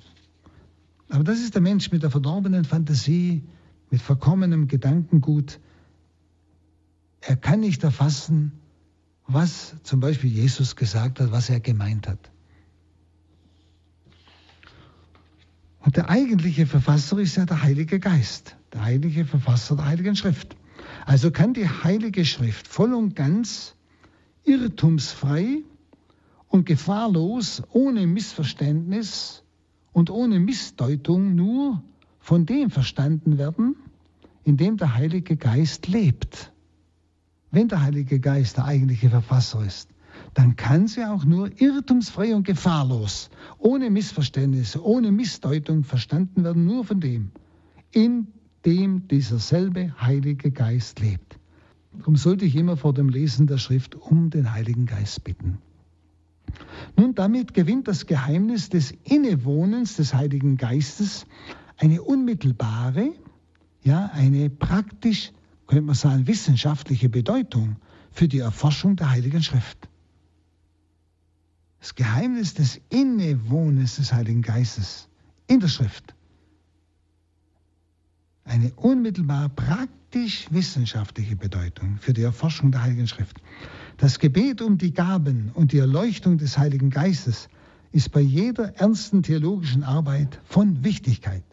Aber 1.09 1.25
das 1.25 1.39
ist 1.39 1.55
der 1.55 1.61
Mensch 1.61 1.91
mit 1.91 2.03
der 2.03 2.09
verdorbenen 2.09 2.63
Fantasie, 2.63 3.43
mit 3.91 4.01
verkommenem 4.01 4.69
Gedankengut. 4.69 5.59
Er 7.19 7.35
kann 7.35 7.59
nicht 7.59 7.83
erfassen, 7.83 8.53
was 9.27 9.75
zum 9.83 9.99
Beispiel 9.99 10.31
Jesus 10.31 10.77
gesagt 10.77 11.19
hat, 11.19 11.33
was 11.33 11.49
er 11.49 11.59
gemeint 11.59 12.07
hat. 12.07 12.31
Und 15.79 15.97
der 15.97 16.09
eigentliche 16.09 16.67
Verfasser 16.67 17.19
ist 17.19 17.35
ja 17.35 17.45
der 17.45 17.61
Heilige 17.61 17.99
Geist, 17.99 18.55
der 18.71 18.85
heilige 18.85 19.25
Verfasser 19.25 19.75
der 19.75 19.87
Heiligen 19.87 20.15
Schrift. 20.15 20.55
Also 21.05 21.29
kann 21.29 21.53
die 21.53 21.67
Heilige 21.67 22.23
Schrift 22.23 22.69
voll 22.69 22.93
und 22.93 23.17
ganz 23.17 23.75
irrtumsfrei 24.45 25.63
und 26.55 26.65
gefahrlos, 26.65 27.61
ohne 27.73 28.07
Missverständnis 28.07 29.43
und 29.91 30.09
ohne 30.09 30.39
Missdeutung 30.39 31.35
nur 31.35 31.83
von 32.19 32.45
dem 32.45 32.71
verstanden 32.71 33.37
werden, 33.37 33.75
in 34.45 34.55
dem 34.55 34.77
der 34.77 34.95
Heilige 34.95 35.35
Geist 35.35 35.87
lebt. 35.89 36.53
Wenn 37.51 37.67
der 37.67 37.81
Heilige 37.81 38.21
Geist 38.21 38.55
der 38.55 38.65
eigentliche 38.65 39.09
Verfasser 39.09 39.65
ist, 39.65 39.89
dann 40.33 40.55
kann 40.55 40.87
sie 40.87 41.03
auch 41.03 41.25
nur 41.25 41.49
irrtumsfrei 41.59 42.33
und 42.33 42.47
gefahrlos, 42.47 43.29
ohne 43.57 43.89
Missverständnisse, 43.89 44.81
ohne 44.81 45.11
Missdeutung 45.11 45.83
verstanden 45.83 46.45
werden, 46.45 46.63
nur 46.63 46.85
von 46.85 47.01
dem, 47.01 47.31
in 47.91 48.27
dem 48.65 49.09
dieser 49.09 49.39
selbe 49.39 49.93
Heilige 49.99 50.51
Geist 50.51 51.01
lebt. 51.01 51.37
Darum 51.97 52.15
sollte 52.15 52.45
ich 52.45 52.55
immer 52.55 52.77
vor 52.77 52.93
dem 52.93 53.09
Lesen 53.09 53.45
der 53.45 53.57
Schrift 53.57 53.95
um 53.95 54.29
den 54.29 54.53
Heiligen 54.53 54.85
Geist 54.85 55.25
bitten. 55.25 55.57
Nun, 56.97 57.15
damit 57.15 57.53
gewinnt 57.53 57.87
das 57.87 58.05
Geheimnis 58.05 58.69
des 58.69 58.91
Innewohnens 59.03 59.95
des 59.95 60.13
Heiligen 60.13 60.57
Geistes 60.57 61.25
eine 61.77 62.01
unmittelbare, 62.01 63.13
ja, 63.83 64.09
eine 64.13 64.49
praktisch, 64.49 65.31
könnte 65.67 65.83
man 65.83 65.95
sagen, 65.95 66.27
wissenschaftliche 66.27 67.09
Bedeutung 67.09 67.77
für 68.11 68.27
die 68.27 68.39
Erforschung 68.39 68.95
der 68.95 69.11
Heiligen 69.11 69.43
Schrift. 69.43 69.89
Das 71.79 71.93
Geheimnis 71.95 72.53
des 72.53 72.81
Innewohnens 72.89 73.97
des 73.97 74.11
Heiligen 74.11 74.41
Geistes 74.41 75.07
in 75.47 75.59
der 75.59 75.67
Schrift. 75.67 76.15
Eine 78.43 78.71
unmittelbar 78.75 79.49
praktisch 79.49 80.47
wissenschaftliche 80.51 81.35
Bedeutung 81.35 81.97
für 81.99 82.13
die 82.13 82.21
Erforschung 82.21 82.71
der 82.71 82.83
Heiligen 82.83 83.07
Schrift. 83.07 83.37
Das 83.97 84.19
Gebet 84.19 84.61
um 84.61 84.77
die 84.77 84.93
Gaben 84.93 85.51
und 85.53 85.71
die 85.71 85.77
Erleuchtung 85.77 86.37
des 86.37 86.57
Heiligen 86.57 86.89
Geistes 86.89 87.47
ist 87.93 88.11
bei 88.11 88.19
jeder 88.19 88.75
ernsten 88.75 89.23
theologischen 89.23 89.83
Arbeit 89.83 90.41
von 90.43 90.83
Wichtigkeit. 90.83 91.43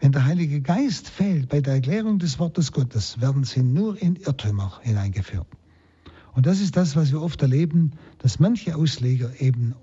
Wenn 0.00 0.12
der 0.12 0.24
Heilige 0.24 0.60
Geist 0.60 1.08
fehlt 1.08 1.48
bei 1.48 1.60
der 1.60 1.74
Erklärung 1.74 2.18
des 2.18 2.38
Wortes 2.38 2.72
Gottes, 2.72 3.20
werden 3.20 3.44
sie 3.44 3.62
nur 3.62 4.00
in 4.00 4.16
Irrtümer 4.16 4.80
hineingeführt. 4.82 5.46
Und 6.34 6.46
das 6.46 6.60
ist 6.60 6.76
das, 6.76 6.96
was 6.96 7.12
wir 7.12 7.22
oft 7.22 7.42
erleben, 7.42 7.92
dass 8.18 8.40
manche 8.40 8.74
Ausleger 8.76 9.40
eben 9.40 9.74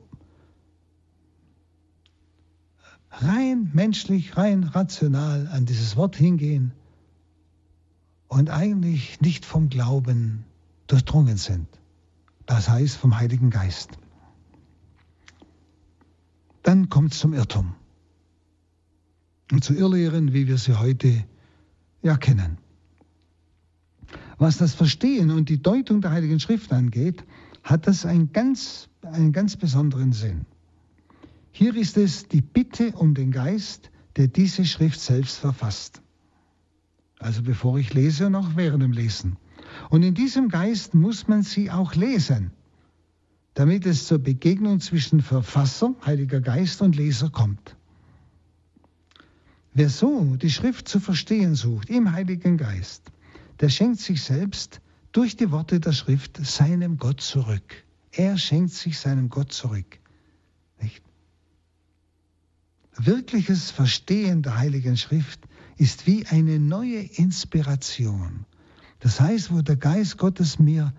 rein 3.11 3.71
menschlich, 3.73 4.35
rein 4.35 4.63
rational 4.63 5.47
an 5.47 5.65
dieses 5.65 5.95
Wort 5.95 6.15
hingehen 6.17 6.73
und 8.27 8.49
eigentlich 8.49 9.21
nicht 9.21 9.45
vom 9.45 9.69
Glauben 9.69 10.43
durchdrungen 10.87 11.37
sind. 11.37 11.67
Das 12.45 12.69
heißt 12.69 12.97
vom 12.97 13.17
Heiligen 13.17 13.49
Geist. 13.49 13.97
Dann 16.63 16.89
kommt 16.89 17.13
es 17.13 17.19
zum 17.19 17.33
Irrtum 17.33 17.75
und 19.51 19.63
zu 19.63 19.73
Irrlehren, 19.73 20.33
wie 20.33 20.47
wir 20.47 20.57
sie 20.57 20.77
heute 20.79 21.23
ja 22.01 22.17
kennen. 22.17 22.57
Was 24.37 24.57
das 24.57 24.73
Verstehen 24.73 25.31
und 25.31 25.49
die 25.49 25.61
Deutung 25.61 26.01
der 26.01 26.11
Heiligen 26.11 26.39
Schrift 26.39 26.73
angeht, 26.73 27.23
hat 27.63 27.87
das 27.87 28.05
einen 28.05 28.31
ganz, 28.31 28.89
einen 29.01 29.31
ganz 29.31 29.55
besonderen 29.55 30.11
Sinn. 30.13 30.45
Hier 31.51 31.75
ist 31.75 31.97
es 31.97 32.27
die 32.27 32.41
Bitte 32.41 32.91
um 32.91 33.13
den 33.13 33.31
Geist, 33.31 33.89
der 34.17 34.27
diese 34.27 34.65
Schrift 34.65 34.99
selbst 34.99 35.37
verfasst. 35.37 36.01
Also 37.19 37.41
bevor 37.43 37.77
ich 37.77 37.93
lese 37.93 38.27
und 38.27 38.35
auch 38.35 38.55
während 38.55 38.83
dem 38.83 38.91
Lesen. 38.91 39.37
Und 39.89 40.03
in 40.03 40.13
diesem 40.13 40.49
Geist 40.49 40.93
muss 40.93 41.27
man 41.27 41.43
sie 41.43 41.71
auch 41.71 41.95
lesen, 41.95 42.51
damit 43.53 43.85
es 43.85 44.07
zur 44.07 44.19
Begegnung 44.19 44.79
zwischen 44.79 45.21
Verfasser, 45.21 45.93
Heiliger 46.05 46.41
Geist 46.41 46.81
und 46.81 46.95
Leser 46.95 47.29
kommt. 47.29 47.75
Wer 49.73 49.89
so 49.89 50.35
die 50.37 50.49
Schrift 50.49 50.87
zu 50.87 50.99
verstehen 50.99 51.55
sucht 51.55 51.89
im 51.89 52.11
Heiligen 52.11 52.57
Geist, 52.57 53.11
der 53.59 53.69
schenkt 53.69 53.99
sich 53.99 54.23
selbst 54.23 54.81
durch 55.11 55.35
die 55.35 55.51
Worte 55.51 55.79
der 55.79 55.93
Schrift 55.93 56.37
seinem 56.45 56.97
Gott 56.97 57.21
zurück. 57.21 57.83
Er 58.11 58.37
schenkt 58.37 58.71
sich 58.71 58.99
seinem 58.99 59.29
Gott 59.29 59.51
zurück. 59.51 59.99
Nicht? 60.81 61.03
Wirkliches 62.97 63.71
Verstehen 63.71 64.41
der 64.41 64.57
Heiligen 64.57 64.95
Schrift 64.95 65.41
ist 65.77 66.07
wie 66.07 66.25
eine 66.25 66.59
neue 66.59 66.99
Inspiration. 66.99 68.45
Das 69.05 69.21
heißt, 69.21 69.53
wo 69.53 69.61
der 69.61 69.75
Geist 69.75 70.17
Gottes 70.17 70.57
mir 70.57 70.91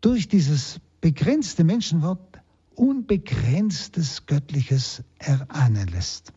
durch 0.00 0.26
dieses 0.26 0.80
begrenzte 1.00 1.62
Menschenwort 1.62 2.40
unbegrenztes 2.74 4.26
Göttliches 4.26 5.04
erahnen 5.20 5.86
lässt. 5.86 6.32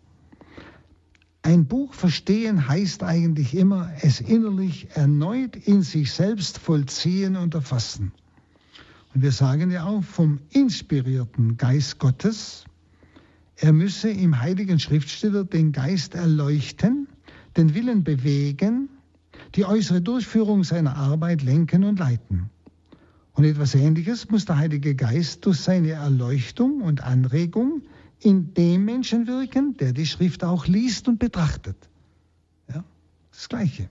Ein 1.41 1.65
Buch 1.65 1.95
verstehen 1.95 2.67
heißt 2.67 3.01
eigentlich 3.01 3.55
immer, 3.55 3.91
es 4.03 4.21
innerlich 4.21 4.89
erneut 4.93 5.55
in 5.55 5.81
sich 5.81 6.11
selbst 6.11 6.59
vollziehen 6.59 7.35
und 7.35 7.55
erfassen. 7.55 8.11
Und 9.15 9.23
wir 9.23 9.31
sagen 9.31 9.71
ja 9.71 9.85
auch 9.85 10.03
vom 10.03 10.37
inspirierten 10.51 11.57
Geist 11.57 11.97
Gottes, 11.97 12.65
er 13.55 13.73
müsse 13.73 14.11
im 14.11 14.39
heiligen 14.39 14.79
Schriftsteller 14.79 15.45
den 15.45 15.71
Geist 15.71 16.13
erleuchten, 16.13 17.07
den 17.57 17.73
Willen 17.73 18.03
bewegen, 18.03 18.89
die 19.55 19.65
äußere 19.65 20.01
Durchführung 20.01 20.63
seiner 20.63 20.95
Arbeit 20.95 21.41
lenken 21.41 21.83
und 21.83 21.99
leiten. 21.99 22.49
Und 23.33 23.45
etwas 23.45 23.75
Ähnliches 23.75 24.29
muss 24.29 24.45
der 24.45 24.57
Heilige 24.57 24.95
Geist 24.95 25.45
durch 25.45 25.59
seine 25.59 25.91
Erleuchtung 25.91 26.81
und 26.81 27.03
Anregung 27.03 27.83
in 28.19 28.53
dem 28.53 28.85
Menschen 28.85 29.27
wirken, 29.27 29.77
der 29.77 29.93
die 29.93 30.05
Schrift 30.05 30.43
auch 30.43 30.67
liest 30.67 31.07
und 31.07 31.19
betrachtet. 31.19 31.77
Ja, 32.67 32.83
das 33.31 33.47
Gleiche. 33.47 33.89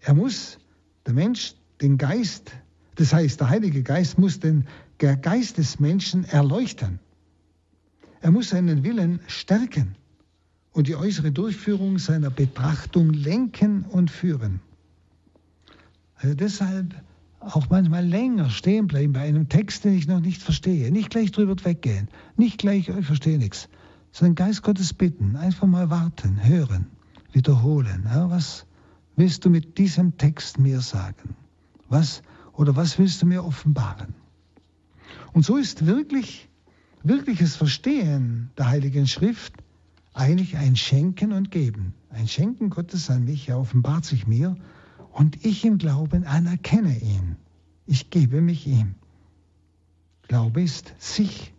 Er 0.00 0.14
muss, 0.14 0.58
der 1.06 1.14
Mensch, 1.14 1.54
den 1.80 1.96
Geist, 1.96 2.52
das 2.96 3.12
heißt, 3.12 3.40
der 3.40 3.48
Heilige 3.48 3.82
Geist 3.82 4.18
muss 4.18 4.40
den 4.40 4.66
Geist 4.98 5.58
des 5.58 5.80
Menschen 5.80 6.24
erleuchten. 6.24 6.98
Er 8.20 8.30
muss 8.30 8.50
seinen 8.50 8.84
Willen 8.84 9.20
stärken 9.26 9.96
und 10.78 10.86
die 10.86 10.94
äußere 10.94 11.32
Durchführung 11.32 11.98
seiner 11.98 12.30
Betrachtung 12.30 13.12
lenken 13.12 13.82
und 13.82 14.12
führen. 14.12 14.60
Also 16.14 16.36
deshalb 16.36 16.94
auch 17.40 17.68
manchmal 17.68 18.06
länger 18.06 18.48
stehen 18.48 18.86
bleiben 18.86 19.12
bei 19.12 19.22
einem 19.22 19.48
Text, 19.48 19.84
den 19.84 19.94
ich 19.94 20.06
noch 20.06 20.20
nicht 20.20 20.40
verstehe. 20.40 20.92
Nicht 20.92 21.10
gleich 21.10 21.32
drüber 21.32 21.56
weggehen, 21.64 22.06
nicht 22.36 22.58
gleich, 22.58 22.88
ich 22.88 23.06
verstehe 23.06 23.38
nichts, 23.38 23.68
sondern 24.12 24.36
Geist 24.36 24.62
Gottes 24.62 24.94
bitten, 24.94 25.34
einfach 25.34 25.66
mal 25.66 25.90
warten, 25.90 26.46
hören, 26.46 26.86
wiederholen. 27.32 28.04
Ja, 28.04 28.30
was 28.30 28.64
willst 29.16 29.44
du 29.44 29.50
mit 29.50 29.78
diesem 29.78 30.16
Text 30.16 30.60
mir 30.60 30.80
sagen? 30.80 31.34
Was 31.88 32.22
oder 32.52 32.76
was 32.76 33.00
willst 33.00 33.20
du 33.20 33.26
mir 33.26 33.44
offenbaren? 33.44 34.14
Und 35.32 35.44
so 35.44 35.56
ist 35.56 35.86
wirklich, 35.86 36.48
wirkliches 37.02 37.56
Verstehen 37.56 38.50
der 38.56 38.68
Heiligen 38.68 39.08
Schrift 39.08 39.54
eigentlich 40.18 40.56
ein 40.56 40.74
Schenken 40.76 41.32
und 41.32 41.50
Geben. 41.50 41.94
Ein 42.10 42.26
Schenken 42.26 42.70
Gottes 42.70 43.08
an 43.08 43.24
mich, 43.24 43.48
er 43.48 43.58
offenbart 43.58 44.04
sich 44.04 44.26
mir 44.26 44.56
und 45.12 45.44
ich 45.44 45.64
im 45.64 45.78
Glauben 45.78 46.24
anerkenne 46.24 46.98
ihn. 46.98 47.36
Ich 47.86 48.10
gebe 48.10 48.40
mich 48.40 48.66
ihm. 48.66 48.96
Glaube 50.22 50.62
ist 50.62 50.92
sich 50.98 51.54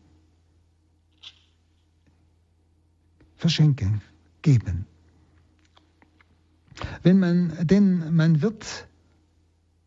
verschenken, 3.35 4.01
geben. 4.41 4.85
Wenn 7.01 7.19
man, 7.19 7.65
denn 7.65 8.13
man 8.13 8.41
wird 8.41 8.87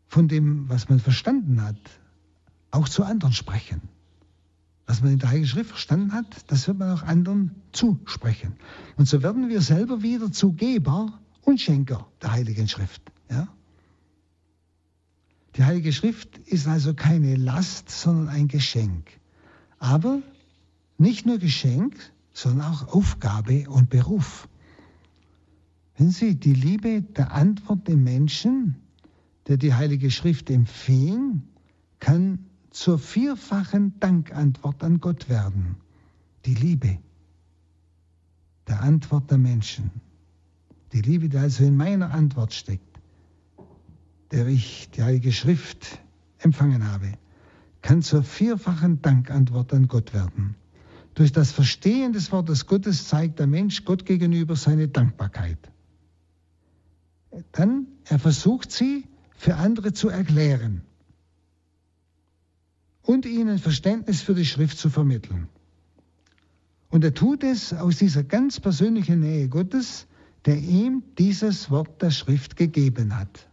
von 0.09 0.29
dem, 0.29 0.69
was 0.69 0.89
man 0.89 0.99
verstanden 0.99 1.63
hat, 1.63 1.79
auch 2.71 2.89
zu 2.89 3.05
anderen 3.05 3.35
sprechen. 3.35 3.83
Was 4.87 5.01
man 5.01 5.13
in 5.13 5.19
der 5.19 5.31
Heiligen 5.31 5.47
Schrift 5.47 5.71
verstanden 5.71 6.13
hat, 6.13 6.27
das 6.49 6.67
wird 6.67 6.79
man 6.79 6.91
auch 6.91 7.03
anderen 7.03 7.53
zusprechen. 7.73 8.55
Und 8.97 9.07
so 9.07 9.23
werden 9.23 9.49
wir 9.49 9.61
selber 9.61 10.03
wieder 10.03 10.33
zu 10.33 10.53
Geber 10.53 11.21
und 11.43 11.61
Schenker 11.61 12.07
der 12.21 12.33
Heiligen 12.33 12.69
Schrift. 12.69 13.03
Ja? 13.31 13.49
Die 15.57 15.65
Heilige 15.65 15.93
Schrift 15.93 16.39
ist 16.39 16.67
also 16.67 16.95
keine 16.95 17.37
Last, 17.37 17.91
sondern 17.91 18.29
ein 18.29 18.49
Geschenk. 18.49 19.07
Aber 19.79 20.21
nicht 20.99 21.27
nur 21.27 21.39
Geschenk, 21.39 21.97
sondern 22.33 22.73
auch 22.73 22.89
Aufgabe 22.89 23.69
und 23.69 23.91
Beruf. 23.91 24.49
Wenn 25.97 26.11
Sie 26.11 26.37
die 26.37 26.55
Liebe 26.55 27.03
der 27.03 27.33
Antwort 27.33 27.87
dem 27.87 28.03
Menschen, 28.03 28.77
der 29.47 29.59
die 29.59 29.75
Heilige 29.75 30.11
Schrift 30.11 30.51
empfing, 30.51 31.43
kann 32.01 32.47
zur 32.73 32.99
vierfachen 32.99 33.99
Dankantwort 34.01 34.83
an 34.83 35.01
Gott 35.01 35.29
werden. 35.29 35.77
Die 36.47 36.55
Liebe 36.55 36.99
der 38.67 38.81
Antwort 38.81 39.31
der 39.31 39.39
Menschen. 39.39 39.91
Die 40.93 41.01
Liebe, 41.01 41.29
die 41.29 41.39
also 41.39 41.65
in 41.65 41.77
meiner 41.77 42.13
Antwort 42.13 42.53
steckt 42.53 42.93
der 44.33 44.47
ich 44.47 44.89
die 44.91 45.03
Heilige 45.03 45.31
Schrift 45.31 46.01
empfangen 46.39 46.91
habe, 46.91 47.13
kann 47.83 48.03
zur 48.03 48.23
vierfachen 48.23 49.03
Dankantwort 49.03 49.73
an 49.73 49.89
Gott 49.89 50.15
werden. 50.15 50.57
Durch 51.15 51.33
das 51.33 51.53
Verstehen 51.53 52.15
des 52.15 52.33
Wortes 52.33 52.67
Gottes 52.67 53.07
zeigt 53.07 53.39
der 53.39 53.47
Mensch 53.47 53.85
Gott 53.85 54.07
gegenüber 54.07 54.57
seine 54.57 54.89
Dankbarkeit. 54.89 55.59
Dann, 57.53 57.87
er 58.05 58.19
versucht 58.19 58.73
sie 58.73 59.05
für 59.37 59.57
andere 59.57 59.93
zu 59.93 60.09
erklären 60.09 60.83
und 63.03 63.27
ihnen 63.27 63.59
Verständnis 63.59 64.23
für 64.23 64.35
die 64.35 64.45
Schrift 64.45 64.79
zu 64.79 64.91
vermitteln. 64.91 65.49
Und 66.91 67.05
er 67.05 67.15
tut 67.15 67.43
es 67.43 67.73
aus 67.73 67.97
dieser 67.97 68.23
ganz 68.23 68.61
persönlichen 68.61 69.21
Nähe 69.21 69.49
Gottes, 69.49 70.07
der 70.45 70.59
ihm 70.59 71.03
dieses 71.19 71.71
Wort 71.71 72.03
der 72.03 72.11
Schrift 72.11 72.57
gegeben 72.57 73.17
hat. 73.19 73.49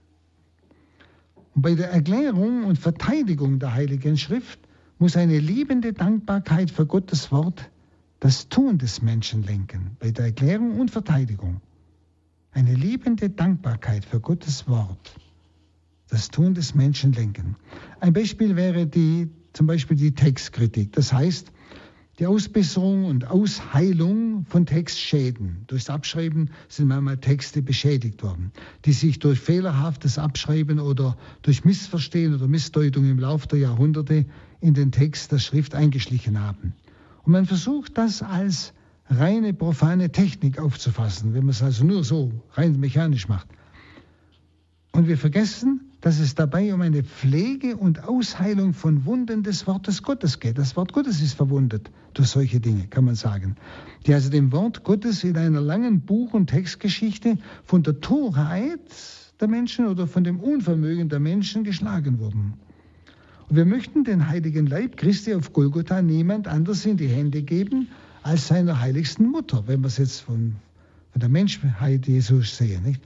Und 1.55 1.61
bei 1.61 1.75
der 1.75 1.91
Erklärung 1.91 2.65
und 2.65 2.77
Verteidigung 2.77 3.59
der 3.59 3.73
Heiligen 3.73 4.17
Schrift 4.17 4.59
muss 4.97 5.15
eine 5.15 5.39
liebende 5.39 5.93
Dankbarkeit 5.93 6.69
für 6.69 6.85
Gottes 6.85 7.31
Wort 7.31 7.69
das 8.19 8.49
Tun 8.49 8.77
des 8.77 9.01
Menschen 9.01 9.43
lenken, 9.43 9.95
bei 9.99 10.11
der 10.11 10.25
Erklärung 10.25 10.79
und 10.79 10.91
Verteidigung. 10.91 11.61
Eine 12.51 12.73
liebende 12.73 13.29
Dankbarkeit 13.29 14.03
für 14.03 14.19
Gottes 14.19 14.67
Wort, 14.67 15.15
das 16.09 16.29
Tun 16.29 16.53
des 16.53 16.75
Menschen 16.75 17.13
lenken. 17.13 17.55
Ein 17.99 18.13
Beispiel 18.13 18.55
wäre 18.55 18.87
die, 18.87 19.29
zum 19.53 19.67
Beispiel 19.67 19.97
die 19.97 20.13
Textkritik. 20.13 20.93
Das 20.93 21.13
heißt, 21.13 21.51
die 22.19 22.25
Ausbesserung 22.25 23.05
und 23.05 23.27
Ausheilung 23.27 24.45
von 24.45 24.65
Textschäden. 24.65 25.63
Durchs 25.67 25.89
Abschreiben 25.89 26.49
sind 26.67 26.89
manchmal 26.89 27.17
Texte 27.17 27.61
beschädigt 27.61 28.21
worden, 28.23 28.51
die 28.83 28.91
sich 28.91 29.19
durch 29.19 29.39
fehlerhaftes 29.39 30.17
Abschreiben 30.19 30.79
oder 30.79 31.17
durch 31.43 31.63
Missverstehen 31.63 32.35
oder 32.35 32.47
Missdeutung 32.47 33.09
im 33.09 33.19
Laufe 33.19 33.47
der 33.47 33.59
Jahrhunderte 33.59 34.25
in 34.59 34.73
den 34.73 34.91
Text 34.91 35.31
der 35.31 35.39
Schrift 35.39 35.75
eingeschlichen 35.75 36.41
haben. 36.41 36.73
Und 37.23 37.31
man 37.31 37.45
versucht 37.45 37.97
das 37.97 38.21
als 38.21 38.73
reine 39.09 39.53
profane 39.53 40.11
Technik 40.11 40.59
aufzufassen, 40.59 41.33
wenn 41.33 41.45
man 41.45 41.51
es 41.51 41.63
also 41.63 41.85
nur 41.85 42.03
so 42.03 42.31
rein 42.53 42.79
mechanisch 42.79 43.29
macht. 43.29 43.47
Und 44.99 45.07
wir 45.07 45.17
vergessen, 45.17 45.79
dass 46.01 46.19
es 46.19 46.35
dabei 46.35 46.73
um 46.73 46.81
eine 46.81 47.05
Pflege 47.05 47.77
und 47.77 48.03
Ausheilung 48.03 48.73
von 48.73 49.05
Wunden 49.05 49.43
des 49.43 49.65
Wortes 49.65 50.03
Gottes 50.03 50.41
geht. 50.41 50.57
Das 50.57 50.75
Wort 50.75 50.91
Gottes 50.91 51.21
ist 51.21 51.35
verwundet 51.35 51.89
durch 52.13 52.27
solche 52.27 52.59
Dinge, 52.59 52.85
kann 52.87 53.05
man 53.05 53.15
sagen, 53.15 53.55
die 54.05 54.13
also 54.13 54.29
dem 54.29 54.51
Wort 54.51 54.83
Gottes 54.83 55.23
in 55.23 55.37
einer 55.37 55.61
langen 55.61 56.01
Buch- 56.01 56.33
und 56.33 56.47
Textgeschichte 56.47 57.37
von 57.63 57.81
der 57.81 58.01
Torheit 58.01 58.81
der 59.39 59.47
Menschen 59.47 59.87
oder 59.87 60.05
von 60.05 60.25
dem 60.25 60.41
Unvermögen 60.41 61.07
der 61.07 61.21
Menschen 61.21 61.63
geschlagen 61.63 62.19
wurden. 62.19 62.55
Und 63.47 63.55
wir 63.55 63.63
möchten 63.63 64.03
den 64.03 64.27
heiligen 64.27 64.67
Leib 64.67 64.97
Christi 64.97 65.33
auf 65.33 65.53
Golgotha 65.53 66.01
niemand 66.01 66.49
anders 66.49 66.85
in 66.85 66.97
die 66.97 67.07
Hände 67.07 67.41
geben 67.41 67.87
als 68.21 68.49
seiner 68.49 68.81
heiligsten 68.81 69.31
Mutter, 69.31 69.63
wenn 69.65 69.79
wir 69.79 69.87
es 69.87 69.97
jetzt 69.97 70.19
von, 70.19 70.57
von 71.19 71.33
der 71.33 71.41
Menschheit 71.41 72.07
Jesus 72.07 72.55
sehen. 72.55 72.83
Nicht? 72.83 73.01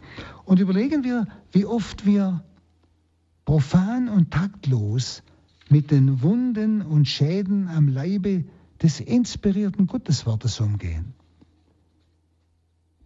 Und 0.46 0.60
überlegen 0.60 1.04
wir, 1.04 1.26
wie 1.52 1.66
oft 1.66 2.06
wir 2.06 2.44
profan 3.44 4.08
und 4.08 4.30
taktlos 4.30 5.24
mit 5.70 5.90
den 5.90 6.22
Wunden 6.22 6.84
und 6.84 7.08
Schäden 7.08 7.68
am 7.70 7.88
Leibe 7.88 8.44
des 8.84 9.00
inspirierten 9.00 9.88
Gotteswortes 9.88 10.60
umgehen. 10.60 11.14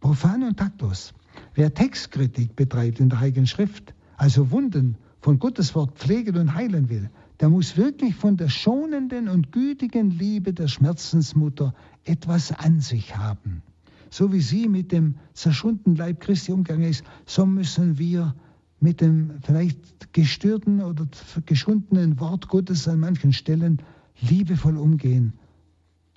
Profan 0.02 0.44
und 0.44 0.58
taktlos. 0.58 1.14
Wer 1.54 1.74
Textkritik 1.74 2.58
betreibt 2.58 3.00
in 3.00 3.08
der 3.08 3.22
Heiligen 3.22 3.48
Schrift, 3.48 3.94
also 4.18 4.52
Wunden 4.52 4.98
von 5.22 5.40
Gottes 5.40 5.74
Wort 5.74 5.98
pflegen 5.98 6.36
und 6.36 6.54
heilen 6.54 6.90
will, 6.90 7.10
der 7.40 7.48
muss 7.48 7.78
wirklich 7.78 8.14
von 8.14 8.36
der 8.36 8.50
schonenden 8.50 9.30
und 9.30 9.54
gütigen 9.54 10.10
Liebe 10.10 10.52
der 10.52 10.68
Schmerzensmutter 10.68 11.74
etwas 12.04 12.52
an 12.52 12.82
sich 12.82 13.16
haben. 13.16 13.64
So 14.10 14.32
wie 14.32 14.42
sie 14.42 14.68
mit 14.68 14.92
dem 14.92 15.16
zerschundenen 15.34 15.98
Leib 15.98 16.22
Christi 16.22 16.52
umgegangen 16.52 16.90
ist, 16.90 17.04
so 17.26 17.46
müssen 17.46 17.98
wir 17.98 18.36
mit 18.80 19.02
dem 19.02 19.40
vielleicht 19.42 20.14
gestörten 20.14 20.82
oder 20.82 21.08
geschundenen 21.46 22.20
Wort 22.20 22.48
Gottes 22.48 22.88
an 22.88 23.00
manchen 23.00 23.34
Stellen 23.34 23.82
liebevoll 24.22 24.78
umgehen, 24.78 25.34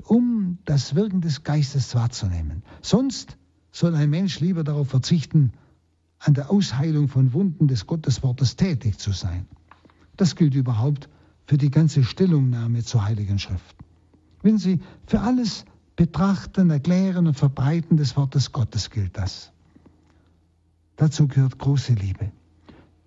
um 0.05 0.59
das 0.65 0.95
Wirken 0.95 1.21
des 1.21 1.43
Geistes 1.43 1.95
wahrzunehmen. 1.95 2.63
Sonst 2.83 3.37
soll 3.73 3.95
ein 3.95 4.11
Mensch 4.11 4.41
lieber 4.41 4.65
darauf 4.65 4.89
verzichten, 4.89 5.53
an 6.19 6.35
der 6.35 6.51
Ausheilung 6.51 7.09
von 7.09 7.33
Wunden 7.33 7.67
des 7.67 7.87
Gotteswortes 7.87 8.57
tätig 8.57 8.99
zu 8.99 9.13
sein. 9.13 9.47
Das 10.17 10.37
gilt 10.37 10.55
überhaupt 10.55 11.09
für 11.47 11.57
die 11.57 11.71
ganze 11.71 12.05
Stellungnahme 12.05 12.85
zur 12.85 13.05
Heiligen 13.05 13.39
Schrift. 13.39 13.77
Wenn 14.43 14.59
Sie 14.59 14.81
für 15.07 15.21
alles 15.21 15.65
Betrachten, 16.01 16.71
Erklären 16.71 17.27
und 17.27 17.35
Verbreiten 17.35 17.99
des 17.99 18.17
Wortes 18.17 18.53
Gottes 18.53 18.89
gilt 18.89 19.19
das. 19.19 19.53
Dazu 20.97 21.29
gehört 21.29 21.59
große 21.59 21.93
Liebe. 21.93 22.33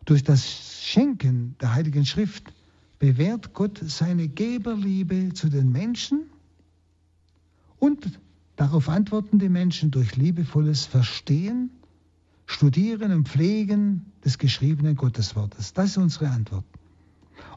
Durch 0.05 0.23
das 0.23 0.83
Schenken 0.83 1.55
der 1.59 1.73
Heiligen 1.73 2.05
Schrift 2.05 2.53
bewährt 2.99 3.55
Gott 3.55 3.81
seine 3.83 4.27
Geberliebe 4.27 5.33
zu 5.33 5.49
den 5.49 5.71
Menschen 5.71 6.27
und 7.79 8.19
darauf 8.57 8.87
antworten 8.89 9.39
die 9.39 9.49
Menschen 9.49 9.89
durch 9.89 10.15
liebevolles 10.15 10.85
Verstehen, 10.85 11.71
Studieren 12.45 13.11
und 13.11 13.27
Pflegen 13.27 14.05
des 14.23 14.37
geschriebenen 14.37 14.95
Gotteswortes. 14.95 15.73
Das 15.73 15.87
ist 15.87 15.97
unsere 15.97 16.29
Antwort. 16.29 16.65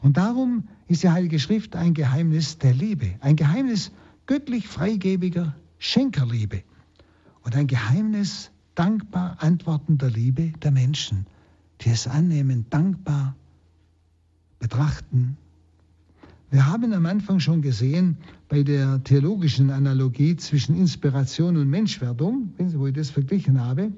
Und 0.01 0.17
darum 0.17 0.67
ist 0.87 1.03
die 1.03 1.11
Heilige 1.11 1.37
Schrift 1.37 1.75
ein 1.75 1.93
Geheimnis 1.93 2.57
der 2.57 2.73
Liebe, 2.73 3.13
ein 3.19 3.35
Geheimnis 3.35 3.91
göttlich 4.27 4.67
freigebiger 4.67 5.55
Schenkerliebe 5.79 6.63
und 7.43 7.55
ein 7.55 7.67
Geheimnis 7.67 8.51
dankbar 8.75 9.37
antwortender 9.39 10.09
Liebe 10.09 10.53
der 10.61 10.71
Menschen, 10.71 11.25
die 11.81 11.89
es 11.89 12.07
annehmen, 12.07 12.65
dankbar 12.69 13.35
betrachten. 14.59 15.37
Wir 16.49 16.67
haben 16.67 16.93
am 16.93 17.05
Anfang 17.05 17.39
schon 17.39 17.61
gesehen, 17.61 18.17
bei 18.47 18.63
der 18.63 19.03
theologischen 19.03 19.69
Analogie 19.69 20.37
zwischen 20.37 20.77
Inspiration 20.77 21.57
und 21.57 21.69
Menschwerdung, 21.69 22.53
wo 22.57 22.87
ich 22.87 22.93
das 22.93 23.09
verglichen 23.09 23.61
habe, 23.61 23.91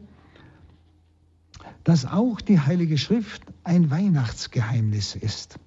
dass 1.84 2.06
auch 2.06 2.42
die 2.42 2.60
Heilige 2.60 2.98
Schrift 2.98 3.44
ein 3.64 3.92
Weihnachtsgeheimnis 3.92 5.16
ist. 5.16 5.60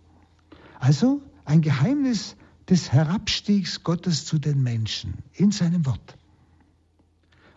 Also 0.80 1.22
ein 1.44 1.60
Geheimnis 1.60 2.36
des 2.68 2.92
Herabstiegs 2.92 3.82
Gottes 3.82 4.24
zu 4.24 4.38
den 4.38 4.62
Menschen 4.62 5.14
in 5.34 5.50
seinem 5.50 5.84
Wort. 5.86 6.16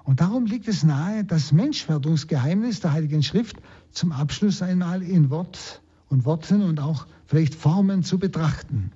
Und 0.03 0.21
darum 0.21 0.45
liegt 0.45 0.67
es 0.67 0.83
nahe, 0.83 1.23
das 1.23 1.51
Menschwerdungsgeheimnis 1.51 2.79
der 2.79 2.93
Heiligen 2.93 3.23
Schrift 3.23 3.57
zum 3.91 4.11
Abschluss 4.11 4.61
einmal 4.61 5.01
in 5.01 5.29
Wort 5.29 5.81
und 6.09 6.25
Worten 6.25 6.61
und 6.61 6.79
auch 6.79 7.07
vielleicht 7.25 7.55
Formen 7.55 8.03
zu 8.03 8.19
betrachten. 8.19 8.91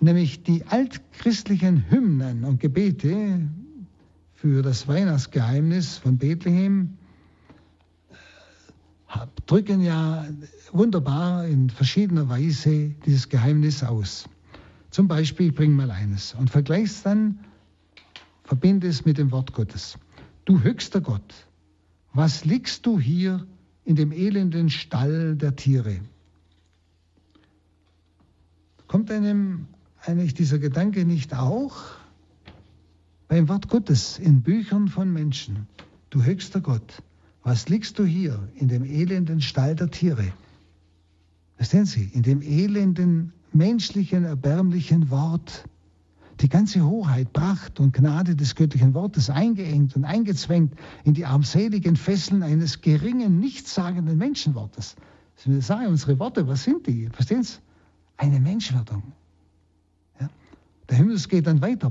Nämlich 0.00 0.42
die 0.42 0.66
altchristlichen 0.66 1.88
Hymnen 1.88 2.44
und 2.44 2.60
Gebete 2.60 3.48
für 4.34 4.62
das 4.62 4.88
Weihnachtsgeheimnis 4.88 5.98
von 5.98 6.18
Bethlehem 6.18 6.98
drücken 9.46 9.80
ja 9.80 10.26
wunderbar 10.72 11.46
in 11.46 11.70
verschiedener 11.70 12.28
Weise 12.28 12.90
dieses 13.04 13.28
Geheimnis 13.28 13.82
aus. 13.82 14.28
Zum 14.90 15.08
Beispiel, 15.08 15.48
ich 15.48 15.54
bringe 15.54 15.74
mal 15.74 15.90
eines 15.90 16.34
und 16.34 16.50
vergleiche 16.50 16.84
es 16.84 17.02
dann, 17.02 17.40
verbinde 18.44 18.88
es 18.88 19.04
mit 19.04 19.18
dem 19.18 19.30
Wort 19.30 19.52
Gottes. 19.52 19.98
Du 20.44 20.62
höchster 20.62 21.00
Gott, 21.00 21.46
was 22.12 22.44
liegst 22.44 22.84
du 22.86 22.98
hier 22.98 23.46
in 23.84 23.96
dem 23.96 24.12
elenden 24.12 24.70
Stall 24.70 25.36
der 25.36 25.56
Tiere? 25.56 26.00
Kommt 28.86 29.10
einem 29.10 29.66
eigentlich 30.04 30.34
dieser 30.34 30.58
Gedanke 30.58 31.04
nicht 31.04 31.34
auch 31.34 31.76
beim 33.28 33.48
Wort 33.48 33.68
Gottes 33.68 34.18
in 34.18 34.42
Büchern 34.42 34.88
von 34.88 35.10
Menschen? 35.10 35.66
Du 36.10 36.22
höchster 36.22 36.60
Gott, 36.60 37.02
was 37.42 37.68
liegst 37.68 37.98
du 37.98 38.04
hier 38.04 38.48
in 38.54 38.68
dem 38.68 38.84
elenden 38.84 39.40
Stall 39.40 39.74
der 39.74 39.90
Tiere? 39.90 40.32
Verstehen 41.56 41.86
Sie, 41.86 42.04
in 42.12 42.22
dem 42.22 42.42
elenden, 42.42 43.32
menschlichen, 43.52 44.24
erbärmlichen 44.24 45.10
Wort, 45.10 45.64
die 46.40 46.48
ganze 46.48 46.84
Hoheit, 46.84 47.32
Pracht 47.32 47.78
und 47.78 47.92
Gnade 47.92 48.34
des 48.34 48.54
göttlichen 48.54 48.94
Wortes 48.94 49.30
eingeengt 49.30 49.94
und 49.94 50.04
eingezwängt 50.04 50.74
in 51.04 51.14
die 51.14 51.24
armseligen 51.24 51.96
Fesseln 51.96 52.42
eines 52.42 52.80
geringen, 52.80 53.38
nichtssagenden 53.38 54.18
Menschenwortes. 54.18 54.96
Wir 55.44 55.62
sagen 55.62 55.88
unsere 55.88 56.18
Worte, 56.18 56.46
was 56.46 56.64
sind 56.64 56.86
die? 56.86 57.08
Verstehen 57.08 57.42
Sie? 57.42 57.58
Eine 58.16 58.40
Menschwerdung. 58.40 59.02
Ja? 60.20 60.28
Der 60.88 60.96
Himmel 60.96 61.18
geht 61.28 61.46
dann 61.46 61.60
weiter. 61.60 61.90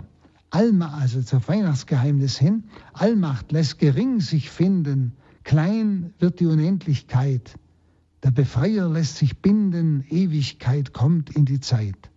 Allmacht, 0.50 1.02
also 1.02 1.22
zum 1.22 1.46
Weihnachtsgeheimnis 1.48 2.38
hin, 2.38 2.64
Allmacht 2.94 3.52
lässt 3.52 3.80
gering 3.80 4.20
sich 4.20 4.50
finden, 4.50 5.14
Klein 5.44 6.14
wird 6.20 6.40
die 6.40 6.46
Unendlichkeit, 6.46 7.58
Der 8.24 8.32
Befreier 8.32 8.88
lässt 8.88 9.18
sich 9.18 9.40
binden, 9.40 10.06
Ewigkeit 10.10 10.94
kommt 10.94 11.32
in 11.32 11.46
die 11.46 11.60
Zeit. 11.60 12.12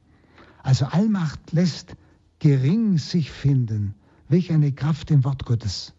Also 0.62 0.86
Allmacht 0.86 1.52
lässt 1.52 1.96
gering 2.38 2.98
sich 2.98 3.30
finden. 3.30 3.94
Welch 4.28 4.52
eine 4.52 4.72
Kraft 4.72 5.10
im 5.10 5.24
Wort 5.24 5.46
Gottes. 5.46 5.94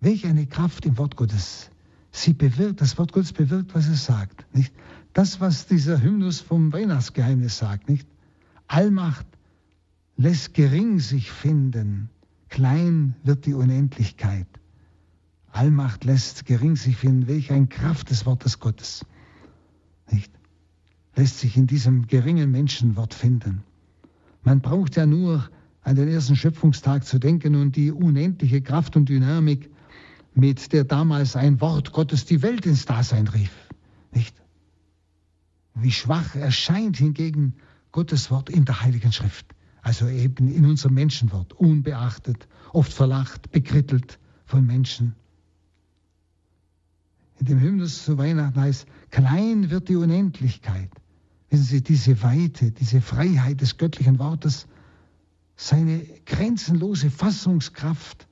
Welch 0.00 0.26
eine 0.26 0.46
Kraft 0.46 0.84
im 0.84 0.98
Wort 0.98 1.16
Gottes. 1.16 1.70
Sie 2.10 2.32
bewirkt, 2.32 2.80
das 2.80 2.98
Wort 2.98 3.12
Gottes 3.12 3.32
bewirkt, 3.32 3.74
was 3.74 3.88
es 3.88 4.04
sagt. 4.04 4.46
Nicht? 4.54 4.74
Das, 5.12 5.40
was 5.40 5.66
dieser 5.66 6.02
Hymnus 6.02 6.40
vom 6.40 6.72
Weihnachtsgeheimnis 6.72 7.58
sagt, 7.58 7.88
nicht? 7.88 8.08
Allmacht 8.66 9.26
lässt 10.16 10.54
gering 10.54 10.98
sich 10.98 11.30
finden, 11.30 12.08
klein 12.48 13.14
wird 13.22 13.46
die 13.46 13.54
Unendlichkeit. 13.54 14.46
Allmacht 15.54 16.02
lässt 16.04 16.46
gering 16.46 16.74
sich 16.74 16.96
finden, 16.96 17.28
welch 17.28 17.52
ein 17.52 17.68
Kraft 17.68 18.10
des 18.10 18.26
Wortes 18.26 18.58
Gottes. 18.58 19.06
Nicht? 20.10 20.32
Lässt 21.14 21.38
sich 21.38 21.56
in 21.56 21.68
diesem 21.68 22.08
geringen 22.08 22.50
Menschenwort 22.50 23.14
finden. 23.14 23.62
Man 24.42 24.60
braucht 24.60 24.96
ja 24.96 25.06
nur 25.06 25.48
an 25.82 25.94
den 25.94 26.08
ersten 26.08 26.34
Schöpfungstag 26.34 27.04
zu 27.04 27.20
denken 27.20 27.54
und 27.54 27.76
die 27.76 27.92
unendliche 27.92 28.62
Kraft 28.62 28.96
und 28.96 29.08
Dynamik, 29.08 29.70
mit 30.34 30.72
der 30.72 30.82
damals 30.82 31.36
ein 31.36 31.60
Wort 31.60 31.92
Gottes 31.92 32.24
die 32.24 32.42
Welt 32.42 32.66
ins 32.66 32.86
Dasein 32.86 33.28
rief. 33.28 33.52
Nicht? 34.12 34.34
Wie 35.76 35.92
schwach 35.92 36.34
erscheint 36.34 36.96
hingegen 36.96 37.54
Gottes 37.92 38.28
Wort 38.32 38.50
in 38.50 38.64
der 38.64 38.80
Heiligen 38.82 39.12
Schrift. 39.12 39.46
Also 39.82 40.08
eben 40.08 40.52
in 40.52 40.64
unserem 40.64 40.94
Menschenwort, 40.94 41.52
unbeachtet, 41.52 42.48
oft 42.72 42.92
verlacht, 42.92 43.52
bekrittelt 43.52 44.18
von 44.46 44.66
Menschen. 44.66 45.14
In 47.44 47.58
dem 47.58 47.60
Hymnus 47.60 48.06
zu 48.06 48.16
Weihnachten 48.16 48.58
heißt, 48.58 48.86
klein 49.10 49.68
wird 49.68 49.90
die 49.90 49.96
Unendlichkeit. 49.96 50.88
Wissen 51.50 51.64
Sie, 51.64 51.82
diese 51.82 52.22
Weite, 52.22 52.70
diese 52.70 53.02
Freiheit 53.02 53.60
des 53.60 53.76
göttlichen 53.76 54.18
Wortes, 54.18 54.66
seine 55.54 56.00
grenzenlose 56.24 57.10
Fassungskraft 57.10 58.26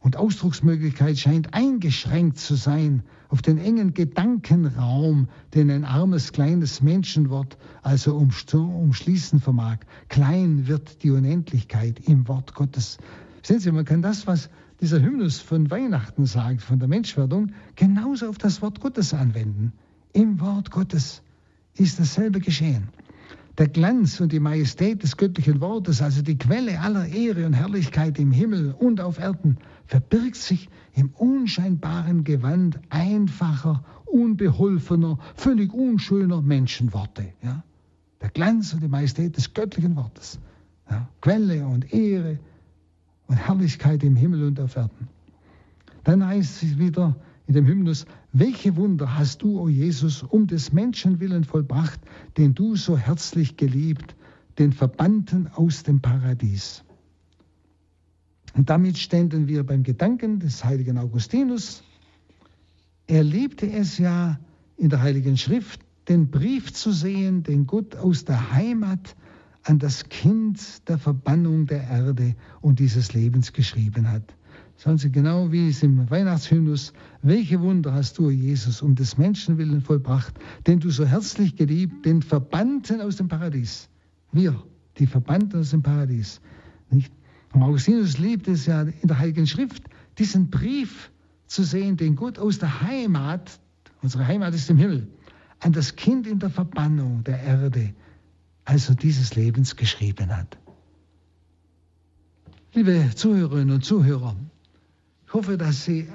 und 0.00 0.16
Ausdrucksmöglichkeit 0.16 1.16
scheint 1.16 1.54
eingeschränkt 1.54 2.38
zu 2.38 2.56
sein 2.56 3.04
auf 3.28 3.40
den 3.40 3.58
engen 3.58 3.94
Gedankenraum, 3.94 5.28
den 5.54 5.70
ein 5.70 5.84
armes, 5.84 6.32
kleines 6.32 6.82
Menschenwort 6.82 7.56
also 7.82 8.16
umschließen 8.16 9.38
vermag. 9.38 9.76
Klein 10.08 10.66
wird 10.66 11.04
die 11.04 11.12
Unendlichkeit 11.12 12.00
im 12.08 12.26
Wort 12.26 12.56
Gottes. 12.56 12.98
Sehen 13.44 13.60
Sie, 13.60 13.70
man 13.70 13.84
kann 13.84 14.02
das, 14.02 14.26
was 14.26 14.50
dieser 14.82 15.00
Hymnus 15.00 15.38
von 15.38 15.70
Weihnachten 15.70 16.26
sagt, 16.26 16.60
von 16.60 16.80
der 16.80 16.88
Menschwerdung, 16.88 17.52
genauso 17.76 18.28
auf 18.28 18.36
das 18.36 18.60
Wort 18.62 18.80
Gottes 18.80 19.14
anwenden. 19.14 19.72
Im 20.12 20.40
Wort 20.40 20.72
Gottes 20.72 21.22
ist 21.74 22.00
dasselbe 22.00 22.40
geschehen. 22.40 22.88
Der 23.58 23.68
Glanz 23.68 24.18
und 24.18 24.32
die 24.32 24.40
Majestät 24.40 25.04
des 25.04 25.16
göttlichen 25.16 25.60
Wortes, 25.60 26.02
also 26.02 26.22
die 26.22 26.36
Quelle 26.36 26.80
aller 26.80 27.06
Ehre 27.06 27.46
und 27.46 27.52
Herrlichkeit 27.52 28.18
im 28.18 28.32
Himmel 28.32 28.74
und 28.76 29.00
auf 29.00 29.20
Erden, 29.20 29.58
verbirgt 29.86 30.36
sich 30.36 30.68
im 30.94 31.10
unscheinbaren 31.10 32.24
Gewand 32.24 32.80
einfacher, 32.90 33.84
unbeholfener, 34.06 35.18
völlig 35.36 35.72
unschöner 35.72 36.42
Menschenworte. 36.42 37.32
Ja? 37.40 37.62
Der 38.20 38.30
Glanz 38.30 38.74
und 38.74 38.82
die 38.82 38.88
Majestät 38.88 39.36
des 39.36 39.54
göttlichen 39.54 39.94
Wortes. 39.94 40.40
Ja? 40.90 41.08
Quelle 41.20 41.66
und 41.66 41.94
Ehre 41.94 42.40
und 43.26 43.36
Herrlichkeit 43.36 44.02
im 44.02 44.16
Himmel 44.16 44.44
und 44.44 44.60
auf 44.60 44.76
Erden. 44.76 45.08
Dann 46.04 46.26
heißt 46.26 46.62
es 46.62 46.78
wieder, 46.78 47.16
in 47.46 47.54
dem 47.54 47.66
Hymnus, 47.66 48.06
welche 48.32 48.76
Wunder 48.76 49.18
hast 49.18 49.42
du, 49.42 49.60
o 49.60 49.68
Jesus, 49.68 50.22
um 50.22 50.46
des 50.46 50.72
Menschen 50.72 51.20
willen 51.20 51.44
vollbracht, 51.44 52.00
den 52.36 52.54
du 52.54 52.76
so 52.76 52.96
herzlich 52.96 53.56
geliebt, 53.56 54.14
den 54.58 54.72
Verbannten 54.72 55.48
aus 55.48 55.82
dem 55.82 56.00
Paradies. 56.00 56.84
Und 58.54 58.68
damit 58.70 58.98
ständen 58.98 59.48
wir 59.48 59.64
beim 59.64 59.82
Gedanken 59.82 60.38
des 60.40 60.64
heiligen 60.64 60.98
Augustinus. 60.98 61.82
Er 63.06 63.24
liebte 63.24 63.70
es 63.70 63.98
ja 63.98 64.38
in 64.76 64.90
der 64.90 65.02
heiligen 65.02 65.36
Schrift, 65.36 65.80
den 66.08 66.30
Brief 66.30 66.72
zu 66.72 66.92
sehen, 66.92 67.42
den 67.42 67.66
Gott 67.66 67.96
aus 67.96 68.24
der 68.24 68.52
Heimat 68.52 69.16
an 69.64 69.78
das 69.78 70.08
Kind 70.08 70.88
der 70.88 70.98
Verbannung 70.98 71.66
der 71.66 71.82
Erde 71.84 72.34
und 72.60 72.78
dieses 72.78 73.14
Lebens 73.14 73.52
geschrieben 73.52 74.10
hat. 74.10 74.34
Schauen 74.78 74.98
Sie 74.98 75.12
genau, 75.12 75.52
wie 75.52 75.68
es 75.68 75.82
im 75.82 76.10
Weihnachtshymnus, 76.10 76.92
welche 77.22 77.60
Wunder 77.60 77.94
hast 77.94 78.18
du, 78.18 78.30
Jesus, 78.30 78.82
um 78.82 78.96
des 78.96 79.16
Menschen 79.16 79.56
willen 79.56 79.80
vollbracht, 79.80 80.34
den 80.66 80.80
du 80.80 80.90
so 80.90 81.04
herzlich 81.04 81.54
geliebt, 81.54 82.04
den 82.04 82.22
Verbannten 82.22 83.00
aus 83.00 83.16
dem 83.16 83.28
Paradies. 83.28 83.88
Wir, 84.32 84.60
die 84.98 85.06
Verbannten 85.06 85.60
aus 85.60 85.70
dem 85.70 85.82
Paradies. 85.82 86.40
Nicht? 86.90 87.12
Und 87.52 87.62
Augustinus 87.62 88.18
liebt 88.18 88.48
es 88.48 88.66
ja 88.66 88.82
in 88.82 89.06
der 89.06 89.18
Heiligen 89.18 89.46
Schrift, 89.46 89.84
diesen 90.18 90.50
Brief 90.50 91.12
zu 91.46 91.62
sehen, 91.62 91.96
den 91.96 92.16
Gott 92.16 92.38
aus 92.38 92.58
der 92.58 92.82
Heimat, 92.82 93.60
unsere 94.02 94.26
Heimat 94.26 94.54
ist 94.54 94.68
im 94.70 94.78
Himmel, 94.78 95.06
an 95.60 95.72
das 95.72 95.94
Kind 95.94 96.26
in 96.26 96.38
der 96.38 96.50
Verbannung 96.50 97.22
der 97.24 97.40
Erde, 97.40 97.94
also 98.64 98.94
dieses 98.94 99.34
Lebens 99.34 99.76
geschrieben 99.76 100.36
hat. 100.36 100.58
Liebe 102.74 103.10
Zuhörerinnen 103.14 103.74
und 103.74 103.84
Zuhörer, 103.84 104.36
ich 105.26 105.34
hoffe, 105.34 105.58
dass 105.58 105.84
Sie 105.84 106.00
äh, 106.00 106.06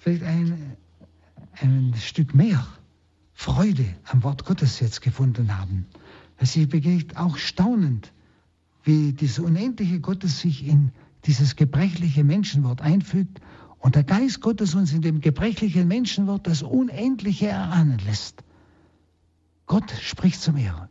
vielleicht 0.00 0.24
ein, 0.24 0.76
ein 1.60 1.94
Stück 1.98 2.34
mehr 2.34 2.66
Freude 3.34 3.84
am 4.04 4.22
Wort 4.24 4.44
Gottes 4.44 4.80
jetzt 4.80 5.02
gefunden 5.02 5.56
haben. 5.56 5.86
Sie 6.40 6.66
begegnet 6.66 7.16
auch 7.16 7.36
staunend, 7.36 8.12
wie 8.82 9.12
dieses 9.12 9.38
unendliche 9.38 10.00
Gottes 10.00 10.40
sich 10.40 10.66
in 10.66 10.92
dieses 11.24 11.56
gebrechliche 11.56 12.24
Menschenwort 12.24 12.80
einfügt 12.80 13.40
und 13.78 13.94
der 13.94 14.04
Geist 14.04 14.40
Gottes 14.40 14.74
uns 14.74 14.92
in 14.92 15.02
dem 15.02 15.20
gebrechlichen 15.20 15.88
Menschenwort 15.88 16.46
das 16.46 16.62
Unendliche 16.62 17.48
erahnen 17.48 17.98
lässt. 18.06 18.42
Gott 19.66 19.90
spricht 20.00 20.40
zu 20.40 20.52
mir. 20.52 20.88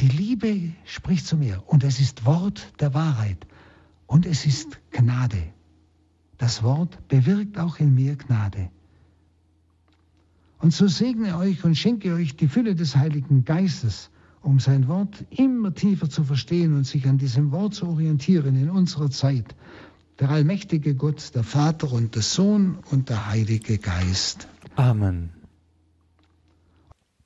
Die 0.00 0.08
Liebe 0.08 0.72
spricht 0.84 1.26
zu 1.26 1.36
mir 1.36 1.62
und 1.66 1.82
es 1.82 2.00
ist 2.00 2.26
Wort 2.26 2.72
der 2.80 2.92
Wahrheit 2.92 3.46
und 4.06 4.26
es 4.26 4.44
ist 4.44 4.78
Gnade. 4.90 5.42
Das 6.38 6.62
Wort 6.62 7.08
bewirkt 7.08 7.58
auch 7.58 7.78
in 7.78 7.94
mir 7.94 8.16
Gnade. 8.16 8.70
Und 10.58 10.72
so 10.72 10.86
segne 10.86 11.36
euch 11.38 11.64
und 11.64 11.76
schenke 11.76 12.12
euch 12.12 12.36
die 12.36 12.48
Fülle 12.48 12.74
des 12.74 12.96
Heiligen 12.96 13.44
Geistes, 13.44 14.10
um 14.42 14.60
sein 14.60 14.86
Wort 14.88 15.24
immer 15.30 15.74
tiefer 15.74 16.10
zu 16.10 16.24
verstehen 16.24 16.74
und 16.74 16.84
sich 16.84 17.06
an 17.06 17.18
diesem 17.18 17.50
Wort 17.50 17.74
zu 17.74 17.86
orientieren 17.86 18.56
in 18.56 18.70
unserer 18.70 19.10
Zeit. 19.10 19.54
Der 20.20 20.30
allmächtige 20.30 20.94
Gott, 20.94 21.34
der 21.34 21.44
Vater 21.44 21.92
und 21.92 22.14
der 22.14 22.22
Sohn 22.22 22.78
und 22.90 23.08
der 23.08 23.28
Heilige 23.28 23.78
Geist. 23.78 24.48
Amen. 24.76 25.35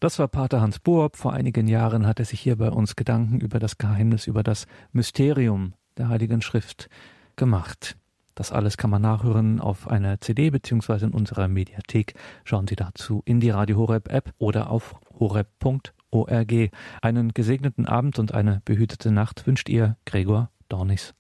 Das 0.00 0.18
war 0.18 0.28
Pater 0.28 0.62
Hans 0.62 0.78
Boab. 0.78 1.16
Vor 1.16 1.34
einigen 1.34 1.68
Jahren 1.68 2.06
hat 2.06 2.20
er 2.20 2.24
sich 2.24 2.40
hier 2.40 2.56
bei 2.56 2.70
uns 2.70 2.96
Gedanken 2.96 3.38
über 3.38 3.58
das 3.58 3.76
Geheimnis, 3.76 4.26
über 4.26 4.42
das 4.42 4.66
Mysterium 4.92 5.74
der 5.98 6.08
Heiligen 6.08 6.40
Schrift 6.40 6.88
gemacht. 7.36 7.98
Das 8.34 8.50
alles 8.50 8.78
kann 8.78 8.88
man 8.88 9.02
nachhören 9.02 9.60
auf 9.60 9.88
einer 9.88 10.18
CD 10.18 10.48
beziehungsweise 10.48 11.04
in 11.04 11.12
unserer 11.12 11.48
Mediathek. 11.48 12.14
Schauen 12.44 12.66
Sie 12.66 12.76
dazu 12.76 13.20
in 13.26 13.40
die 13.40 13.50
Radio 13.50 13.76
Horeb 13.76 14.10
App 14.10 14.32
oder 14.38 14.70
auf 14.70 14.94
horeb.org. 15.18 16.70
Einen 17.02 17.34
gesegneten 17.34 17.84
Abend 17.84 18.18
und 18.18 18.32
eine 18.32 18.62
behütete 18.64 19.12
Nacht 19.12 19.46
wünscht 19.46 19.68
ihr 19.68 19.98
Gregor 20.06 20.48
Dornis. 20.70 21.12